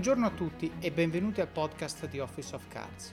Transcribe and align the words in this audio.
Buongiorno 0.00 0.28
a 0.28 0.34
tutti 0.34 0.72
e 0.80 0.90
benvenuti 0.92 1.42
al 1.42 1.48
podcast 1.48 2.08
di 2.08 2.20
Office 2.20 2.54
of 2.54 2.66
Cards. 2.68 3.12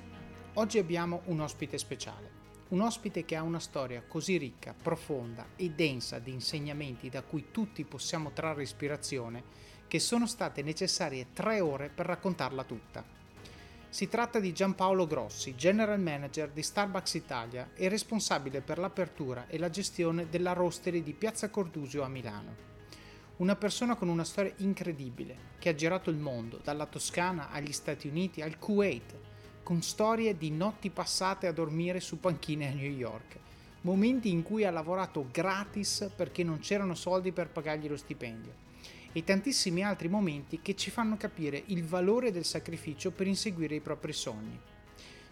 Oggi 0.54 0.78
abbiamo 0.78 1.20
un 1.26 1.42
ospite 1.42 1.78
speciale, 1.78 2.32
un 2.70 2.80
ospite 2.80 3.26
che 3.26 3.36
ha 3.36 3.42
una 3.42 3.60
storia 3.60 4.02
così 4.08 4.38
ricca, 4.38 4.74
profonda 4.74 5.48
e 5.58 5.72
densa 5.72 6.20
di 6.20 6.32
insegnamenti 6.32 7.10
da 7.10 7.24
cui 7.24 7.48
tutti 7.52 7.84
possiamo 7.84 8.32
trarre 8.32 8.62
ispirazione 8.62 9.44
che 9.86 10.00
sono 10.00 10.26
state 10.28 10.62
necessarie 10.62 11.34
tre 11.34 11.60
ore 11.60 11.90
per 11.90 12.06
raccontarla 12.06 12.64
tutta. 12.64 13.04
Si 13.90 14.08
tratta 14.08 14.40
di 14.40 14.54
Giampaolo 14.54 15.06
Grossi, 15.06 15.56
General 15.56 16.00
Manager 16.00 16.50
di 16.52 16.64
Starbucks 16.64 17.16
Italia 17.16 17.72
e 17.76 17.90
responsabile 17.90 18.62
per 18.62 18.78
l'apertura 18.78 19.48
e 19.48 19.58
la 19.58 19.70
gestione 19.70 20.30
della 20.30 20.54
roastery 20.54 21.04
di 21.04 21.12
Piazza 21.12 21.50
Cordusio 21.50 22.04
a 22.04 22.08
Milano. 22.08 22.77
Una 23.38 23.56
persona 23.56 23.96
con 23.96 24.08
una 24.08 24.24
storia 24.24 24.52
incredibile, 24.58 25.38
che 25.60 25.70
ha 25.70 25.76
girato 25.76 26.10
il 26.10 26.18
mondo, 26.18 26.60
dalla 26.64 26.88
Toscana 26.88 27.52
agli 27.52 27.72
Stati 27.72 28.08
Uniti 28.08 28.42
al 28.42 28.58
Kuwait, 28.58 29.14
con 29.62 29.84
storie 29.84 30.36
di 30.36 30.50
notti 30.50 30.90
passate 30.90 31.46
a 31.46 31.52
dormire 31.52 32.00
su 32.00 32.20
panchine 32.20 32.68
a 32.68 32.74
New 32.74 32.90
York, 32.90 33.38
momenti 33.82 34.32
in 34.32 34.42
cui 34.42 34.66
ha 34.66 34.72
lavorato 34.72 35.28
gratis 35.32 36.10
perché 36.16 36.44
non 36.44 36.58
c'erano 36.58 36.96
soldi 36.96 37.32
per 37.32 37.50
pagargli 37.50 37.88
lo 37.88 37.96
stipendio, 37.96 38.56
e 39.12 39.24
tantissimi 39.24 39.84
altri 39.84 40.08
momenti 40.08 40.60
che 40.64 40.76
ci 40.76 40.90
fanno 40.90 41.16
capire 41.16 41.62
il 41.68 41.84
valore 41.86 42.32
del 42.32 42.44
sacrificio 42.44 43.12
per 43.12 43.28
inseguire 43.28 43.76
i 43.76 43.82
propri 43.82 44.14
sogni. 44.14 44.60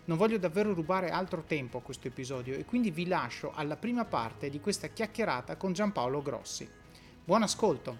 Non 0.05 0.17
voglio 0.17 0.37
davvero 0.37 0.75
rubare 0.75 1.09
altro 1.09 1.41
tempo 1.41 1.79
a 1.79 1.81
questo 1.81 2.07
episodio 2.07 2.53
e 2.53 2.65
quindi 2.65 2.91
vi 2.91 3.07
lascio 3.07 3.51
alla 3.51 3.77
prima 3.77 4.05
parte 4.05 4.51
di 4.51 4.59
questa 4.59 4.89
chiacchierata 4.89 5.55
con 5.55 5.73
Giampaolo 5.73 6.21
Grossi. 6.21 6.83
Buon 7.25 7.41
ascolto. 7.41 7.97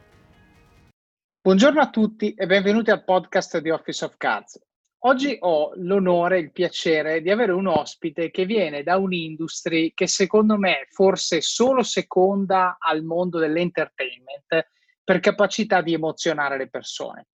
Buongiorno 1.41 1.81
a 1.81 1.89
tutti 1.89 2.35
e 2.35 2.45
benvenuti 2.45 2.91
al 2.91 3.03
podcast 3.03 3.57
di 3.57 3.71
Office 3.71 4.05
of 4.05 4.17
Cards. 4.17 4.61
Oggi 4.99 5.35
ho 5.39 5.71
l'onore 5.77 6.37
e 6.37 6.41
il 6.41 6.51
piacere 6.51 7.23
di 7.23 7.31
avere 7.31 7.51
un 7.51 7.65
ospite 7.65 8.29
che 8.29 8.45
viene 8.45 8.83
da 8.83 8.97
un'industria 8.97 9.89
che 9.95 10.05
secondo 10.05 10.59
me 10.59 10.85
forse 10.91 11.41
solo 11.41 11.81
seconda 11.81 12.77
al 12.79 13.01
mondo 13.01 13.39
dell'entertainment 13.39 14.67
per 15.03 15.19
capacità 15.21 15.81
di 15.81 15.93
emozionare 15.93 16.59
le 16.59 16.69
persone. 16.69 17.29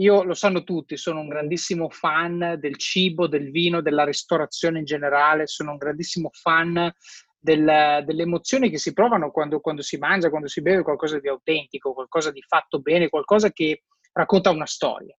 Io 0.00 0.24
lo 0.24 0.34
sanno 0.34 0.64
tutti, 0.64 0.96
sono 0.96 1.20
un 1.20 1.28
grandissimo 1.28 1.88
fan 1.90 2.56
del 2.58 2.76
cibo, 2.76 3.28
del 3.28 3.52
vino, 3.52 3.80
della 3.82 4.04
ristorazione 4.04 4.80
in 4.80 4.84
generale, 4.84 5.46
sono 5.46 5.70
un 5.70 5.76
grandissimo 5.76 6.28
fan 6.32 6.92
del, 7.38 8.02
delle 8.04 8.22
emozioni 8.22 8.70
che 8.70 8.78
si 8.78 8.92
provano 8.92 9.30
quando, 9.30 9.60
quando, 9.60 9.82
si 9.82 9.98
mangia, 9.98 10.30
quando 10.30 10.48
si 10.48 10.62
beve 10.62 10.82
qualcosa 10.82 11.18
di 11.18 11.28
autentico, 11.28 11.92
qualcosa 11.92 12.30
di 12.30 12.42
fatto 12.42 12.80
bene, 12.80 13.08
qualcosa 13.08 13.50
che 13.50 13.82
racconta 14.12 14.50
una 14.50 14.66
storia. 14.66 15.16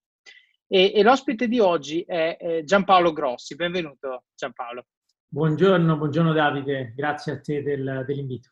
E, 0.68 0.92
e 0.94 1.04
l'ospite 1.04 1.48
di 1.48 1.60
oggi 1.60 2.02
è, 2.02 2.38
è 2.38 2.64
Giampaolo 2.64 3.14
Grossi. 3.14 3.56
Benvenuto 3.56 4.24
Giampaolo. 4.36 4.86
Buongiorno, 5.30 5.98
buongiorno 5.98 6.34
Davide, 6.34 6.94
grazie 6.96 7.34
a 7.34 7.40
te 7.40 7.62
del, 7.62 8.04
dell'invito. 8.06 8.50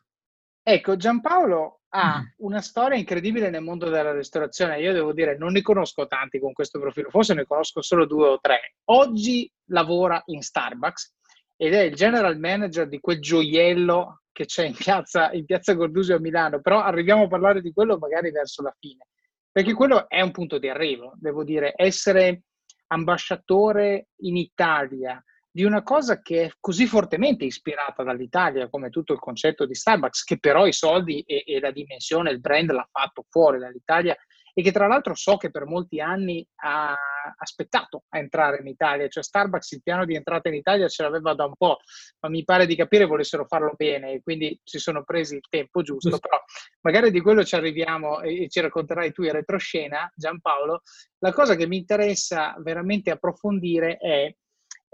Ecco, 0.62 0.96
Giampaolo 0.96 1.82
ha 1.90 2.20
mm. 2.20 2.24
una 2.38 2.60
storia 2.60 2.98
incredibile 2.98 3.50
nel 3.50 3.62
mondo 3.62 3.88
della 3.88 4.12
ristorazione. 4.12 4.80
Io 4.80 4.92
devo 4.92 5.12
dire, 5.12 5.36
non 5.38 5.52
ne 5.52 5.62
conosco 5.62 6.06
tanti 6.06 6.38
con 6.38 6.52
questo 6.52 6.78
profilo, 6.80 7.08
forse 7.10 7.34
ne 7.34 7.46
conosco 7.46 7.82
solo 7.82 8.04
due 8.04 8.28
o 8.28 8.38
tre. 8.40 8.74
Oggi 8.86 9.50
lavora 9.70 10.20
in 10.26 10.42
Starbucks 10.42 11.14
ed 11.56 11.74
è 11.74 11.80
il 11.80 11.94
general 11.94 12.38
manager 12.38 12.88
di 12.88 13.00
quel 13.00 13.20
gioiello 13.20 14.22
che 14.30 14.44
c'è 14.44 14.66
in 14.66 14.74
piazza, 14.74 15.32
in 15.32 15.46
piazza 15.46 15.72
Gordusio 15.72 16.16
a 16.16 16.20
Milano, 16.20 16.60
però 16.60 16.82
arriviamo 16.82 17.24
a 17.24 17.28
parlare 17.28 17.62
di 17.62 17.72
quello 17.72 17.96
magari 17.96 18.30
verso 18.30 18.62
la 18.62 18.74
fine, 18.78 19.06
perché 19.50 19.72
quello 19.72 20.08
è 20.08 20.20
un 20.20 20.30
punto 20.30 20.58
di 20.58 20.68
arrivo, 20.68 21.14
devo 21.16 21.42
dire, 21.42 21.72
essere 21.74 22.42
ambasciatore 22.88 24.08
in 24.20 24.36
Italia 24.36 25.22
di 25.50 25.64
una 25.64 25.82
cosa 25.82 26.20
che 26.20 26.44
è 26.44 26.50
così 26.60 26.86
fortemente 26.86 27.46
ispirata 27.46 28.02
dall'Italia 28.02 28.68
come 28.68 28.90
tutto 28.90 29.14
il 29.14 29.18
concetto 29.18 29.64
di 29.64 29.74
Starbucks, 29.74 30.22
che 30.22 30.38
però 30.38 30.66
i 30.66 30.72
soldi 30.74 31.22
e, 31.22 31.44
e 31.46 31.58
la 31.60 31.70
dimensione, 31.70 32.30
il 32.30 32.40
brand 32.40 32.70
l'ha 32.72 32.86
fatto 32.92 33.24
fuori 33.26 33.58
dall'Italia 33.58 34.14
e 34.58 34.62
che 34.62 34.72
tra 34.72 34.86
l'altro 34.86 35.14
so 35.14 35.36
che 35.36 35.50
per 35.50 35.66
molti 35.66 36.00
anni 36.00 36.46
ha 36.62 36.96
aspettato 37.36 38.04
a 38.08 38.18
entrare 38.18 38.60
in 38.60 38.66
Italia, 38.66 39.06
cioè 39.06 39.22
Starbucks 39.22 39.72
il 39.72 39.82
piano 39.82 40.06
di 40.06 40.14
entrata 40.14 40.48
in 40.48 40.54
Italia 40.54 40.88
ce 40.88 41.02
l'aveva 41.02 41.34
da 41.34 41.44
un 41.44 41.52
po', 41.54 41.80
ma 42.20 42.30
mi 42.30 42.42
pare 42.42 42.64
di 42.64 42.74
capire 42.74 43.04
volessero 43.04 43.44
farlo 43.44 43.74
bene 43.76 44.12
e 44.12 44.22
quindi 44.22 44.58
si 44.64 44.78
sono 44.78 45.04
presi 45.04 45.34
il 45.34 45.44
tempo 45.50 45.82
giusto, 45.82 46.16
però 46.18 46.42
magari 46.80 47.10
di 47.10 47.20
quello 47.20 47.44
ci 47.44 47.54
arriviamo 47.54 48.22
e 48.22 48.48
ci 48.48 48.60
racconterai 48.60 49.12
tu 49.12 49.24
in 49.24 49.32
retroscena, 49.32 50.10
Giampaolo. 50.16 50.80
La 51.18 51.34
cosa 51.34 51.54
che 51.54 51.66
mi 51.66 51.76
interessa 51.76 52.56
veramente 52.60 53.10
approfondire 53.10 53.98
è 53.98 54.34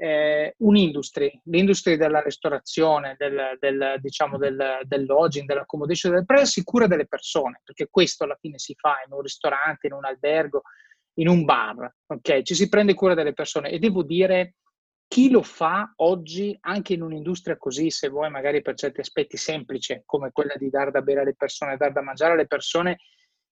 eh, 0.03 0.57
un'industria, 0.59 1.31
l'industria 1.45 1.97
della 1.97 2.21
ristorazione, 2.21 3.15
del, 3.17 3.57
del, 3.61 3.99
diciamo 4.01 4.37
del, 4.37 4.81
del 4.83 5.05
lodging, 5.05 5.47
dell'accommodation, 5.47 6.13
del 6.13 6.25
prezzo, 6.25 6.47
si 6.47 6.65
cura 6.65 6.89
delle 6.89 7.07
persone, 7.07 7.61
perché 7.63 7.87
questo 7.89 8.25
alla 8.25 8.37
fine 8.41 8.59
si 8.59 8.75
fa 8.77 8.97
in 9.07 9.13
un 9.13 9.21
ristorante, 9.21 9.87
in 9.87 9.93
un 9.93 10.05
albergo, 10.05 10.63
in 11.19 11.29
un 11.29 11.45
bar, 11.45 11.89
ok? 12.07 12.43
Ci 12.43 12.55
si 12.57 12.69
prende 12.69 12.95
cura 12.95 13.15
delle 13.15 13.33
persone 13.33 13.71
e 13.71 13.79
devo 13.79 14.03
dire 14.03 14.57
chi 15.07 15.31
lo 15.31 15.43
fa 15.43 15.93
oggi 15.97 16.57
anche 16.63 16.95
in 16.95 17.03
un'industria 17.03 17.57
così, 17.57 17.91
se 17.91 18.09
vuoi 18.09 18.29
magari 18.29 18.61
per 18.61 18.75
certi 18.75 18.99
aspetti 18.99 19.37
semplice, 19.37 20.03
come 20.05 20.33
quella 20.33 20.55
di 20.57 20.69
dar 20.69 20.91
da 20.91 21.03
bere 21.03 21.21
alle 21.21 21.37
persone, 21.37 21.77
dar 21.77 21.93
da 21.93 22.03
mangiare 22.03 22.33
alle 22.33 22.49
persone, 22.49 22.99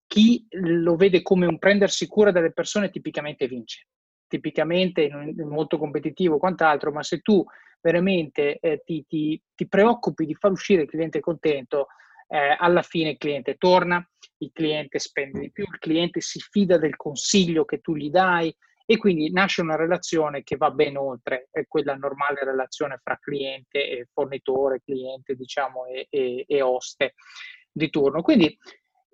chi 0.05 0.45
lo 0.49 0.97
vede 0.97 1.21
come 1.21 1.45
un 1.45 1.57
prendersi 1.57 2.07
cura 2.07 2.31
delle 2.31 2.51
persone 2.51 2.89
tipicamente 2.89 3.47
vince 3.47 3.85
tipicamente 4.31 5.09
molto 5.43 5.77
competitivo 5.77 6.37
quant'altro, 6.37 6.91
ma 6.93 7.03
se 7.03 7.19
tu 7.19 7.43
veramente 7.81 8.59
eh, 8.59 8.81
ti, 8.85 9.03
ti, 9.05 9.41
ti, 9.53 9.67
preoccupi 9.67 10.25
di 10.25 10.35
far 10.35 10.51
uscire 10.51 10.83
il 10.83 10.89
cliente 10.89 11.19
contento, 11.19 11.87
eh, 12.29 12.55
alla 12.57 12.81
fine 12.81 13.09
il 13.09 13.17
cliente 13.17 13.55
torna, 13.55 14.07
il 14.37 14.51
cliente 14.53 14.99
spende 14.99 15.41
di 15.41 15.51
più, 15.51 15.65
il 15.65 15.79
cliente 15.79 16.21
si 16.21 16.39
fida 16.39 16.77
del 16.77 16.95
consiglio 16.95 17.65
che 17.65 17.79
tu 17.79 17.93
gli 17.95 18.09
dai 18.09 18.55
e 18.85 18.97
quindi 18.97 19.31
nasce 19.31 19.61
una 19.61 19.75
relazione 19.75 20.43
che 20.43 20.55
va 20.55 20.71
ben 20.71 20.95
oltre 20.95 21.49
quella 21.67 21.95
normale 21.95 22.45
relazione 22.45 22.99
fra 23.03 23.17
cliente 23.19 23.85
e 23.89 24.07
fornitore, 24.13 24.81
cliente 24.81 25.35
diciamo 25.35 25.85
e, 25.87 26.07
e, 26.09 26.45
e 26.47 26.61
oste 26.61 27.15
di 27.69 27.89
turno. 27.89 28.21
Quindi 28.21 28.57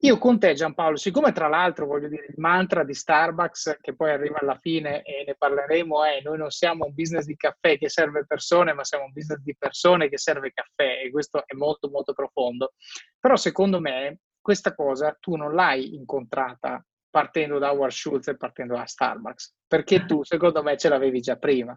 io 0.02 0.20
con 0.20 0.38
te 0.38 0.54
Giampaolo, 0.54 0.96
siccome 0.96 1.32
tra 1.32 1.48
l'altro 1.48 1.88
voglio 1.88 2.08
dire 2.08 2.28
il 2.30 2.36
mantra 2.38 2.84
di 2.84 2.94
Starbucks 2.94 3.80
che 3.82 3.96
poi 3.96 4.12
arriva 4.12 4.38
alla 4.40 4.58
fine 4.60 5.02
e 5.02 5.24
ne 5.26 5.36
parleremo 5.36 6.04
è 6.04 6.22
noi 6.22 6.38
non 6.38 6.52
siamo 6.52 6.86
un 6.86 6.94
business 6.94 7.26
di 7.26 7.36
caffè 7.36 7.80
che 7.80 7.90
serve 7.90 8.26
persone, 8.28 8.74
ma 8.74 8.84
siamo 8.84 9.06
un 9.06 9.12
business 9.12 9.40
di 9.40 9.56
persone 9.58 10.08
che 10.08 10.20
serve 10.20 10.52
caffè 10.54 11.02
e 11.04 11.10
questo 11.10 11.44
è 11.48 11.56
molto 11.56 11.90
molto 11.90 12.14
profondo. 12.14 12.74
Però 13.20 13.36
secondo 13.36 13.80
me 13.80 14.20
questa 14.40 14.76
cosa 14.76 15.18
tu 15.20 15.36
non 15.36 15.56
l'hai 15.56 15.96
incontrata 15.96 16.86
partendo 17.10 17.58
da 17.58 17.72
Howard 17.72 17.92
Schultz 17.92 18.28
e 18.28 18.38
partendo 18.38 18.76
da 18.76 18.86
Starbucks, 18.86 19.56
perché 19.66 20.06
tu 20.06 20.22
secondo 20.26 20.62
me 20.62 20.78
ce 20.78 20.90
l'avevi 20.90 21.22
già 21.22 21.38
prima. 21.38 21.76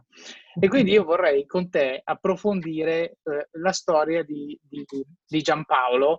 E 0.60 0.68
quindi 0.68 0.90
io 0.90 1.04
vorrei 1.04 1.46
con 1.46 1.70
te 1.70 2.02
approfondire 2.04 3.16
eh, 3.22 3.48
la 3.52 3.72
storia 3.72 4.22
di, 4.22 4.58
di, 4.62 4.84
di 5.26 5.40
Giampaolo 5.40 6.18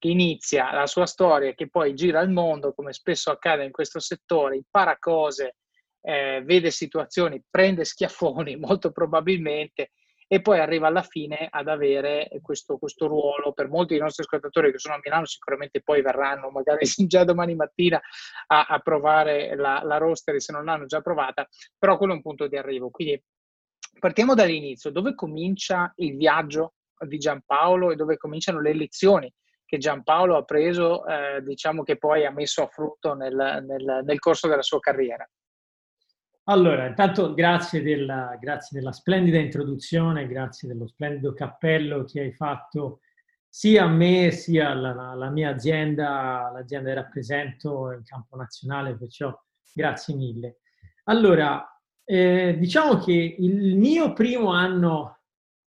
che 0.00 0.08
inizia 0.08 0.72
la 0.72 0.86
sua 0.86 1.04
storia, 1.04 1.52
che 1.52 1.68
poi 1.68 1.94
gira 1.94 2.20
il 2.22 2.30
mondo, 2.30 2.72
come 2.72 2.94
spesso 2.94 3.30
accade 3.30 3.64
in 3.64 3.70
questo 3.70 4.00
settore, 4.00 4.56
impara 4.56 4.98
cose, 4.98 5.56
eh, 6.00 6.42
vede 6.42 6.70
situazioni, 6.70 7.44
prende 7.48 7.84
schiaffoni 7.84 8.56
molto 8.56 8.90
probabilmente 8.92 9.90
e 10.26 10.40
poi 10.40 10.58
arriva 10.58 10.86
alla 10.86 11.02
fine 11.02 11.48
ad 11.50 11.68
avere 11.68 12.30
questo, 12.40 12.78
questo, 12.78 13.08
ruolo. 13.08 13.52
Per 13.52 13.68
molti 13.68 13.92
dei 13.92 14.02
nostri 14.02 14.22
ascoltatori 14.22 14.72
che 14.72 14.78
sono 14.78 14.94
a 14.94 15.00
Milano 15.02 15.26
sicuramente 15.26 15.82
poi 15.82 16.00
verranno 16.00 16.48
magari 16.48 16.86
già 17.06 17.24
domani 17.24 17.54
mattina 17.54 18.00
a, 18.46 18.64
a 18.68 18.78
provare 18.78 19.54
la, 19.54 19.82
la 19.84 19.98
roster 19.98 20.40
se 20.40 20.52
non 20.52 20.64
l'hanno 20.64 20.86
già 20.86 21.02
provata, 21.02 21.46
però 21.76 21.98
quello 21.98 22.14
è 22.14 22.16
un 22.16 22.22
punto 22.22 22.46
di 22.46 22.56
arrivo. 22.56 22.88
Quindi 22.88 23.22
partiamo 23.98 24.34
dall'inizio, 24.34 24.90
dove 24.90 25.14
comincia 25.14 25.92
il 25.96 26.16
viaggio 26.16 26.72
di 27.06 27.18
Giampaolo 27.18 27.90
e 27.90 27.96
dove 27.96 28.16
cominciano 28.16 28.62
le 28.62 28.72
lezioni 28.72 29.30
che 29.70 29.78
Giampaolo 29.78 30.36
ha 30.36 30.42
preso, 30.42 31.06
eh, 31.06 31.40
diciamo 31.44 31.84
che 31.84 31.96
poi 31.96 32.26
ha 32.26 32.32
messo 32.32 32.64
a 32.64 32.66
frutto 32.66 33.14
nel, 33.14 33.32
nel, 33.32 34.00
nel, 34.04 34.18
corso 34.18 34.48
della 34.48 34.62
sua 34.62 34.80
carriera. 34.80 35.24
Allora, 36.48 36.88
intanto 36.88 37.34
grazie 37.34 37.80
della, 37.80 38.36
grazie 38.40 38.80
della 38.80 38.90
splendida 38.90 39.38
introduzione, 39.38 40.26
grazie 40.26 40.66
dello 40.66 40.88
splendido 40.88 41.32
cappello 41.34 42.02
che 42.02 42.18
hai 42.18 42.32
fatto 42.32 42.98
sia 43.48 43.84
a 43.84 43.88
me 43.88 44.32
sia 44.32 44.70
alla, 44.70 45.10
alla 45.10 45.30
mia 45.30 45.50
azienda, 45.50 46.50
l'azienda 46.52 46.88
che 46.88 46.94
rappresento 46.96 47.92
in 47.92 48.02
campo 48.02 48.34
nazionale, 48.34 48.96
perciò 48.96 49.32
grazie 49.72 50.16
mille. 50.16 50.58
Allora, 51.04 51.64
eh, 52.04 52.56
diciamo 52.58 52.98
che 52.98 53.36
il 53.38 53.76
mio 53.76 54.14
primo 54.14 54.50
anno 54.50 55.20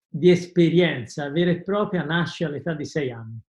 di 0.10 0.30
esperienza 0.30 1.30
vera 1.30 1.52
e 1.52 1.62
propria 1.62 2.04
nasce 2.04 2.44
all'età 2.44 2.74
di 2.74 2.84
sei 2.84 3.12
anni. 3.12 3.42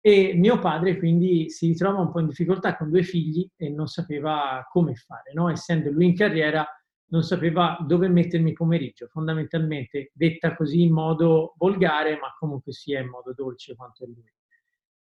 e 0.08 0.32
mio 0.34 0.58
padre 0.58 0.96
quindi 0.96 1.50
si 1.50 1.66
ritrova 1.66 2.00
un 2.00 2.10
po' 2.10 2.20
in 2.20 2.28
difficoltà 2.28 2.76
con 2.76 2.88
due 2.88 3.02
figli 3.02 3.46
e 3.56 3.68
non 3.68 3.88
sapeva 3.88 4.66
come 4.70 4.94
fare, 4.94 5.32
no? 5.34 5.50
essendo 5.50 5.90
lui 5.90 6.06
in 6.06 6.16
carriera 6.16 6.66
non 7.10 7.22
sapeva 7.22 7.76
dove 7.86 8.08
mettermi 8.08 8.52
pomeriggio, 8.52 9.08
fondamentalmente 9.08 10.10
detta 10.14 10.54
così 10.54 10.82
in 10.82 10.92
modo 10.92 11.54
volgare, 11.56 12.18
ma 12.18 12.34
comunque 12.38 12.72
sia 12.72 13.00
in 13.00 13.08
modo 13.08 13.32
dolce 13.34 13.74
quanto 13.74 14.06
lui. 14.06 14.32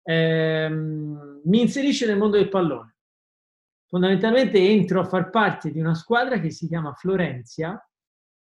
Ehm, 0.04 1.42
mi 1.46 1.62
inserisce 1.62 2.06
nel 2.06 2.18
mondo 2.18 2.38
del 2.38 2.50
pallone. 2.50 2.96
Fondamentalmente 3.88 4.58
entro 4.58 5.00
a 5.00 5.06
far 5.06 5.30
parte 5.30 5.72
di 5.72 5.80
una 5.80 5.94
squadra 5.94 6.40
che 6.40 6.50
si 6.50 6.68
chiama 6.68 6.94
Florenzia, 6.94 7.82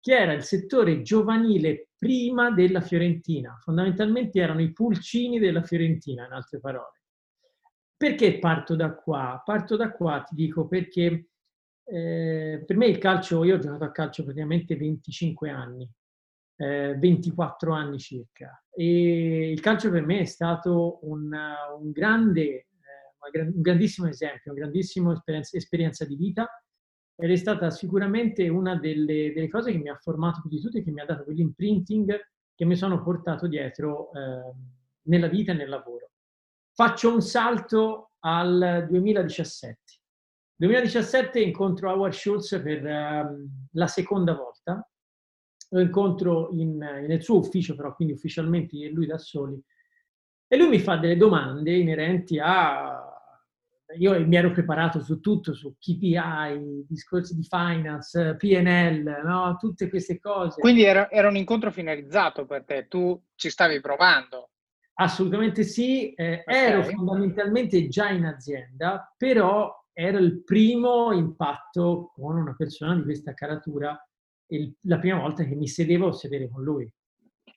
che 0.02 0.18
era 0.18 0.34
il 0.34 0.44
settore 0.44 1.02
giovanile 1.02 1.90
prima 1.98 2.52
della 2.52 2.82
Fiorentina. 2.82 3.58
Fondamentalmente 3.62 4.40
erano 4.40 4.62
i 4.62 4.72
pulcini 4.72 5.40
della 5.40 5.64
Fiorentina, 5.64 6.26
in 6.26 6.32
altre 6.32 6.60
parole. 6.60 7.02
Perché 7.98 8.40
parto 8.40 8.76
da 8.76 8.96
qua? 8.96 9.42
Parto 9.44 9.76
da 9.76 9.92
qua, 9.92 10.24
ti 10.24 10.36
dico, 10.36 10.68
perché 10.68 11.28
eh, 11.84 12.64
per 12.66 12.78
me 12.78 12.86
il 12.86 12.98
calcio, 12.98 13.44
io 13.44 13.56
ho 13.56 13.60
giocato 13.60 13.84
a 13.84 13.92
calcio 13.92 14.24
praticamente 14.24 14.78
25 14.78 15.50
anni, 15.50 15.90
eh, 16.56 16.96
24 16.98 17.74
anni 17.74 18.00
circa, 18.00 18.64
e 18.72 19.52
il 19.52 19.60
calcio 19.60 19.90
per 19.90 20.06
me 20.06 20.20
è 20.20 20.26
stato 20.26 21.00
un, 21.02 21.30
un 21.78 21.92
grande, 21.92 22.42
eh, 22.44 23.42
un 23.42 23.62
grandissimo 23.62 24.08
esempio, 24.08 24.52
una 24.52 24.62
grandissima 24.62 25.12
esperienza, 25.12 25.58
esperienza, 25.58 26.06
di 26.06 26.16
vita 26.16 26.48
ed 27.22 27.32
è 27.32 27.36
stata 27.36 27.70
sicuramente 27.70 28.48
una 28.48 28.76
delle, 28.76 29.34
delle, 29.34 29.50
cose 29.50 29.74
che 29.74 29.78
mi 29.78 29.90
ha 29.90 29.98
formato 29.98 30.40
più 30.42 30.50
di 30.50 30.62
tutte 30.62 30.82
che 30.82 30.92
mi 30.92 31.02
ha 31.02 31.06
dato 31.06 31.26
quell'imprinting 31.26 32.18
che 32.56 32.66
mi 32.66 32.78
sono 32.78 33.04
portato 33.04 33.48
dietro 33.48 34.12
eh, 34.14 34.54
nella 35.04 35.28
vita 35.28 35.52
e 35.52 35.56
nel 35.56 35.68
lavoro. 35.68 36.12
Faccio 36.74 37.14
un 37.14 37.22
salto 37.22 38.12
al 38.20 38.86
2017. 38.90 39.78
2017 40.56 41.42
incontro 41.42 41.90
Howard 41.92 42.14
Schultz 42.14 42.60
per 42.62 42.84
uh, 42.84 43.50
la 43.72 43.88
seconda 43.88 44.34
volta, 44.34 44.90
lo 45.70 45.80
incontro 45.80 46.50
in, 46.52 46.78
nel 46.78 47.22
suo 47.22 47.38
ufficio 47.38 47.76
però, 47.76 47.96
quindi 47.96 48.14
ufficialmente 48.14 48.78
lui 48.90 49.06
da 49.06 49.18
soli, 49.18 49.62
e 50.48 50.58
lui 50.58 50.70
mi 50.70 50.80
fa 50.80 50.98
delle 50.98 51.18
domande 51.18 51.76
inerenti 51.76 52.40
a... 52.40 53.09
Io 53.98 54.26
mi 54.28 54.36
ero 54.36 54.52
preparato 54.52 55.02
su 55.02 55.20
tutto, 55.20 55.54
su 55.54 55.76
KPI, 55.80 56.86
discorsi 56.88 57.36
di 57.36 57.44
finance, 57.44 58.36
PNL, 58.36 59.22
no? 59.24 59.56
tutte 59.58 59.90
queste 59.90 60.20
cose. 60.20 60.62
Quindi 60.62 60.84
era, 60.84 61.10
era 61.10 61.28
un 61.28 61.36
incontro 61.36 61.72
finalizzato 61.72 62.46
per 62.46 62.66
te, 62.66 62.88
tu 62.88 63.20
ci 63.36 63.50
stavi 63.50 63.80
provando. 63.82 64.52
Assolutamente 64.96 65.64
sì, 65.64 66.14
eh, 66.14 66.44
okay. 66.46 66.72
ero 66.72 66.84
fondamentalmente 66.84 67.88
già 67.88 68.10
in 68.10 68.26
azienda, 68.26 69.12
però 69.18 69.74
era 69.92 70.20
il 70.20 70.44
primo 70.44 71.12
impatto 71.12 72.12
con 72.14 72.38
una 72.38 72.54
persona 72.56 72.96
di 72.96 73.04
questa 73.04 73.34
caratura, 73.34 73.98
il, 74.48 74.76
la 74.82 75.00
prima 75.00 75.20
volta 75.20 75.44
che 75.46 75.56
mi 75.56 75.68
sedevo 75.68 76.10
a 76.10 76.14
sedere 76.14 76.50
con 76.50 76.64
lui. 76.64 76.92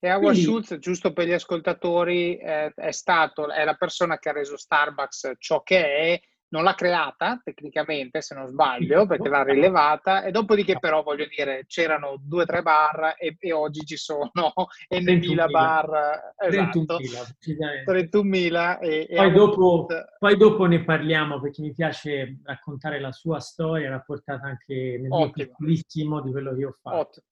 E 0.04 0.08
Howard 0.08 0.32
Quindi, 0.32 0.42
Schultz, 0.42 0.78
giusto 0.78 1.12
per 1.12 1.28
gli 1.28 1.32
ascoltatori, 1.32 2.36
eh, 2.36 2.72
è 2.74 2.90
stato, 2.90 3.48
è 3.48 3.62
la 3.62 3.74
persona 3.74 4.18
che 4.18 4.30
ha 4.30 4.32
reso 4.32 4.56
Starbucks 4.56 5.34
ciò 5.38 5.62
che 5.62 5.78
è, 5.78 6.20
non 6.48 6.64
l'ha 6.64 6.74
creata 6.74 7.40
tecnicamente, 7.40 8.20
se 8.20 8.34
non 8.34 8.48
sbaglio, 8.48 9.06
perché 9.06 9.28
l'ha 9.28 9.44
rilevata, 9.44 10.24
e 10.24 10.32
dopodiché 10.32 10.80
però, 10.80 11.04
voglio 11.04 11.26
dire, 11.26 11.66
c'erano 11.68 12.16
due 12.20 12.42
o 12.42 12.46
tre 12.46 12.62
bar 12.62 13.14
e, 13.16 13.36
e, 13.38 13.52
oggi 13.52 13.86
ci 13.86 13.96
sono 13.96 14.32
N.000 14.90 15.48
bar, 15.48 16.34
esatto, 16.36 16.80
31.000. 16.80 18.80
E, 18.80 19.06
e 19.08 19.14
poi, 19.14 19.32
dopo, 19.32 19.86
poi, 20.18 20.36
dopo, 20.36 20.64
ne 20.64 20.82
parliamo, 20.82 21.40
perché 21.40 21.62
mi 21.62 21.72
piace 21.72 22.40
raccontare 22.42 22.98
la 22.98 23.12
sua 23.12 23.38
storia, 23.38 23.88
rapportata 23.88 24.48
anche 24.48 24.98
nel 25.00 25.10
mio 25.10 25.30
piccolissimo 25.30 26.20
di 26.22 26.32
quello 26.32 26.54
che 26.54 26.58
io 26.58 26.70
ho 26.70 26.76
fatto. 26.82 26.96
Ottimo. 26.96 27.26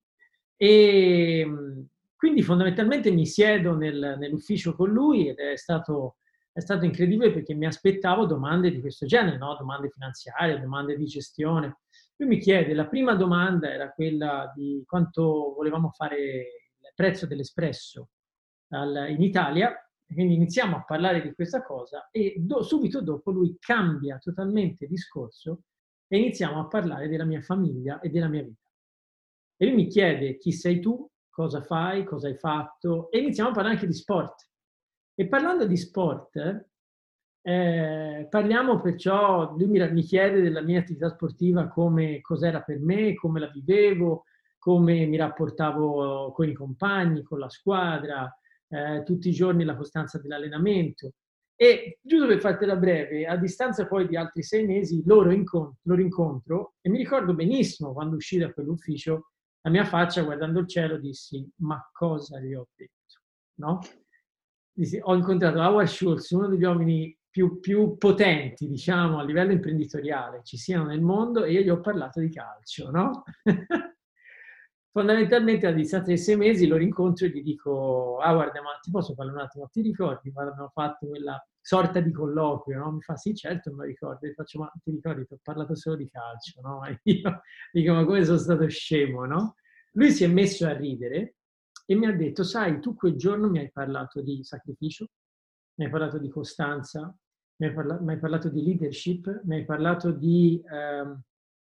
E 0.56 1.88
quindi 2.20 2.42
fondamentalmente 2.42 3.10
mi 3.10 3.24
siedo 3.24 3.74
nel, 3.74 4.16
nell'ufficio 4.18 4.74
con 4.74 4.90
lui 4.90 5.28
ed 5.28 5.38
è 5.38 5.56
stato 5.56 6.16
è 6.52 6.60
stato 6.60 6.84
incredibile 6.84 7.32
perché 7.32 7.54
mi 7.54 7.64
aspettavo 7.64 8.26
domande 8.26 8.70
di 8.70 8.80
questo 8.80 9.06
genere, 9.06 9.38
no? 9.38 9.56
domande 9.56 9.88
finanziarie, 9.88 10.60
domande 10.60 10.96
di 10.98 11.06
gestione. 11.06 11.78
Lui 12.16 12.28
mi 12.28 12.38
chiede, 12.38 12.74
la 12.74 12.88
prima 12.88 13.14
domanda 13.14 13.72
era 13.72 13.90
quella 13.92 14.52
di 14.54 14.82
quanto 14.84 15.54
volevamo 15.56 15.92
fare 15.92 16.18
il 16.18 16.92
prezzo 16.94 17.26
dell'espresso 17.26 18.10
in 18.72 19.22
Italia, 19.22 19.74
quindi 20.04 20.34
iniziamo 20.34 20.76
a 20.76 20.84
parlare 20.84 21.22
di 21.22 21.32
questa 21.32 21.62
cosa 21.62 22.10
e 22.10 22.34
do, 22.36 22.62
subito 22.62 23.00
dopo 23.00 23.30
lui 23.30 23.56
cambia 23.58 24.18
totalmente 24.18 24.86
discorso 24.86 25.62
e 26.06 26.18
iniziamo 26.18 26.60
a 26.60 26.66
parlare 26.66 27.08
della 27.08 27.24
mia 27.24 27.40
famiglia 27.40 28.00
e 28.00 28.10
della 28.10 28.28
mia 28.28 28.42
vita. 28.42 28.68
E 29.56 29.64
lui 29.64 29.74
mi 29.74 29.86
chiede 29.86 30.36
chi 30.36 30.52
sei 30.52 30.80
tu, 30.80 31.09
cosa 31.30 31.62
fai, 31.62 32.04
cosa 32.04 32.28
hai 32.28 32.36
fatto 32.36 33.10
e 33.10 33.18
iniziamo 33.18 33.50
a 33.50 33.52
parlare 33.52 33.74
anche 33.76 33.86
di 33.86 33.94
sport. 33.94 34.48
E 35.14 35.26
parlando 35.28 35.66
di 35.66 35.76
sport, 35.76 36.66
eh, 37.42 38.26
parliamo 38.28 38.80
perciò, 38.80 39.54
lui 39.56 39.66
mi, 39.66 40.02
chiede 40.02 40.42
della 40.42 40.60
mia 40.60 40.80
attività 40.80 41.08
sportiva 41.08 41.68
come 41.68 42.20
cos'era 42.20 42.60
per 42.60 42.80
me, 42.80 43.14
come 43.14 43.40
la 43.40 43.48
vivevo, 43.48 44.24
come 44.58 45.06
mi 45.06 45.16
rapportavo 45.16 46.32
con 46.32 46.48
i 46.48 46.52
compagni, 46.52 47.22
con 47.22 47.38
la 47.38 47.48
squadra, 47.48 48.30
eh, 48.68 49.02
tutti 49.04 49.28
i 49.28 49.32
giorni 49.32 49.64
la 49.64 49.76
costanza 49.76 50.18
dell'allenamento. 50.18 51.12
E 51.56 51.98
giusto 52.00 52.26
per 52.26 52.40
fartela 52.40 52.76
breve, 52.76 53.26
a 53.26 53.36
distanza 53.36 53.86
poi 53.86 54.06
di 54.08 54.16
altri 54.16 54.42
sei 54.42 54.64
mesi 54.64 55.02
lo, 55.04 55.30
incontro, 55.30 55.76
lo 55.82 55.94
rincontro 55.94 56.74
e 56.80 56.88
mi 56.88 56.96
ricordo 56.96 57.34
benissimo 57.34 57.92
quando 57.92 58.16
uscì 58.16 58.38
da 58.38 58.50
quell'ufficio, 58.50 59.32
la 59.62 59.70
mia 59.70 59.84
faccia 59.84 60.22
guardando 60.22 60.60
il 60.60 60.68
cielo 60.68 60.98
dissi 60.98 61.46
ma 61.56 61.88
cosa 61.92 62.40
gli 62.40 62.54
ho 62.54 62.68
detto? 62.74 62.94
No? 63.56 63.80
ho 65.02 65.14
incontrato 65.14 65.58
Howard 65.58 65.88
Schultz, 65.88 66.30
uno 66.30 66.48
degli 66.48 66.64
uomini 66.64 67.14
più, 67.28 67.60
più, 67.60 67.96
potenti, 67.96 68.66
diciamo, 68.66 69.18
a 69.18 69.24
livello 69.24 69.52
imprenditoriale 69.52 70.40
ci 70.42 70.56
siano 70.56 70.86
nel 70.86 71.00
mondo 71.00 71.44
e 71.44 71.52
io 71.52 71.60
gli 71.60 71.68
ho 71.68 71.80
parlato 71.80 72.20
di 72.20 72.30
calcio, 72.30 72.90
no? 72.90 73.24
Fondamentalmente 74.92 75.66
a 75.66 75.72
distanza 75.72 76.10
di 76.10 76.18
sei 76.18 76.36
mesi 76.36 76.66
lo 76.66 76.76
rincontro 76.76 77.26
e 77.26 77.28
gli 77.28 77.42
dico, 77.42 78.18
Howard, 78.20 78.54
ma 78.56 78.78
ti 78.80 78.90
posso 78.90 79.14
parlare 79.14 79.38
un 79.38 79.44
attimo? 79.44 79.68
Ti 79.70 79.82
ricordi 79.82 80.32
quando 80.32 80.52
abbiamo 80.52 80.70
fatto 80.70 81.06
quella 81.06 81.40
sorta 81.60 82.00
di 82.00 82.10
colloquio, 82.12 82.78
no? 82.78 82.92
Mi 82.92 83.00
fa, 83.00 83.16
sì, 83.16 83.34
certo, 83.34 83.72
lo 83.74 83.82
ricordo. 83.82 84.26
Gli 84.26 84.32
faccio, 84.32 84.58
ma 84.60 84.72
ti 84.82 84.90
ricordi, 84.90 85.26
ti 85.26 85.34
ho 85.34 85.38
parlato 85.42 85.74
solo 85.76 85.96
di 85.96 86.08
calcio, 86.08 86.60
no? 86.60 86.82
E 86.86 87.00
io 87.02 87.42
dico, 87.72 87.94
ma 87.94 88.04
come 88.04 88.24
sono 88.24 88.38
stato 88.38 88.68
scemo, 88.68 89.24
no? 89.26 89.56
Lui 89.92 90.10
si 90.10 90.24
è 90.24 90.28
messo 90.28 90.66
a 90.66 90.72
ridere 90.76 91.36
e 91.86 91.94
mi 91.94 92.06
ha 92.06 92.12
detto, 92.12 92.44
sai, 92.44 92.80
tu 92.80 92.94
quel 92.94 93.16
giorno 93.16 93.48
mi 93.50 93.58
hai 93.58 93.70
parlato 93.70 94.22
di 94.22 94.42
sacrificio, 94.44 95.06
mi 95.74 95.86
hai 95.86 95.90
parlato 95.90 96.18
di 96.18 96.28
costanza, 96.28 97.14
mi 97.56 97.66
hai, 97.66 97.74
parla- 97.74 98.00
mi 98.00 98.12
hai 98.12 98.18
parlato 98.18 98.48
di 98.48 98.62
leadership, 98.62 99.42
mi 99.44 99.56
hai 99.56 99.64
parlato 99.64 100.12
di 100.12 100.62
eh, 100.70 101.16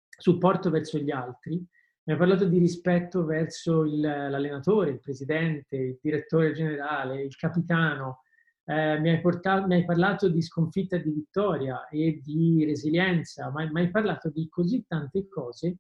supporto 0.09 0.71
verso 0.71 0.99
gli 0.99 1.11
altri, 1.11 1.55
mi 1.57 2.13
hai 2.13 2.19
parlato 2.19 2.45
di 2.47 2.59
rispetto 2.59 3.25
verso 3.25 3.85
il, 3.85 4.01
l'allenatore, 4.01 4.91
il 4.91 5.01
presidente, 5.01 5.77
il 5.77 5.99
direttore 6.01 6.53
generale, 6.53 7.23
il 7.23 7.37
capitano, 7.37 8.23
eh, 8.69 9.01
mi, 9.01 9.09
hai 9.09 9.21
portato, 9.23 9.67
mi, 9.67 9.77
hai 9.77 9.85
parlato 9.87 10.29
di 10.29 10.43
sconfitta 10.43 10.99
di 10.99 11.11
vittoria 11.11 11.89
e 11.89 12.21
di 12.23 12.67
resilienza, 12.67 13.51
ma 13.51 13.65
mi 13.65 13.81
hai 13.81 13.91
parlato 13.91 14.29
di 14.29 14.47
così 14.51 14.85
tante 14.87 15.27
cose 15.27 15.79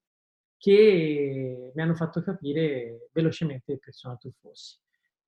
che 0.56 1.70
mi 1.74 1.82
hanno 1.82 1.94
fatto 1.94 2.22
capire 2.22 3.10
velocemente 3.12 3.74
che 3.74 3.78
persona 3.78 4.16
tu 4.16 4.32
fossi. 4.40 4.78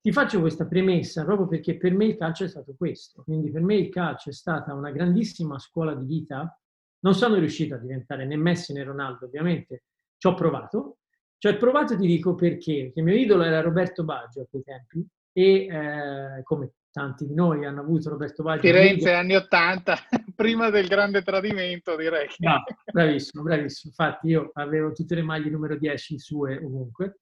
Ti 0.00 0.10
faccio 0.10 0.40
questa 0.40 0.66
premessa 0.66 1.22
proprio 1.24 1.48
perché 1.48 1.76
per 1.76 1.92
me 1.92 2.06
il 2.06 2.16
calcio 2.16 2.44
è 2.44 2.48
stato 2.48 2.74
questo, 2.78 3.22
quindi 3.24 3.50
per 3.50 3.60
me 3.60 3.74
il 3.74 3.90
calcio 3.90 4.30
è 4.30 4.32
stata 4.32 4.72
una 4.72 4.90
grandissima 4.90 5.58
scuola 5.58 5.94
di 5.94 6.06
vita. 6.06 6.58
Non 7.00 7.14
sono 7.14 7.34
riuscito 7.34 7.74
a 7.74 7.78
diventare 7.78 8.24
né 8.24 8.36
Messi 8.36 8.72
né 8.72 8.82
Ronaldo, 8.82 9.26
ovviamente, 9.26 9.84
ci 10.16 10.26
ho 10.26 10.32
provato. 10.32 11.00
Ci 11.36 11.48
ho 11.48 11.56
provato, 11.58 11.94
ti 11.96 12.06
dico 12.06 12.34
perché, 12.34 12.84
perché 12.84 13.00
il 13.00 13.04
mio 13.04 13.14
idolo 13.14 13.42
era 13.42 13.60
Roberto 13.60 14.02
Baggio 14.02 14.40
a 14.40 14.46
quei 14.48 14.62
tempi 14.62 15.06
e 15.32 15.66
eh, 15.66 16.42
come 16.42 16.72
tanti 16.90 17.26
di 17.26 17.34
noi 17.34 17.64
hanno 17.64 17.80
avuto 17.80 18.10
Roberto 18.10 18.42
Baggio. 18.42 18.62
Firenze 18.62 19.12
anni 19.12 19.34
80, 19.36 19.96
prima 20.34 20.70
del 20.70 20.88
grande 20.88 21.22
tradimento 21.22 21.96
direi. 21.96 22.28
Che... 22.28 22.36
No, 22.38 22.62
bravissimo, 22.92 23.42
bravissimo. 23.42 23.92
Infatti 23.96 24.28
io 24.28 24.50
avevo 24.54 24.92
tutte 24.92 25.14
le 25.14 25.22
maglie 25.22 25.50
numero 25.50 25.76
10 25.76 26.18
sue 26.18 26.56
ovunque. 26.56 27.20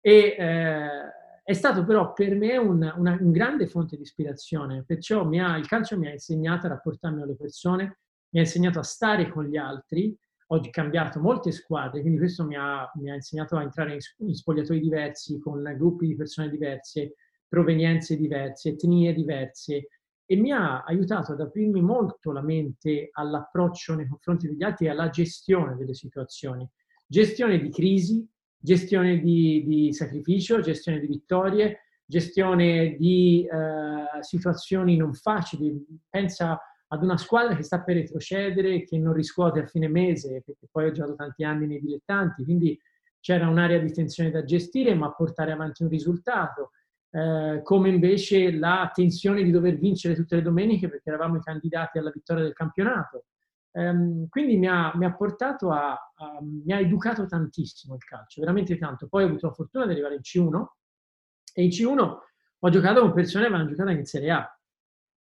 E, 0.00 0.36
eh, 0.38 0.88
è 1.44 1.52
stato 1.54 1.84
però 1.84 2.12
per 2.12 2.36
me 2.36 2.56
un, 2.56 2.92
una, 2.96 3.16
un 3.20 3.32
grande 3.32 3.66
fonte 3.66 3.96
di 3.96 4.02
ispirazione, 4.02 4.84
perciò 4.84 5.28
ha, 5.28 5.56
il 5.56 5.66
calcio 5.66 5.98
mi 5.98 6.06
ha 6.06 6.12
insegnato 6.12 6.66
a 6.66 6.70
rapportarmi 6.70 7.22
alle 7.22 7.36
persone, 7.36 7.98
mi 8.30 8.38
ha 8.38 8.42
insegnato 8.42 8.78
a 8.78 8.84
stare 8.84 9.28
con 9.28 9.44
gli 9.44 9.56
altri, 9.56 10.16
ho 10.46 10.60
cambiato 10.70 11.18
molte 11.18 11.50
squadre, 11.50 12.00
quindi 12.00 12.18
questo 12.18 12.44
mi 12.44 12.54
ha, 12.54 12.88
mi 12.94 13.10
ha 13.10 13.14
insegnato 13.14 13.56
a 13.56 13.62
entrare 13.62 13.94
in, 13.94 13.98
in, 14.18 14.34
spogliatoi 14.34 14.80
diversi, 14.80 15.40
con 15.40 15.62
gruppi 15.76 16.06
di 16.06 16.14
persone 16.14 16.48
diverse, 16.48 17.14
provenienze 17.52 18.16
diverse, 18.16 18.70
etnie 18.70 19.12
diverse, 19.12 19.88
e 20.24 20.36
mi 20.36 20.52
ha 20.52 20.84
aiutato 20.84 21.32
ad 21.32 21.40
aprirmi 21.42 21.82
molto 21.82 22.32
la 22.32 22.40
mente 22.40 23.10
all'approccio 23.12 23.94
nei 23.94 24.08
confronti 24.08 24.48
degli 24.48 24.62
altri 24.62 24.86
e 24.86 24.88
alla 24.88 25.10
gestione 25.10 25.76
delle 25.76 25.92
situazioni. 25.92 26.66
Gestione 27.06 27.60
di 27.60 27.68
crisi, 27.68 28.26
gestione 28.58 29.20
di, 29.20 29.64
di 29.66 29.92
sacrificio, 29.92 30.60
gestione 30.60 30.98
di 30.98 31.06
vittorie, 31.06 31.80
gestione 32.06 32.96
di 32.96 33.46
eh, 33.46 34.22
situazioni 34.22 34.96
non 34.96 35.12
facili. 35.12 35.78
Pensa 36.08 36.58
ad 36.86 37.02
una 37.02 37.18
squadra 37.18 37.54
che 37.54 37.64
sta 37.64 37.82
per 37.82 37.96
retrocedere, 37.96 38.84
che 38.84 38.96
non 38.96 39.12
riscuote 39.12 39.60
a 39.60 39.66
fine 39.66 39.88
mese, 39.88 40.42
perché 40.42 40.68
poi 40.70 40.86
ho 40.86 40.92
giocato 40.92 41.16
tanti 41.16 41.44
anni 41.44 41.66
nei 41.66 41.80
dilettanti, 41.80 42.44
quindi 42.44 42.80
c'era 43.20 43.46
un'area 43.46 43.78
di 43.78 43.92
tensione 43.92 44.30
da 44.30 44.42
gestire, 44.42 44.94
ma 44.94 45.12
portare 45.12 45.52
avanti 45.52 45.82
un 45.82 45.90
risultato, 45.90 46.70
eh, 47.14 47.60
come 47.62 47.90
invece 47.90 48.52
la 48.52 48.90
tensione 48.92 49.42
di 49.42 49.50
dover 49.50 49.76
vincere 49.76 50.14
tutte 50.14 50.36
le 50.36 50.42
domeniche 50.42 50.88
perché 50.88 51.10
eravamo 51.10 51.36
i 51.36 51.42
candidati 51.42 51.98
alla 51.98 52.10
vittoria 52.10 52.42
del 52.42 52.54
campionato. 52.54 53.26
Um, 53.74 54.28
quindi 54.28 54.56
mi 54.56 54.66
ha, 54.66 54.92
mi 54.96 55.06
ha 55.06 55.14
portato 55.14 55.70
a, 55.70 55.92
a, 55.92 56.38
mi 56.42 56.72
ha 56.72 56.78
educato 56.78 57.24
tantissimo 57.26 57.94
il 57.94 58.04
calcio, 58.04 58.40
veramente 58.40 58.76
tanto. 58.78 59.08
Poi 59.08 59.24
ho 59.24 59.26
avuto 59.26 59.46
la 59.46 59.52
fortuna 59.52 59.86
di 59.86 59.92
arrivare 59.92 60.14
in 60.14 60.20
C1 60.20 60.64
e 61.54 61.64
in 61.64 61.68
C1 61.68 62.16
ho 62.64 62.68
giocato 62.70 63.00
con 63.00 63.12
persone 63.12 63.44
che 63.44 63.50
avevano 63.50 63.70
giocato 63.70 63.90
in 63.90 64.04
Serie 64.04 64.30
A. 64.30 64.60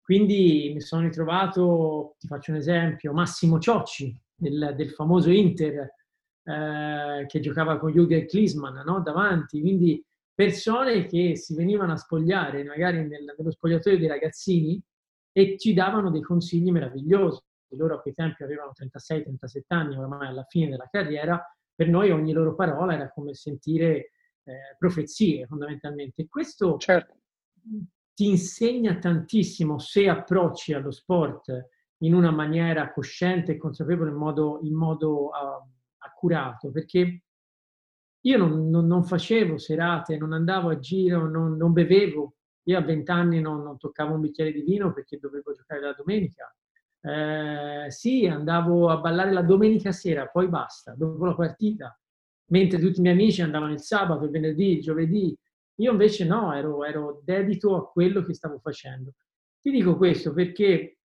Quindi 0.02 0.72
mi 0.74 0.82
sono 0.82 1.04
ritrovato, 1.04 2.16
ti 2.20 2.28
faccio 2.28 2.52
un 2.52 2.58
esempio, 2.58 3.14
Massimo 3.14 3.60
Ciocci 3.60 4.18
del, 4.36 4.74
del 4.76 4.92
famoso 4.92 5.30
Inter 5.30 5.94
eh, 6.44 7.26
che 7.28 7.40
giocava 7.40 7.78
con 7.78 7.92
Jürgen 7.92 8.26
Klinsmann 8.26 8.80
no? 8.86 9.02
davanti. 9.02 9.62
Quindi 9.62 10.04
persone 10.42 11.06
che 11.06 11.36
si 11.36 11.54
venivano 11.54 11.92
a 11.92 11.98
spogliare 11.98 12.64
magari 12.64 13.06
nel, 13.08 13.24
nello 13.38 13.52
spogliatoio 13.52 14.00
dei 14.00 14.08
ragazzini 14.08 14.82
e 15.32 15.56
ci 15.58 15.74
davano 15.74 16.10
dei 16.10 16.22
consigli 16.22 16.72
meravigliosi 16.72 17.40
loro 17.78 17.96
a 17.96 18.02
quei 18.02 18.14
tempi 18.14 18.44
avevano 18.44 18.72
36-37 18.76 19.62
anni, 19.68 19.96
ormai 19.96 20.28
alla 20.28 20.46
fine 20.50 20.70
della 20.70 20.90
carriera, 20.92 21.42
per 21.74 21.88
noi 21.88 22.12
ogni 22.12 22.34
loro 22.34 22.54
parola 22.56 22.94
era 22.94 23.10
come 23.12 23.34
sentire 23.34 24.12
eh, 24.44 24.76
profezie 24.78 25.46
fondamentalmente. 25.46 26.28
questo 26.28 26.78
certo. 26.78 27.16
ti 28.14 28.28
insegna 28.28 28.98
tantissimo 28.98 29.80
se 29.80 30.10
approcci 30.10 30.74
allo 30.74 30.92
sport 30.92 31.70
in 32.00 32.14
una 32.14 32.32
maniera 32.32 32.92
cosciente 32.92 33.54
e 33.54 33.58
consapevole, 33.58 34.10
in 34.10 34.18
modo, 34.18 34.60
in 34.64 34.74
modo 34.74 35.28
uh, 35.28 35.32
accurato, 36.00 36.72
perché 36.72 37.22
io 38.22 38.38
non, 38.38 38.70
non, 38.70 38.86
non, 38.88 39.04
facevo 39.04 39.58
serate, 39.58 40.18
non 40.18 40.34
andavo 40.34 40.70
a 40.70 40.80
giro, 40.80 41.30
non, 41.30 41.58
non 41.58 41.74
bevevo. 41.74 42.36
Io 42.66 42.78
a 42.78 42.82
vent'anni 42.82 43.42
non, 43.42 43.64
non 43.64 43.78
toccavo 43.78 44.14
un 44.14 44.22
bicchiere 44.22 44.52
di 44.52 44.62
vino 44.62 44.94
perché 44.94 45.18
dovevo 45.18 45.52
giocare 45.54 45.82
la 45.82 45.94
domenica 45.94 46.54
eh, 47.04 47.90
sì, 47.90 48.28
andavo 48.28 48.90
a 48.90 48.98
ballare 48.98 49.32
la 49.32 49.42
domenica 49.42 49.92
sera, 49.92 50.28
poi 50.28 50.48
basta, 50.48 50.94
dopo 50.96 51.26
la 51.26 51.36
partita, 51.36 51.98
mentre 52.48 52.80
tutti 52.80 53.00
i 53.00 53.02
miei 53.02 53.16
amici 53.16 53.42
andavano 53.42 53.74
il 53.74 53.82
sabato, 53.82 54.26
il 54.26 54.32
venerdì, 54.32 54.74
il 54.74 54.82
giovedì. 54.82 55.36
Io 55.76 55.92
invece 55.92 56.26
no, 56.26 56.54
ero, 56.54 56.86
ero 56.86 57.22
dedito 57.24 57.76
a 57.76 57.90
quello 57.90 58.24
che 58.24 58.34
stavo 58.36 58.60
facendo. 58.60 59.14
Ti 59.60 59.72
dico 59.72 59.98
questo 59.98 60.34
perché 60.34 60.98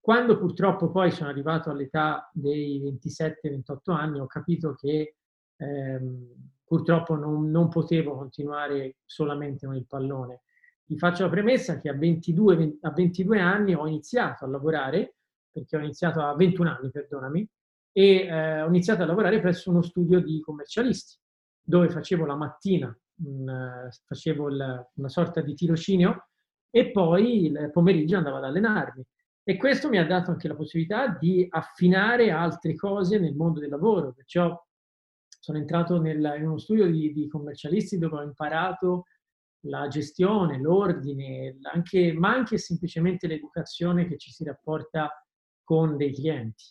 quando 0.00 0.36
purtroppo 0.38 0.90
poi 0.90 1.10
sono 1.10 1.30
arrivato 1.30 1.70
all'età 1.70 2.28
dei 2.32 2.82
27-28 2.82 3.92
anni 3.92 4.18
ho 4.18 4.26
capito 4.26 4.74
che 4.74 5.16
ehm, 5.56 6.41
purtroppo 6.72 7.16
non, 7.16 7.50
non, 7.50 7.68
potevo 7.68 8.16
continuare 8.16 8.96
solamente 9.04 9.66
con 9.66 9.76
il 9.76 9.84
pallone. 9.86 10.40
Vi 10.86 10.96
faccio 10.96 11.24
la 11.24 11.28
premessa 11.28 11.78
che 11.78 11.90
a 11.90 11.94
22, 11.94 12.78
a 12.80 12.90
22 12.92 13.38
anni 13.38 13.74
ho 13.74 13.86
iniziato 13.86 14.46
a 14.46 14.48
lavorare 14.48 15.16
perché 15.50 15.76
ho 15.76 15.80
iniziato 15.80 16.22
a 16.22 16.34
21 16.34 16.70
anni, 16.70 16.90
perdonami, 16.90 17.46
e 17.92 18.24
eh, 18.24 18.62
ho 18.62 18.68
iniziato 18.68 19.02
a 19.02 19.04
lavorare 19.04 19.38
presso 19.38 19.68
uno 19.68 19.82
studio 19.82 20.18
di 20.20 20.40
commercialisti, 20.40 21.18
dove 21.60 21.90
facevo 21.90 22.24
la 22.24 22.36
mattina, 22.36 22.98
mh, 23.16 23.88
facevo 24.06 24.48
il, 24.48 24.88
una 24.94 25.08
sorta 25.10 25.42
di 25.42 25.52
tirocinio 25.52 26.28
e 26.70 26.90
poi 26.90 27.44
il 27.48 27.70
pomeriggio 27.70 28.16
andavo 28.16 28.36
ad 28.36 28.44
allenarmi. 28.44 29.04
E 29.44 29.58
questo 29.58 29.90
mi 29.90 29.98
ha 29.98 30.06
dato 30.06 30.30
anche 30.30 30.48
la 30.48 30.54
possibilità 30.54 31.08
di 31.08 31.46
affinare 31.50 32.30
altre 32.30 32.74
cose 32.74 33.18
nel 33.18 33.34
mondo 33.34 33.60
del 33.60 33.68
lavoro, 33.68 34.14
perciò 34.14 34.58
sono 35.42 35.58
entrato 35.58 36.00
nel, 36.00 36.34
in 36.38 36.46
uno 36.46 36.58
studio 36.58 36.88
di, 36.88 37.12
di, 37.12 37.26
commercialisti 37.26 37.98
dove 37.98 38.18
ho 38.18 38.22
imparato 38.22 39.06
la 39.62 39.88
gestione, 39.88 40.56
l'ordine, 40.56 41.58
anche, 41.62 42.12
ma 42.12 42.32
anche 42.32 42.58
semplicemente 42.58 43.26
l'educazione 43.26 44.06
che 44.06 44.18
ci 44.18 44.30
si 44.30 44.44
rapporta 44.44 45.10
con 45.64 45.96
dei 45.96 46.12
clienti. 46.12 46.64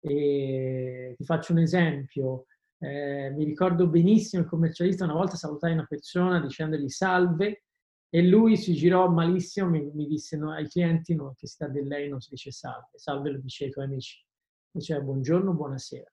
E 0.00 1.14
ti 1.16 1.24
faccio 1.24 1.52
un 1.52 1.60
esempio, 1.60 2.44
eh, 2.80 3.30
mi 3.30 3.44
ricordo 3.44 3.88
benissimo 3.88 4.42
il 4.42 4.48
commercialista 4.48 5.04
una 5.04 5.14
volta 5.14 5.36
salutai 5.36 5.72
una 5.72 5.86
persona 5.86 6.40
dicendogli 6.40 6.88
salve 6.88 7.64
e 8.10 8.22
lui 8.22 8.58
si 8.58 8.74
girò 8.74 9.08
malissimo 9.08 9.68
mi, 9.70 9.90
mi, 9.94 10.06
disse 10.06 10.36
no, 10.36 10.52
ai 10.52 10.68
clienti 10.68 11.14
no, 11.14 11.34
che 11.38 11.46
sta 11.46 11.68
di 11.68 11.82
lei 11.84 12.10
non 12.10 12.20
si 12.20 12.28
dice 12.30 12.50
salve, 12.50 12.98
salve 12.98 13.30
lo 13.30 13.38
dice 13.38 13.64
ai 13.64 13.70
tuoi 13.70 13.86
amici, 13.86 14.22
diceva 14.70 15.00
buongiorno, 15.00 15.54
buonasera. 15.54 16.10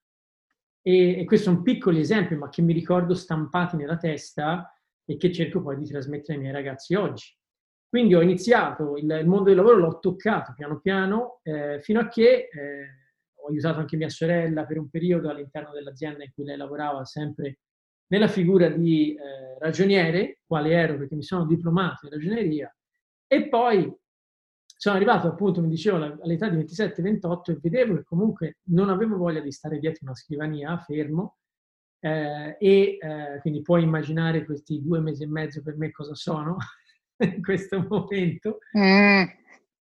E, 0.88 1.20
e 1.20 1.26
questo 1.26 1.50
è 1.50 1.54
un 1.54 1.64
piccolo 1.64 1.98
esempio, 1.98 2.38
ma 2.38 2.48
che 2.48 2.62
mi 2.62 2.72
ricordo 2.72 3.14
stampati 3.14 3.76
nella 3.76 3.98
testa 3.98 4.74
e 5.04 5.18
che 5.18 5.34
cerco 5.34 5.62
poi 5.62 5.76
di 5.76 5.86
trasmettere 5.86 6.36
ai 6.36 6.40
miei 6.40 6.54
ragazzi 6.54 6.96
oggi. 6.96 7.36
Quindi 7.90 8.16
ho 8.16 8.22
iniziato 8.22 8.96
il, 8.96 9.04
il 9.10 9.28
mondo 9.28 9.50
del 9.50 9.58
lavoro, 9.58 9.76
l'ho 9.76 10.00
toccato 10.00 10.54
piano 10.56 10.80
piano, 10.80 11.42
eh, 11.44 11.82
fino 11.82 12.00
a 12.00 12.08
che 12.08 12.48
eh, 12.50 12.88
ho 13.36 13.48
aiutato 13.50 13.80
anche 13.80 13.98
mia 13.98 14.08
sorella 14.08 14.66
per 14.66 14.78
un 14.78 14.90
periodo 14.90 15.30
all'interno 15.30 15.74
dell'azienda 15.74 16.24
in 16.24 16.32
cui 16.34 16.46
lei 16.46 16.56
lavorava, 16.56 17.04
sempre 17.04 17.60
nella 18.08 18.30
figura 18.30 18.70
di 18.70 19.14
eh, 19.14 19.60
ragioniere, 19.60 20.40
quale 20.46 20.72
ero 20.72 20.98
perché 20.98 21.16
mi 21.16 21.24
sono 21.24 21.46
diplomato 21.46 22.06
in 22.06 22.12
ragioneria, 22.12 22.74
e 23.28 23.50
poi 23.50 23.94
sono 24.78 24.96
arrivato 24.96 25.28
appunto, 25.28 25.60
mi 25.60 25.70
dicevo, 25.70 25.98
all'età 25.98 26.50
di 26.50 26.58
27-28 26.58 27.52
e 27.52 27.58
vedevo 27.60 27.96
che 27.96 28.04
comunque 28.04 28.58
non 28.66 28.90
avevo 28.90 29.18
voglia 29.18 29.40
di 29.40 29.52
stare 29.52 29.80
dietro 29.80 30.06
una 30.06 30.16
scrivania 30.16 30.78
fermo, 30.78 31.38
eh, 32.00 32.56
e 32.60 32.98
eh, 33.02 33.40
quindi 33.42 33.62
puoi 33.64 33.82
immaginare 33.84 34.46
questi 34.46 34.82
due 34.84 35.00
mesi 35.00 35.24
e 35.24 35.28
mezzo 35.28 35.64
per 35.64 35.78
me 35.78 35.92
cosa 35.92 36.14
sono, 36.14 36.58
in 37.18 37.42
questo 37.42 37.86
momento. 37.88 38.60
Mm. 38.78 39.24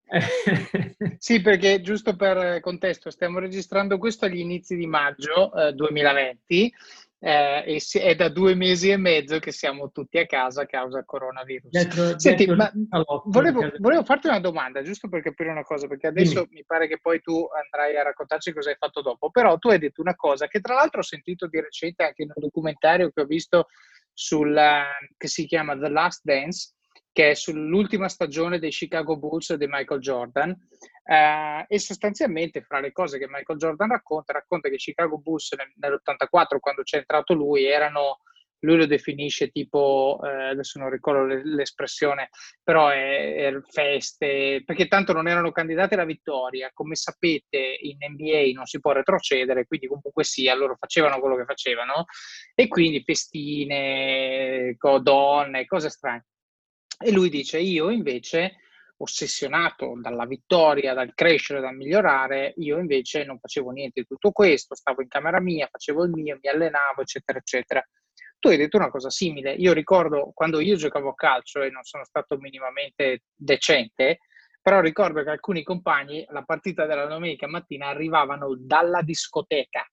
sì, 1.17 1.41
perché 1.41 1.81
giusto 1.81 2.15
per 2.15 2.59
contesto, 2.61 3.11
stiamo 3.11 3.39
registrando 3.39 3.97
questo 3.97 4.25
agli 4.25 4.39
inizi 4.39 4.75
di 4.75 4.87
maggio 4.87 5.53
eh, 5.53 5.73
2020 5.73 6.73
eh, 7.19 7.63
e 7.65 7.79
si, 7.79 7.97
è 7.97 8.15
da 8.15 8.29
due 8.29 8.53
mesi 8.53 8.89
e 8.89 8.97
mezzo 8.97 9.39
che 9.39 9.51
siamo 9.51 9.91
tutti 9.91 10.19
a 10.19 10.25
casa 10.25 10.61
a 10.61 10.65
causa 10.65 10.97
del 10.97 11.05
coronavirus. 11.05 11.69
Dietro, 11.69 12.19
Senti, 12.19 12.45
dietro 12.45 12.55
ma 12.55 12.71
volevo, 13.25 13.71
volevo, 13.79 14.03
farti 14.03 14.27
una 14.27 14.39
domanda, 14.39 14.83
giusto 14.83 15.09
per 15.09 15.21
capire 15.21 15.49
una 15.49 15.63
cosa, 15.63 15.87
perché 15.87 16.07
adesso 16.07 16.43
Dimmi. 16.43 16.57
mi 16.57 16.65
pare 16.65 16.87
che 16.87 16.99
poi 16.99 17.19
tu 17.21 17.47
andrai 17.63 17.97
a 17.97 18.03
raccontarci 18.03 18.53
cosa 18.53 18.69
hai 18.69 18.75
fatto 18.77 19.01
dopo, 19.01 19.31
però 19.31 19.57
tu 19.57 19.69
hai 19.69 19.79
detto 19.79 20.01
una 20.01 20.15
cosa 20.15 20.47
che 20.47 20.59
tra 20.59 20.75
l'altro 20.75 20.99
ho 20.99 21.03
sentito 21.03 21.47
di 21.47 21.59
recente 21.59 22.03
anche 22.03 22.21
in 22.21 22.31
un 22.33 22.43
documentario 22.43 23.09
che 23.09 23.21
ho 23.21 23.25
visto 23.25 23.67
sul, 24.13 24.59
che 25.15 25.27
si 25.27 25.45
chiama 25.45 25.77
The 25.77 25.89
Last 25.89 26.21
Dance, 26.23 26.73
che 27.17 27.31
è 27.31 27.33
sull'ultima 27.33 28.09
stagione 28.09 28.59
dei 28.59 28.69
Chicago 28.69 29.17
Bulls 29.17 29.55
di 29.55 29.65
Michael 29.67 30.01
Jordan. 30.01 30.55
Eh, 31.03 31.65
e 31.67 31.79
sostanzialmente, 31.79 32.61
fra 32.61 32.79
le 32.79 32.91
cose 32.91 33.17
che 33.17 33.25
Michael 33.27 33.57
Jordan 33.57 33.89
racconta, 33.89 34.33
racconta 34.33 34.69
che 34.69 34.75
i 34.75 34.77
Chicago 34.77 35.17
Bulls 35.17 35.51
nel, 35.53 35.73
nell'84, 35.77 36.59
quando 36.59 36.83
c'è 36.83 36.97
entrato 36.97 37.33
lui, 37.33 37.65
erano 37.65 38.19
lui 38.59 38.77
lo 38.77 38.85
definisce 38.85 39.49
tipo, 39.49 40.19
eh, 40.23 40.49
adesso 40.49 40.77
non 40.77 40.91
ricordo 40.91 41.23
l'espressione, 41.43 42.29
però 42.63 42.89
è, 42.89 43.47
è, 43.47 43.61
feste, 43.67 44.61
perché 44.63 44.87
tanto 44.87 45.11
non 45.11 45.27
erano 45.27 45.51
candidati 45.51 45.95
alla 45.95 46.05
vittoria, 46.05 46.69
come 46.71 46.93
sapete 46.93 47.77
in 47.81 47.97
NBA 47.99 48.51
non 48.53 48.65
si 48.65 48.79
può 48.79 48.91
retrocedere, 48.91 49.65
quindi 49.65 49.87
comunque 49.87 50.23
sia, 50.23 50.53
loro 50.53 50.75
facevano 50.75 51.19
quello 51.19 51.35
che 51.35 51.45
facevano, 51.45 52.05
e 52.53 52.67
quindi 52.67 53.01
festine, 53.03 54.75
donne, 55.01 55.65
cose 55.65 55.89
strane. 55.89 56.25
E 56.99 57.11
lui 57.11 57.29
dice, 57.29 57.59
io 57.59 57.89
invece, 57.89 58.55
ossessionato 58.97 59.93
dalla 60.01 60.25
vittoria, 60.25 60.93
dal 60.93 61.13
crescere, 61.13 61.61
dal 61.61 61.75
migliorare, 61.75 62.53
io 62.57 62.79
invece 62.79 63.23
non 63.23 63.39
facevo 63.39 63.69
niente 63.69 64.01
di 64.01 64.07
tutto 64.07 64.31
questo, 64.31 64.75
stavo 64.75 65.01
in 65.01 65.07
camera 65.07 65.39
mia, 65.39 65.67
facevo 65.71 66.05
il 66.05 66.11
mio, 66.11 66.39
mi 66.41 66.49
allenavo, 66.49 67.01
eccetera, 67.01 67.37
eccetera. 67.37 67.87
Tu 68.39 68.49
hai 68.49 68.57
detto 68.57 68.77
una 68.77 68.89
cosa 68.89 69.09
simile. 69.09 69.53
Io 69.53 69.73
ricordo 69.73 70.31
quando 70.33 70.59
io 70.59 70.75
giocavo 70.75 71.09
a 71.09 71.15
calcio 71.15 71.61
e 71.61 71.69
non 71.69 71.83
sono 71.83 72.03
stato 72.03 72.37
minimamente 72.37 73.23
decente, 73.35 74.19
però 74.61 74.79
ricordo 74.81 75.23
che 75.23 75.29
alcuni 75.29 75.63
compagni 75.63 76.25
alla 76.27 76.43
partita 76.43 76.85
della 76.85 77.05
domenica 77.05 77.47
mattina 77.47 77.87
arrivavano 77.87 78.55
dalla 78.59 79.01
discoteca. 79.01 79.87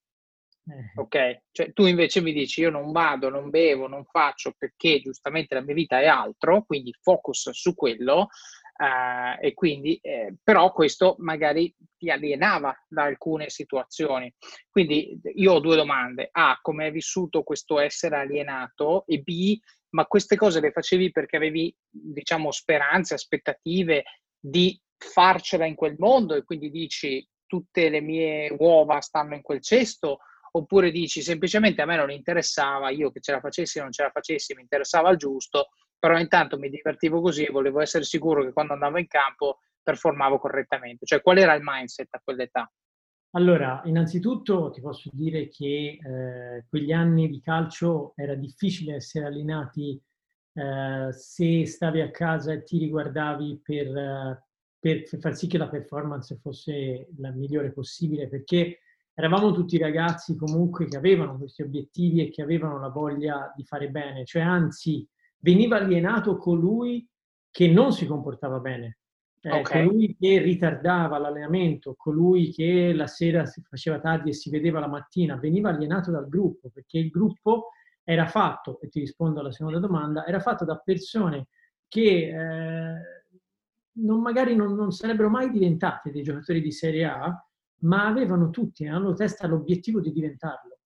Eh. 0.67 0.93
Ok? 1.01 1.43
Cioè, 1.51 1.73
tu 1.73 1.85
invece 1.87 2.21
mi 2.21 2.33
dici 2.33 2.61
io 2.61 2.71
non 2.71 2.91
vado, 2.91 3.29
non 3.29 3.51
bevo, 3.51 3.87
non 3.87 4.05
faccio 4.05 4.55
perché 4.57 5.01
giustamente 5.01 5.55
la 5.55 5.61
mia 5.61 5.75
vita 5.75 6.01
è 6.01 6.07
altro, 6.07 6.65
quindi 6.65 6.95
focus 7.01 7.51
su 7.51 7.75
quello. 7.75 8.29
Uh, 8.77 9.39
e 9.41 9.55
quindi, 9.55 9.97
eh, 10.03 10.35
però 10.43 10.73
questo 10.73 11.15
magari 11.19 11.73
ti 11.97 12.11
alienava 12.11 12.75
da 12.89 13.05
alcune 13.05 13.49
situazioni. 13.49 14.33
Quindi 14.69 15.21
io 15.35 15.53
ho 15.53 15.61
due 15.61 15.77
domande. 15.77 16.29
A, 16.33 16.59
come 16.61 16.87
hai 16.87 16.91
vissuto 16.91 17.45
questo 17.45 17.79
essere 17.79 18.17
alienato? 18.17 19.05
E 19.07 19.19
B, 19.19 19.57
ma 19.91 20.07
queste 20.07 20.35
cose 20.37 20.59
le 20.61 20.73
facevi 20.73 21.13
perché 21.13 21.37
avevi, 21.37 21.73
diciamo, 21.89 22.51
speranze, 22.51 23.15
aspettative 23.15 24.03
di 24.41 24.79
farcela 24.97 25.67
in 25.67 25.77
quel 25.77 25.95
mondo 25.99 26.35
e 26.35 26.43
quindi 26.43 26.71
dici 26.71 27.25
tutte 27.47 27.89
le 27.89 28.01
mie 28.01 28.55
uova 28.59 29.01
stanno 29.01 29.35
in 29.35 29.43
quel 29.43 29.61
cesto? 29.61 30.19
Oppure 30.57 30.93
dici 30.93 31.21
semplicemente 31.21 31.83
a 31.83 31.85
me 31.85 31.97
non 31.97 32.11
interessava, 32.11 32.91
io 32.91 33.11
che 33.11 33.21
ce 33.21 33.33
la 33.33 33.41
facessi 33.41 33.81
o 33.81 33.83
non 33.83 33.93
ce 33.93 34.05
la 34.05 34.11
facessi, 34.11 34.55
mi 34.55 34.63
interessava 34.63 35.11
il 35.11 35.17
giusto, 35.17 35.71
però 35.99 36.19
intanto 36.19 36.59
mi 36.59 36.71
divertivo 36.71 37.21
così 37.21 37.45
e 37.45 37.51
volevo 37.51 37.81
essere 37.81 38.05
sicuro 38.05 38.45
che 38.45 38.53
quando 38.53 38.75
andavo 38.75 38.99
in 38.99 39.09
campo 39.09 39.59
performavo 39.83 40.39
correttamente. 40.39 41.07
Cioè, 41.07 41.23
qual 41.23 41.39
era 41.39 41.55
il 41.55 41.63
mindset 41.65 42.15
a 42.15 42.21
quell'età? 42.23 42.71
Allora, 43.37 43.83
innanzitutto 43.87 44.71
ti 44.71 44.81
posso 44.81 45.11
dire 45.13 45.49
che 45.49 45.99
eh, 46.01 46.65
quegli 46.69 46.93
anni 46.93 47.29
di 47.29 47.41
calcio 47.41 48.13
era 48.15 48.37
difficile 48.37 48.95
essere 48.95 49.27
allenati 49.27 50.01
eh, 50.53 51.09
se 51.11 51.67
stavi 51.67 52.01
a 52.01 52.13
casa 52.13 52.53
e 52.53 52.63
ti 52.63 52.79
riguardavi 52.79 53.61
per, 53.61 54.41
per 54.79 55.09
far 55.19 55.35
sì 55.35 55.49
che 55.49 55.59
la 55.59 55.69
performance 55.69 56.39
fosse 56.41 57.09
la 57.19 57.33
migliore 57.33 57.73
possibile, 57.73 58.29
perché 58.29 58.79
eravamo 59.15 59.53
tutti 59.53 59.79
ragazzi 59.79 60.37
comunque 60.37 60.87
che 60.87 60.97
avevano 60.97 61.39
questi 61.39 61.63
obiettivi 61.63 62.21
e 62.21 62.31
che 62.31 62.43
avevano 62.43 62.79
la 62.79 62.89
voglia 62.89 63.53
di 63.57 63.65
fare 63.65 63.89
bene, 63.89 64.25
cioè 64.25 64.43
anzi 64.43 65.07
veniva 65.39 65.77
alienato 65.77 66.37
colui 66.37 67.07
che 67.51 67.69
non 67.69 67.93
si 67.93 68.07
comportava 68.07 68.59
bene, 68.59 68.99
eh, 69.41 69.61
okay. 69.61 69.87
colui 69.87 70.17
che 70.19 70.41
ritardava 70.41 71.19
l'allenamento, 71.19 71.95
colui 71.97 72.51
che 72.51 72.93
la 72.93 73.07
sera 73.07 73.47
si 73.47 73.63
faceva 73.63 74.01
tardi 74.01 74.31
e 74.31 74.35
si 74.35 74.51
vedeva 74.51 74.81
la 74.81 74.89
mattina, 74.89 75.37
veniva 75.37 75.69
alienato 75.69 76.11
dal 76.11 76.29
gruppo, 76.29 76.71
perché 76.73 76.99
il 76.99 77.11
gruppo 77.11 77.69
era 78.03 78.27
fatto, 78.27 78.81
e 78.81 78.89
ti 78.89 79.01
rispondo 79.01 79.41
alla 79.41 79.53
seconda 79.53 79.79
domanda, 79.79 80.27
era 80.27 80.41
fatto 80.41 80.65
da 80.65 80.77
persone 80.77 81.47
che 81.87 82.29
eh, 82.29 82.95
non, 83.93 84.21
magari 84.21 84.57
non, 84.57 84.75
non, 84.75 84.91
sarebbero 84.91 85.31
mai 85.31 85.51
diventate 85.51 86.11
dei 86.11 86.23
giocatori 86.23 86.61
di 86.61 86.73
Serie 86.73 87.05
A, 87.05 87.47
ma 87.85 88.07
avevano 88.07 88.51
tutti 88.51 88.85
nella 88.85 88.99
loro 88.99 89.15
testa 89.15 89.47
l'obiettivo 89.47 90.01
di 90.01 90.13
diventarlo. 90.13 90.79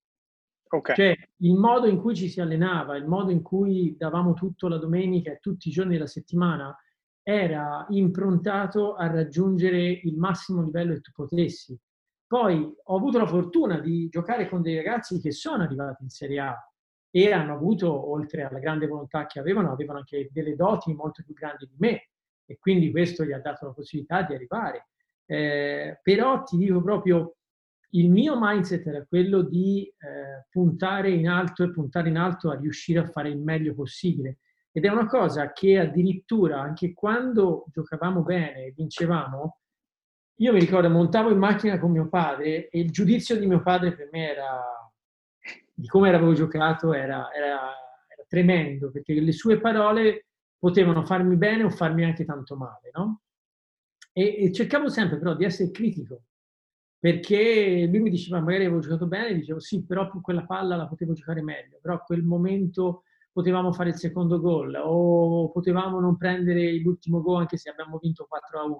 Okay. 0.70 0.94
Cioè, 0.94 1.16
il 1.38 1.54
modo 1.54 1.86
in 1.86 1.98
cui 1.98 2.14
ci 2.14 2.28
si 2.28 2.40
allenava, 2.40 2.96
il 2.96 3.06
modo 3.06 3.30
in 3.30 3.42
cui 3.42 3.96
davamo 3.96 4.34
tutto 4.34 4.68
la 4.68 4.76
domenica 4.76 5.32
e 5.32 5.38
tutti 5.40 5.68
i 5.68 5.72
giorni 5.72 5.94
della 5.94 6.06
settimana 6.06 6.76
era 7.22 7.86
improntato 7.90 8.94
a 8.94 9.06
raggiungere 9.06 9.78
il 9.78 10.16
massimo 10.16 10.62
livello 10.62 10.94
che 10.94 11.00
tu 11.00 11.12
potessi. 11.12 11.78
Poi 12.26 12.74
ho 12.84 12.96
avuto 12.96 13.18
la 13.18 13.26
fortuna 13.26 13.80
di 13.80 14.08
giocare 14.08 14.48
con 14.48 14.60
dei 14.60 14.76
ragazzi 14.76 15.18
che 15.20 15.30
sono 15.30 15.62
arrivati 15.62 16.02
in 16.02 16.10
Serie 16.10 16.40
A 16.40 16.72
e 17.10 17.32
hanno 17.32 17.54
avuto, 17.54 18.10
oltre 18.10 18.42
alla 18.42 18.58
grande 18.58 18.86
volontà 18.86 19.24
che 19.26 19.38
avevano, 19.38 19.72
avevano 19.72 20.00
anche 20.00 20.28
delle 20.30 20.54
doti 20.54 20.92
molto 20.92 21.22
più 21.24 21.32
grandi 21.32 21.66
di 21.66 21.76
me 21.78 22.10
e 22.44 22.58
quindi 22.58 22.90
questo 22.90 23.24
gli 23.24 23.32
ha 23.32 23.40
dato 23.40 23.66
la 23.66 23.72
possibilità 23.72 24.22
di 24.22 24.34
arrivare. 24.34 24.88
Eh, 25.30 26.00
però 26.02 26.42
ti 26.42 26.56
dico 26.56 26.82
proprio, 26.82 27.36
il 27.90 28.10
mio 28.10 28.36
mindset 28.38 28.86
era 28.86 29.04
quello 29.06 29.42
di 29.42 29.84
eh, 29.84 30.46
puntare 30.50 31.10
in 31.10 31.28
alto 31.28 31.62
e 31.62 31.70
puntare 31.70 32.08
in 32.08 32.16
alto 32.16 32.50
a 32.50 32.56
riuscire 32.56 33.00
a 33.00 33.06
fare 33.06 33.28
il 33.28 33.38
meglio 33.38 33.74
possibile. 33.74 34.38
Ed 34.72 34.84
è 34.84 34.88
una 34.88 35.06
cosa 35.06 35.52
che 35.52 35.78
addirittura 35.78 36.60
anche 36.60 36.92
quando 36.94 37.66
giocavamo 37.72 38.22
bene 38.22 38.66
e 38.66 38.72
vincevamo, 38.74 39.58
io 40.40 40.52
mi 40.52 40.60
ricordo 40.60 40.88
montavo 40.88 41.30
in 41.30 41.38
macchina 41.38 41.78
con 41.78 41.90
mio 41.90 42.08
padre 42.08 42.68
e 42.68 42.80
il 42.80 42.90
giudizio 42.90 43.38
di 43.38 43.46
mio 43.46 43.60
padre 43.62 43.94
per 43.94 44.08
me 44.12 44.30
era, 44.30 44.60
di 45.74 45.86
come 45.88 46.08
avevo 46.14 46.32
giocato 46.32 46.92
era, 46.94 47.32
era, 47.34 47.54
era 48.06 48.24
tremendo, 48.28 48.90
perché 48.90 49.14
le 49.14 49.32
sue 49.32 49.58
parole 49.58 50.26
potevano 50.58 51.04
farmi 51.04 51.36
bene 51.36 51.64
o 51.64 51.70
farmi 51.70 52.04
anche 52.04 52.24
tanto 52.24 52.56
male, 52.56 52.90
no? 52.92 53.22
E, 54.18 54.46
e 54.46 54.52
cercavo 54.52 54.88
sempre 54.88 55.16
però 55.16 55.36
di 55.36 55.44
essere 55.44 55.70
critico, 55.70 56.22
perché 56.98 57.86
lui 57.88 58.00
mi 58.00 58.10
diceva 58.10 58.40
magari 58.40 58.64
avevo 58.64 58.80
giocato 58.80 59.06
bene, 59.06 59.32
dicevo 59.32 59.60
sì, 59.60 59.84
però 59.84 60.10
quella 60.20 60.44
palla 60.44 60.74
la 60.74 60.88
potevo 60.88 61.12
giocare 61.12 61.40
meglio, 61.40 61.78
però 61.80 61.94
a 61.94 62.00
quel 62.00 62.24
momento 62.24 63.04
potevamo 63.30 63.72
fare 63.72 63.90
il 63.90 63.94
secondo 63.94 64.40
gol 64.40 64.74
o 64.74 65.52
potevamo 65.52 66.00
non 66.00 66.16
prendere 66.16 66.80
l'ultimo 66.80 67.22
gol 67.22 67.42
anche 67.42 67.56
se 67.58 67.70
abbiamo 67.70 67.98
vinto 67.98 68.26
4 68.28 68.58
a 68.58 68.64
1. 68.64 68.78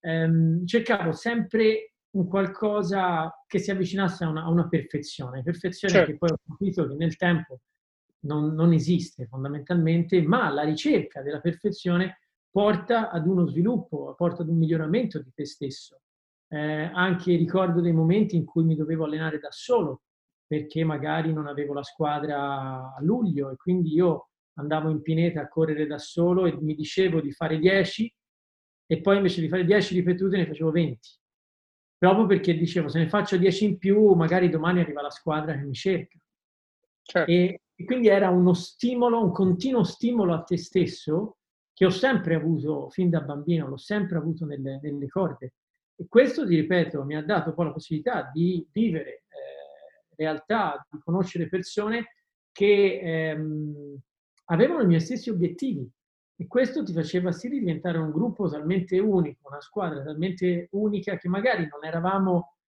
Ehm, 0.00 0.64
cercavo 0.64 1.12
sempre 1.12 1.96
un 2.12 2.26
qualcosa 2.26 3.30
che 3.46 3.58
si 3.58 3.70
avvicinasse 3.70 4.24
a 4.24 4.30
una, 4.30 4.44
a 4.44 4.48
una 4.48 4.68
perfezione, 4.68 5.42
perfezione 5.42 5.92
certo. 5.92 6.12
che 6.12 6.16
poi 6.16 6.30
ho 6.30 6.38
capito 6.48 6.88
che 6.88 6.94
nel 6.94 7.16
tempo 7.16 7.60
non, 8.20 8.54
non 8.54 8.72
esiste 8.72 9.26
fondamentalmente, 9.26 10.22
ma 10.22 10.48
la 10.48 10.62
ricerca 10.62 11.20
della 11.20 11.40
perfezione 11.40 12.20
porta 12.52 13.10
ad 13.10 13.26
uno 13.26 13.46
sviluppo, 13.46 14.14
porta 14.16 14.42
ad 14.42 14.48
un 14.48 14.58
miglioramento 14.58 15.18
di 15.20 15.32
te 15.34 15.44
stesso 15.44 16.02
eh, 16.52 16.90
anche 16.92 17.34
ricordo 17.34 17.80
dei 17.80 17.92
momenti 17.92 18.36
in 18.36 18.44
cui 18.44 18.62
mi 18.62 18.76
dovevo 18.76 19.04
allenare 19.04 19.38
da 19.38 19.50
solo 19.50 20.02
perché 20.46 20.84
magari 20.84 21.32
non 21.32 21.46
avevo 21.46 21.72
la 21.72 21.82
squadra 21.82 22.94
a 22.94 22.98
luglio 23.00 23.50
e 23.50 23.56
quindi 23.56 23.94
io 23.94 24.28
andavo 24.58 24.90
in 24.90 25.00
pineta 25.00 25.40
a 25.40 25.48
correre 25.48 25.86
da 25.86 25.96
solo 25.96 26.44
e 26.44 26.54
mi 26.60 26.74
dicevo 26.74 27.22
di 27.22 27.32
fare 27.32 27.58
10 27.58 28.14
e 28.86 29.00
poi 29.00 29.16
invece 29.16 29.40
di 29.40 29.48
fare 29.48 29.64
10 29.64 29.94
ripetute 29.94 30.36
ne 30.36 30.46
facevo 30.46 30.70
20. 30.70 30.98
Proprio 31.96 32.26
perché 32.26 32.54
dicevo 32.54 32.88
se 32.88 32.98
ne 32.98 33.08
faccio 33.08 33.38
10 33.38 33.64
in 33.64 33.78
più 33.78 34.12
magari 34.12 34.50
domani 34.50 34.80
arriva 34.80 35.00
la 35.00 35.10
squadra 35.10 35.54
che 35.54 35.64
mi 35.64 35.72
cerca. 35.72 36.18
Certo. 37.00 37.30
E, 37.30 37.62
e 37.74 37.84
quindi 37.86 38.08
era 38.08 38.28
uno 38.28 38.52
stimolo, 38.52 39.24
un 39.24 39.32
continuo 39.32 39.84
stimolo 39.84 40.34
a 40.34 40.42
te 40.42 40.58
stesso 40.58 41.38
che 41.82 41.88
ho 41.88 41.90
sempre 41.90 42.36
avuto 42.36 42.90
fin 42.90 43.10
da 43.10 43.22
bambino, 43.22 43.66
l'ho 43.66 43.76
sempre 43.76 44.16
avuto 44.16 44.46
nelle, 44.46 44.78
nelle 44.80 45.08
corde. 45.08 45.54
E 45.96 46.06
questo, 46.08 46.46
ti 46.46 46.54
ripeto, 46.54 47.02
mi 47.02 47.16
ha 47.16 47.24
dato 47.24 47.52
poi 47.54 47.64
la 47.64 47.72
possibilità 47.72 48.30
di 48.32 48.64
vivere 48.70 49.24
eh, 49.26 50.14
realtà, 50.14 50.86
di 50.88 51.00
conoscere 51.00 51.48
persone 51.48 52.12
che 52.52 53.00
ehm, 53.02 53.98
avevano 54.44 54.82
i 54.82 54.86
miei 54.86 55.00
stessi 55.00 55.28
obiettivi. 55.28 55.90
E 56.36 56.46
questo 56.46 56.84
ti 56.84 56.92
faceva 56.92 57.32
sì 57.32 57.48
diventare 57.48 57.98
un 57.98 58.12
gruppo 58.12 58.48
talmente 58.48 59.00
unico, 59.00 59.48
una 59.48 59.60
squadra 59.60 60.04
talmente 60.04 60.68
unica 60.70 61.16
che 61.16 61.28
magari 61.28 61.66
non 61.68 61.84
eravamo 61.84 62.58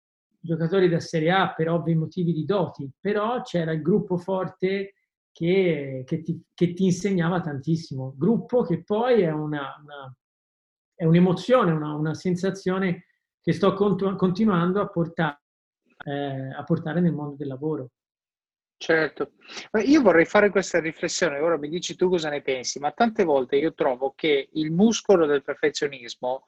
giocatori 0.40 0.88
da 0.88 0.98
Serie 0.98 1.30
A 1.30 1.54
per 1.54 1.70
ovvi 1.70 1.94
motivi 1.94 2.32
di 2.32 2.44
doti, 2.44 2.90
però 2.98 3.42
c'era 3.42 3.70
il 3.70 3.80
gruppo 3.80 4.16
forte 4.16 4.93
che, 5.34 6.04
che, 6.06 6.22
ti, 6.22 6.40
che 6.54 6.72
ti, 6.74 6.84
insegnava 6.84 7.40
tantissimo. 7.40 8.14
Gruppo 8.16 8.62
che 8.62 8.84
poi 8.84 9.22
è, 9.22 9.32
una, 9.32 9.74
una, 9.82 10.16
è 10.94 11.04
un'emozione, 11.04 11.72
una, 11.72 11.92
una 11.94 12.14
sensazione 12.14 13.06
che 13.40 13.52
sto 13.52 13.74
continuando 13.74 14.80
a 14.80 14.88
portare, 14.88 15.42
eh, 16.04 16.54
a 16.54 16.62
portare 16.62 17.00
nel 17.00 17.12
mondo 17.12 17.34
del 17.34 17.48
lavoro. 17.48 17.90
Certo, 18.76 19.32
io 19.84 20.02
vorrei 20.02 20.24
fare 20.24 20.50
questa 20.50 20.78
riflessione, 20.78 21.40
ora 21.40 21.58
mi 21.58 21.68
dici 21.68 21.96
tu 21.96 22.08
cosa 22.08 22.28
ne 22.28 22.42
pensi, 22.42 22.78
ma 22.78 22.92
tante 22.92 23.24
volte 23.24 23.56
io 23.56 23.74
trovo 23.74 24.12
che 24.14 24.50
il 24.52 24.70
muscolo 24.70 25.26
del 25.26 25.42
perfezionismo 25.42 26.44